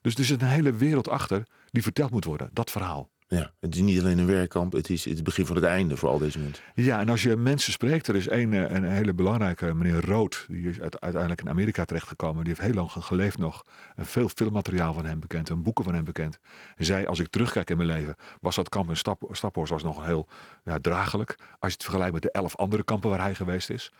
Dus 0.00 0.14
er 0.14 0.24
zit 0.24 0.42
een 0.42 0.48
hele 0.48 0.72
wereld 0.72 1.08
achter 1.08 1.42
die 1.70 1.82
verteld 1.82 2.10
moet 2.10 2.24
worden, 2.24 2.50
dat 2.52 2.70
verhaal. 2.70 3.10
Ja, 3.28 3.52
het 3.60 3.74
is 3.74 3.80
niet 3.80 4.00
alleen 4.00 4.18
een 4.18 4.26
werkkamp, 4.26 4.72
het 4.72 4.90
is 4.90 5.04
het 5.04 5.24
begin 5.24 5.46
van 5.46 5.56
het 5.56 5.64
einde 5.64 5.96
voor 5.96 6.08
al 6.08 6.18
deze 6.18 6.38
mensen. 6.38 6.64
Ja, 6.74 7.00
en 7.00 7.08
als 7.08 7.22
je 7.22 7.36
mensen 7.36 7.72
spreekt, 7.72 8.06
er 8.06 8.16
is 8.16 8.30
een, 8.30 8.52
eh, 8.52 8.70
een 8.70 8.84
hele 8.84 9.14
belangrijke, 9.14 9.74
meneer 9.74 10.04
Rood, 10.04 10.44
die 10.48 10.68
is 10.68 10.80
uiteindelijk 10.80 11.40
in 11.40 11.48
Amerika 11.48 11.84
terechtgekomen. 11.84 12.44
Die 12.44 12.54
heeft 12.54 12.66
heel 12.66 12.74
lang 12.74 12.90
geleefd 12.90 13.38
nog. 13.38 13.64
En 13.96 14.06
veel 14.06 14.28
filmmateriaal 14.28 14.92
van 14.94 15.04
hem 15.04 15.20
bekend 15.20 15.50
en 15.50 15.62
boeken 15.62 15.84
van 15.84 15.94
hem 15.94 16.04
bekend. 16.04 16.38
En 16.76 16.84
zei, 16.84 17.06
als 17.06 17.18
ik 17.18 17.28
terugkijk 17.28 17.70
in 17.70 17.76
mijn 17.76 17.88
leven, 17.88 18.16
was 18.40 18.56
dat 18.56 18.68
kamp 18.68 18.88
in 18.88 18.96
Stap, 18.96 19.28
Staphorst 19.30 19.72
was 19.72 19.82
nog 19.82 20.04
heel 20.04 20.28
ja, 20.64 20.78
dragelijk. 20.78 21.38
Als 21.58 21.70
je 21.70 21.76
het 21.76 21.82
vergelijkt 21.82 22.12
met 22.12 22.22
de 22.22 22.30
elf 22.30 22.56
andere 22.56 22.84
kampen 22.84 23.10
waar 23.10 23.20
hij 23.20 23.34
geweest 23.34 23.70
is. 23.70 23.92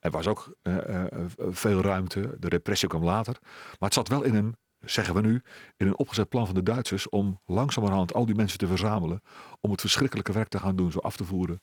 Er 0.00 0.10
was 0.10 0.26
ook 0.26 0.54
uh, 0.62 0.74
uh, 0.74 1.04
veel 1.38 1.80
ruimte, 1.80 2.36
de 2.38 2.48
repressie 2.48 2.88
kwam 2.88 3.04
later. 3.04 3.36
Maar 3.42 3.76
het 3.78 3.94
zat 3.94 4.08
wel 4.08 4.22
in 4.22 4.34
een 4.34 4.56
zeggen 4.90 5.14
we 5.14 5.20
nu, 5.20 5.42
in 5.76 5.86
een 5.86 5.98
opgezet 5.98 6.28
plan 6.28 6.46
van 6.46 6.54
de 6.54 6.62
Duitsers 6.62 7.08
om 7.08 7.40
langzamerhand 7.46 8.14
al 8.14 8.26
die 8.26 8.34
mensen 8.34 8.58
te 8.58 8.66
verzamelen. 8.66 9.22
Om 9.60 9.70
het 9.70 9.80
verschrikkelijke 9.80 10.32
werk 10.32 10.48
te 10.48 10.58
gaan 10.58 10.76
doen, 10.76 10.92
ze 10.92 11.00
af 11.00 11.16
te 11.16 11.24
voeren 11.24 11.60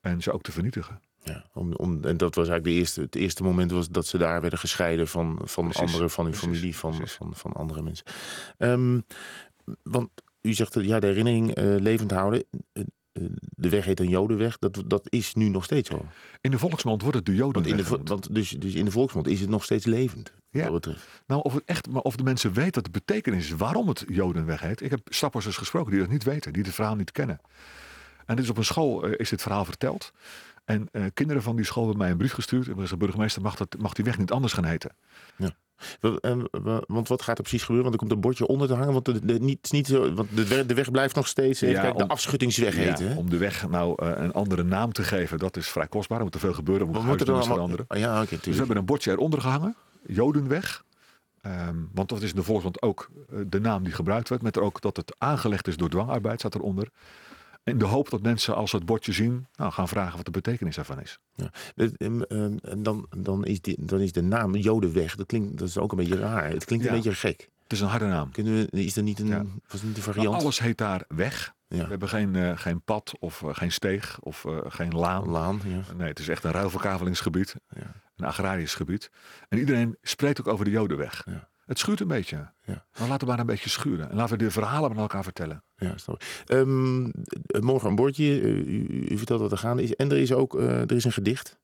en 0.00 0.22
ze 0.22 0.32
ook 0.32 0.42
te 0.42 0.52
vernietigen. 0.52 1.00
Ja, 1.22 1.44
om, 1.52 1.72
om, 1.72 2.04
en 2.04 2.16
dat 2.16 2.34
was 2.34 2.48
eigenlijk 2.48 2.64
de 2.64 2.80
eerste, 2.80 3.00
het 3.00 3.14
eerste 3.14 3.42
moment 3.42 3.70
was 3.70 3.88
dat 3.88 4.06
ze 4.06 4.18
daar 4.18 4.40
werden 4.40 4.58
gescheiden 4.58 5.08
van, 5.08 5.38
van 5.44 5.72
anderen, 5.72 6.10
van 6.10 6.24
hun 6.24 6.34
familie, 6.34 6.76
van, 6.76 7.08
van, 7.08 7.34
van 7.34 7.52
andere 7.52 7.82
mensen. 7.82 8.06
Um, 8.58 9.04
want 9.82 10.10
u 10.40 10.52
zegt, 10.52 10.74
ja, 10.74 11.00
de 11.00 11.06
herinnering 11.06 11.58
uh, 11.58 11.80
levend 11.80 12.10
houden. 12.10 12.44
Uh, 13.20 13.28
de 13.40 13.68
weg 13.68 13.84
heet 13.84 14.00
een 14.00 14.08
Jodenweg. 14.08 14.58
Dat, 14.58 14.82
dat 14.86 15.06
is 15.08 15.34
nu 15.34 15.48
nog 15.48 15.64
steeds 15.64 15.88
zo. 15.88 16.06
In 16.40 16.50
de 16.50 16.58
volksmond 16.58 17.02
wordt 17.02 17.16
het 17.16 17.26
de 17.26 17.34
Jodenweg. 17.34 17.88
Want, 17.88 17.90
in 17.90 18.04
de, 18.04 18.10
want 18.10 18.34
dus, 18.34 18.50
dus 18.50 18.74
in 18.74 18.84
de 18.84 18.90
volksmond 18.90 19.26
is 19.26 19.40
het 19.40 19.48
nog 19.50 19.64
steeds 19.64 19.86
levend. 19.86 20.32
Ja. 20.50 20.80
Nou, 21.26 21.42
of 21.42 21.54
het 21.54 21.64
echt, 21.64 21.90
maar 21.90 22.02
of 22.02 22.16
de 22.16 22.22
mensen 22.22 22.52
weten 22.52 22.74
wat 22.74 22.84
de 22.84 22.90
betekenis 22.90 23.44
is 23.44 23.50
waarom 23.50 23.88
het 23.88 24.04
Jodenweg 24.08 24.60
heet. 24.60 24.80
Ik 24.80 24.90
heb 24.90 25.00
stappers 25.04 25.44
dus 25.44 25.56
gesproken 25.56 25.90
die 25.90 26.00
dat 26.00 26.10
niet 26.10 26.24
weten, 26.24 26.52
die 26.52 26.62
het 26.62 26.74
verhaal 26.74 26.96
niet 26.96 27.12
kennen. 27.12 27.40
En 28.26 28.36
dit 28.36 28.44
is 28.44 28.50
op 28.50 28.56
een 28.56 28.64
school 28.64 29.08
uh, 29.08 29.14
is 29.16 29.28
dit 29.28 29.42
verhaal 29.42 29.64
verteld. 29.64 30.12
En 30.64 30.88
uh, 30.92 31.04
kinderen 31.14 31.42
van 31.42 31.56
die 31.56 31.64
school 31.64 31.82
hebben 31.82 32.02
mij 32.02 32.10
een 32.10 32.18
brief 32.18 32.32
gestuurd. 32.32 32.68
En 32.68 32.84
de 32.84 32.96
burgemeester 32.96 33.42
mag, 33.42 33.56
dat, 33.56 33.76
mag 33.78 33.92
die 33.92 34.04
weg 34.04 34.18
niet 34.18 34.30
anders 34.30 34.52
gaan 34.52 34.64
heten. 34.64 34.90
Ja. 35.36 35.56
Want 36.86 37.08
wat 37.08 37.22
gaat 37.22 37.36
er 37.36 37.42
precies 37.42 37.62
gebeuren? 37.62 37.90
Want 37.90 37.94
er 37.94 38.00
komt 38.00 38.12
een 38.12 38.20
bordje 38.20 38.46
onder 38.46 38.68
te 38.68 38.74
hangen. 38.74 38.92
Want 38.92 39.04
de, 39.04 39.24
de, 39.24 39.38
niet, 39.38 39.72
niet 39.72 39.86
zo, 39.86 40.14
want 40.14 40.36
de, 40.36 40.46
weg, 40.46 40.66
de 40.66 40.74
weg 40.74 40.90
blijft 40.90 41.14
nog 41.14 41.26
steeds 41.26 41.60
ja, 41.60 41.80
kijk, 41.80 41.96
de 41.96 42.04
om, 42.04 42.10
afschuttingsweg 42.10 42.74
ja, 42.74 42.80
heten. 42.80 43.16
Om 43.16 43.30
de 43.30 43.36
weg 43.36 43.68
nou 43.68 44.04
uh, 44.04 44.12
een 44.16 44.32
andere 44.32 44.62
naam 44.62 44.92
te 44.92 45.02
geven, 45.02 45.38
dat 45.38 45.56
is 45.56 45.68
vrij 45.68 45.86
kostbaar. 45.86 46.18
Er 46.18 46.24
moet 46.24 46.34
er 46.34 46.40
veel 46.40 46.54
gebeuren. 46.54 46.86
Moet 46.86 47.04
moeten 47.04 47.26
er 47.26 47.32
allemaal 47.32 47.54
veranderen. 47.54 47.86
Ja, 47.88 48.22
okay, 48.22 48.38
dus 48.42 48.52
we 48.52 48.58
hebben 48.58 48.76
een 48.76 48.84
bordje 48.84 49.10
eronder 49.10 49.40
gehangen. 49.40 49.76
Jodenweg. 50.06 50.86
Um, 51.42 51.90
want 51.94 52.08
dat 52.08 52.22
is 52.22 52.30
in 52.30 52.36
de 52.36 52.42
volksmond 52.42 52.82
ook 52.82 53.10
uh, 53.32 53.40
de 53.46 53.60
naam 53.60 53.82
die 53.82 53.92
gebruikt 53.92 54.28
werd. 54.28 54.42
Met 54.42 54.56
er 54.56 54.62
ook 54.62 54.80
dat 54.80 54.96
het 54.96 55.14
aangelegd 55.18 55.66
is 55.68 55.76
door 55.76 55.88
dwangarbeid, 55.88 56.38
staat 56.38 56.54
eronder. 56.54 56.88
In 57.68 57.78
de 57.78 57.84
hoop 57.84 58.10
dat 58.10 58.22
mensen 58.22 58.54
als 58.54 58.70
ze 58.70 58.76
het 58.76 58.86
bordje 58.86 59.12
zien, 59.12 59.46
nou, 59.56 59.72
gaan 59.72 59.88
vragen 59.88 60.16
wat 60.16 60.24
de 60.24 60.30
betekenis 60.30 60.78
ervan 60.78 61.00
is. 61.00 61.18
Ja. 61.34 61.50
En 61.98 62.58
dan, 62.78 63.06
dan, 63.16 63.44
is 63.44 63.60
die, 63.60 63.76
dan 63.80 64.00
is 64.00 64.12
de 64.12 64.22
naam 64.22 64.54
Jodenweg, 64.56 65.16
dat, 65.16 65.26
klinkt, 65.26 65.58
dat 65.58 65.68
is 65.68 65.78
ook 65.78 65.90
een 65.90 65.98
beetje 65.98 66.18
raar. 66.18 66.50
Het 66.50 66.64
klinkt 66.64 66.84
Ja. 66.84 66.90
een 66.90 66.96
beetje 66.96 67.14
gek. 67.14 67.48
Het 67.62 67.72
is 67.72 67.80
een 67.80 67.88
harde 67.88 68.06
naam. 68.06 68.30
Kunnen 68.30 68.54
we, 68.70 68.82
is 68.82 68.96
er 68.96 69.02
niet 69.02 69.18
een, 69.18 69.26
Ja. 69.26 69.44
was 69.68 69.82
niet 69.82 69.96
een 69.96 70.02
variant? 70.02 70.42
alles 70.42 70.58
heet 70.60 70.78
daar 70.78 71.04
weg. 71.08 71.54
Ja. 71.68 71.82
We 71.82 71.88
hebben 71.90 72.08
geen, 72.08 72.36
eh, 72.36 72.58
geen 72.58 72.82
pad 72.82 73.12
of 73.18 73.42
eh, 73.42 73.48
geen 73.52 73.72
steeg 73.72 74.18
of 74.20 74.44
eh, 74.44 74.58
geen 74.68 74.92
laan. 74.92 75.28
Laan, 75.28 75.60
ja. 75.64 75.94
Nee, 75.96 76.08
het 76.08 76.18
is 76.18 76.28
echt 76.28 76.44
een 76.44 76.50
ruilverkavelingsgebied. 76.50 77.54
Ja. 77.68 77.94
Een 78.16 78.26
agrarisch 78.26 78.74
gebied. 78.74 79.10
En 79.48 79.58
iedereen 79.58 79.96
spreekt 80.02 80.40
ook 80.40 80.48
over 80.48 80.64
de 80.64 80.70
Jodenweg. 80.70 81.26
Het 81.68 81.78
schuurt 81.78 82.00
een 82.00 82.08
beetje. 82.08 82.50
Ja. 82.64 82.84
Maar 82.98 83.08
laten 83.08 83.20
we 83.26 83.32
maar 83.32 83.38
een 83.38 83.46
beetje 83.46 83.68
schuren. 83.68 84.10
En 84.10 84.16
laten 84.16 84.38
we 84.38 84.44
de 84.44 84.50
verhalen 84.50 84.88
met 84.90 84.98
elkaar 84.98 85.22
vertellen. 85.22 85.64
Ja, 85.76 85.96
snap. 85.96 86.22
Ehm, 86.46 87.02
morgen 87.60 87.88
een 87.88 87.94
bordje. 87.94 88.40
eh, 88.40 88.46
U, 88.48 89.06
u 89.08 89.16
vertelt 89.18 89.40
wat 89.40 89.52
er 89.52 89.58
gaande 89.58 89.82
is. 89.82 89.94
En 89.94 90.10
er 90.10 90.16
is 90.18 90.32
ook 90.32 90.58
eh, 90.58 90.80
er 90.80 90.92
is 90.92 91.04
een 91.04 91.12
gedicht. 91.12 91.58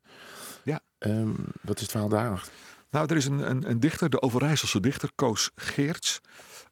Ja. 0.64 0.80
Ehm, 0.98 1.30
wat 1.60 1.76
is 1.76 1.82
het 1.82 1.90
verhaal 1.90 2.08
daarachter? 2.08 2.52
Nou, 2.90 3.06
er 3.10 3.16
is 3.16 3.26
een, 3.26 3.50
een, 3.50 3.70
een 3.70 3.80
dichter, 3.80 4.10
de 4.10 4.22
Overijsselse 4.22 4.80
dichter, 4.80 5.10
Koos 5.14 5.50
Geerts. 5.56 6.20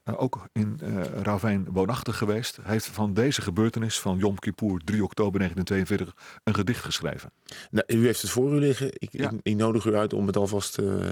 Eh, 0.05 0.23
ook 0.23 0.47
in 0.53 0.79
eh 0.81 1.03
Ravijn 1.23 1.67
woonachtig 1.71 2.17
geweest. 2.17 2.57
Hij 2.63 2.73
heeft 2.73 2.87
van 2.87 3.15
deze 3.15 3.43
gebeurtenis 3.43 4.01
van 4.01 4.19
Yom 4.19 4.39
Kippur 4.39 4.81
3 4.85 5.05
oktober 5.05 5.39
1942 5.39 6.39
een 6.45 6.55
gedicht 6.55 6.85
geschreven. 6.85 7.33
Nou, 7.71 7.85
u 7.87 8.05
heeft 8.07 8.23
het 8.23 8.31
voor 8.31 8.53
u 8.53 8.59
liggen. 8.59 8.87
Ik, 8.93 9.09
Ja. 9.13 9.31
ik, 9.31 9.39
ik 9.43 9.57
nodig 9.57 9.85
u 9.85 9.95
uit 9.97 10.13
om 10.13 10.27
het 10.27 10.37
alvast 10.37 10.79
eh, 10.79 11.11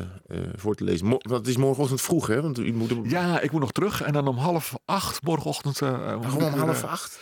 voor 0.56 0.74
te 0.74 0.84
lezen. 0.84 1.06
Mo 1.06 1.16
het 1.30 1.46
is 1.46 1.56
morgenochtend 1.56 2.00
vroeg, 2.00 2.26
hè? 2.26 2.42
Want 2.42 2.58
u 2.58 2.72
moet... 2.72 2.90
er- 2.90 3.08
Ja, 3.08 3.40
ik 3.40 3.50
moet 3.50 3.60
nog 3.60 3.72
terug. 3.72 4.02
En 4.02 4.12
dan 4.12 4.28
om 4.28 4.36
half 4.36 4.74
acht 4.84 5.22
morgenochtend. 5.22 5.76
gewoon 5.76 6.52
om 6.52 6.58
half 6.58 6.84
acht. 6.84 7.18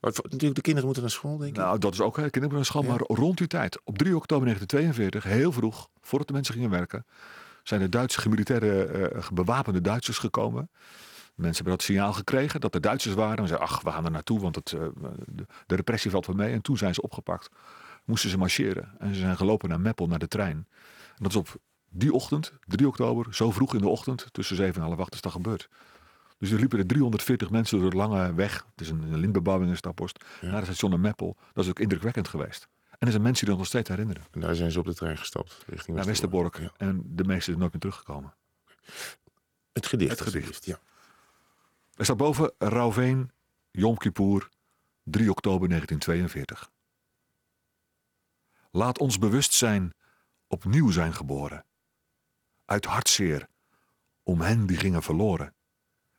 Maar 0.00 0.12
natuurlijk, 0.22 0.54
de 0.54 0.60
kinderen 0.60 0.84
moeten 0.84 1.02
naar 1.02 1.12
school, 1.12 1.36
denk 1.36 1.50
ik. 1.50 1.56
Nou, 1.56 1.78
dat 1.78 1.92
is 1.92 2.00
ook 2.00 2.16
hè, 2.16 2.30
kinderen 2.30 2.64
school. 2.64 2.82
Ja. 2.82 2.88
Maar 2.88 2.98
rond 2.98 3.38
die 3.38 3.46
tijd, 3.46 3.80
op 3.84 3.98
3 3.98 4.16
oktober 4.16 4.44
1942, 4.46 5.32
heel 5.32 5.52
vroeg, 5.52 5.88
voordat 6.00 6.28
de 6.28 6.34
mensen 6.34 6.54
gingen 6.54 6.70
werken, 6.70 7.06
zijn 7.62 7.80
de 7.80 7.88
Duitse 7.88 8.28
militaire 8.28 8.84
eh, 8.84 9.28
bewapende 9.32 9.80
Duitsers 9.80 10.18
gekomen. 10.18 10.70
Mensen 11.38 11.64
hebben 11.64 11.72
dat 11.72 11.82
signaal 11.82 12.12
gekregen 12.12 12.60
dat 12.60 12.74
er 12.74 12.80
Duitsers 12.80 13.14
waren. 13.14 13.36
En 13.36 13.46
zeiden, 13.46 13.68
ach, 13.68 13.82
we 13.82 13.90
gaan 13.90 14.04
er 14.04 14.10
naartoe, 14.10 14.40
want 14.40 14.54
het, 14.54 14.72
eh, 14.72 14.80
de, 15.26 15.46
de 15.66 15.74
repressie 15.74 16.10
valt 16.10 16.26
wel 16.26 16.36
mee. 16.36 16.52
En 16.52 16.62
toen 16.62 16.76
zijn 16.76 16.94
ze 16.94 17.02
opgepakt. 17.02 17.48
Moesten 18.04 18.30
ze 18.30 18.38
marcheren. 18.38 18.94
En 18.98 19.14
ze 19.14 19.20
zijn 19.20 19.36
gelopen 19.36 19.68
naar 19.68 19.80
Meppel, 19.80 20.06
naar 20.06 20.18
de 20.18 20.28
trein. 20.28 20.66
En 21.06 21.22
dat 21.22 21.30
is 21.30 21.36
op 21.36 21.56
die 21.90 22.12
ochtend, 22.12 22.52
3 22.66 22.88
oktober, 22.88 23.34
zo 23.34 23.50
vroeg 23.50 23.74
in 23.74 23.80
de 23.80 23.88
ochtend, 23.88 24.26
tussen 24.32 24.56
7 24.56 24.82
en 24.82 24.88
half 24.88 24.98
8 24.98 25.14
is 25.14 25.20
dat 25.20 25.32
gebeurd. 25.32 25.68
Dus 26.38 26.50
er 26.50 26.58
liepen 26.58 26.78
er 26.78 26.86
340 26.86 27.50
mensen 27.50 27.80
door 27.80 27.90
de 27.90 27.96
lange 27.96 28.34
weg. 28.34 28.66
Het 28.70 28.80
is 28.80 28.90
een, 28.90 29.02
een 29.02 29.18
lintbebouwing 29.18 29.70
in 29.70 29.76
Staphorst. 29.76 30.24
Ja. 30.40 30.46
Naar 30.46 30.56
het 30.56 30.64
station 30.64 30.90
naar 30.90 31.00
Meppel. 31.00 31.36
Dat 31.52 31.64
is 31.64 31.70
ook 31.70 31.78
indrukwekkend 31.78 32.28
geweest. 32.28 32.68
En 32.90 33.06
er 33.06 33.10
zijn 33.10 33.22
mensen 33.22 33.44
die 33.44 33.54
dat 33.54 33.58
nog 33.58 33.66
steeds 33.66 33.88
herinneren. 33.88 34.22
En 34.30 34.40
daar 34.40 34.54
zijn 34.54 34.70
ze 34.70 34.78
op 34.78 34.84
de 34.84 34.94
trein 34.94 35.18
gestapt, 35.18 35.64
richting 35.66 35.96
Naar 35.96 36.06
Westerbork. 36.06 36.58
Ja. 36.58 36.72
En 36.76 37.02
de 37.06 37.24
meesten 37.24 37.44
zijn 37.44 37.58
nooit 37.58 37.72
meer 37.72 37.80
teruggekomen. 37.80 38.34
Het 39.72 39.86
gedicht. 39.86 40.10
Het 40.10 40.20
gedicht. 40.20 40.64
Ja. 40.64 40.78
Er 41.98 42.04
staat 42.04 42.16
boven 42.16 42.52
Rauveen, 42.58 43.30
Yom 43.70 43.96
Kippur, 43.96 44.48
3 45.02 45.30
oktober 45.30 45.68
1942. 45.68 46.70
Laat 48.70 48.98
ons 48.98 49.18
bewustzijn 49.18 49.94
opnieuw 50.46 50.90
zijn 50.90 51.14
geboren. 51.14 51.64
Uit 52.64 52.84
hartzeer, 52.84 53.48
om 54.22 54.40
hen 54.40 54.66
die 54.66 54.76
gingen 54.76 55.02
verloren. 55.02 55.54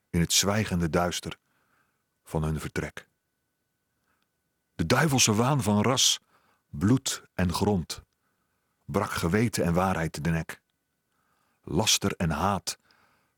In 0.09 0.19
het 0.19 0.33
zwijgende 0.33 0.89
duister 0.89 1.37
van 2.23 2.43
hun 2.43 2.59
vertrek. 2.59 3.07
De 4.75 4.85
duivelse 4.85 5.33
waan 5.35 5.63
van 5.63 5.81
ras, 5.81 6.19
bloed 6.69 7.23
en 7.33 7.53
grond 7.53 8.03
brak 8.85 9.11
geweten 9.11 9.63
en 9.63 9.73
waarheid 9.73 10.23
de 10.23 10.29
nek. 10.29 10.61
Laster 11.61 12.11
en 12.17 12.29
haat 12.29 12.77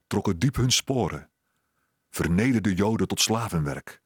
trokken 0.07 0.39
diep 0.39 0.55
hun 0.55 0.71
sporen 0.71 1.30
vernederde 2.11 2.73
Joden 2.73 3.07
tot 3.07 3.21
slavenwerk. 3.21 4.01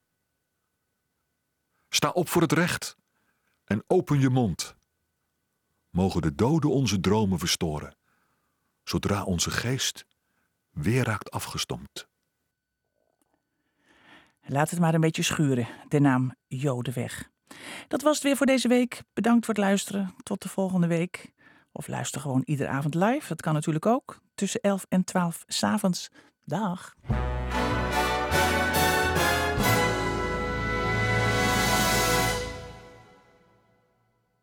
Sta 1.90 2.10
op 2.10 2.30
voor 2.30 2.42
het 2.42 2.52
recht 2.52 2.98
en 3.64 3.84
open 3.88 4.20
je 4.20 4.30
mond. 4.30 4.76
Mogen 5.90 6.22
de 6.22 6.36
doden 6.36 6.70
onze 6.70 7.00
dromen 7.00 7.40
verstoren, 7.40 7.98
zodra 8.84 9.24
onze 9.24 9.52
geest 9.52 10.06
weer 10.70 11.04
raakt 11.04 11.32
afgestompt. 11.32 12.08
Laat 14.42 14.70
het 14.70 14.80
maar 14.80 14.94
een 14.94 15.02
beetje 15.02 15.24
schuren, 15.24 15.68
de 15.88 16.00
naam 16.00 16.36
Jodenweg. 16.48 17.30
Dat 17.88 18.02
was 18.02 18.14
het 18.14 18.24
weer 18.24 18.38
voor 18.38 18.46
deze 18.46 18.68
week. 18.68 19.04
Bedankt 19.14 19.46
voor 19.46 19.54
het 19.54 19.64
luisteren. 19.64 20.16
Tot 20.24 20.42
de 20.42 20.50
volgende 20.50 20.88
week. 20.88 21.32
Of 21.72 21.88
luister 21.88 22.22
gewoon 22.22 22.42
iedere 22.46 22.70
avond 22.70 22.96
live. 22.96 23.28
Dat 23.28 23.42
kan 23.42 23.54
natuurlijk 23.54 23.86
ook. 23.86 24.20
Tussen 24.36 24.62
11 24.62 24.86
en 24.90 25.04
12 25.04 25.44
s'avonds. 25.48 26.10
Dag. 26.44 26.94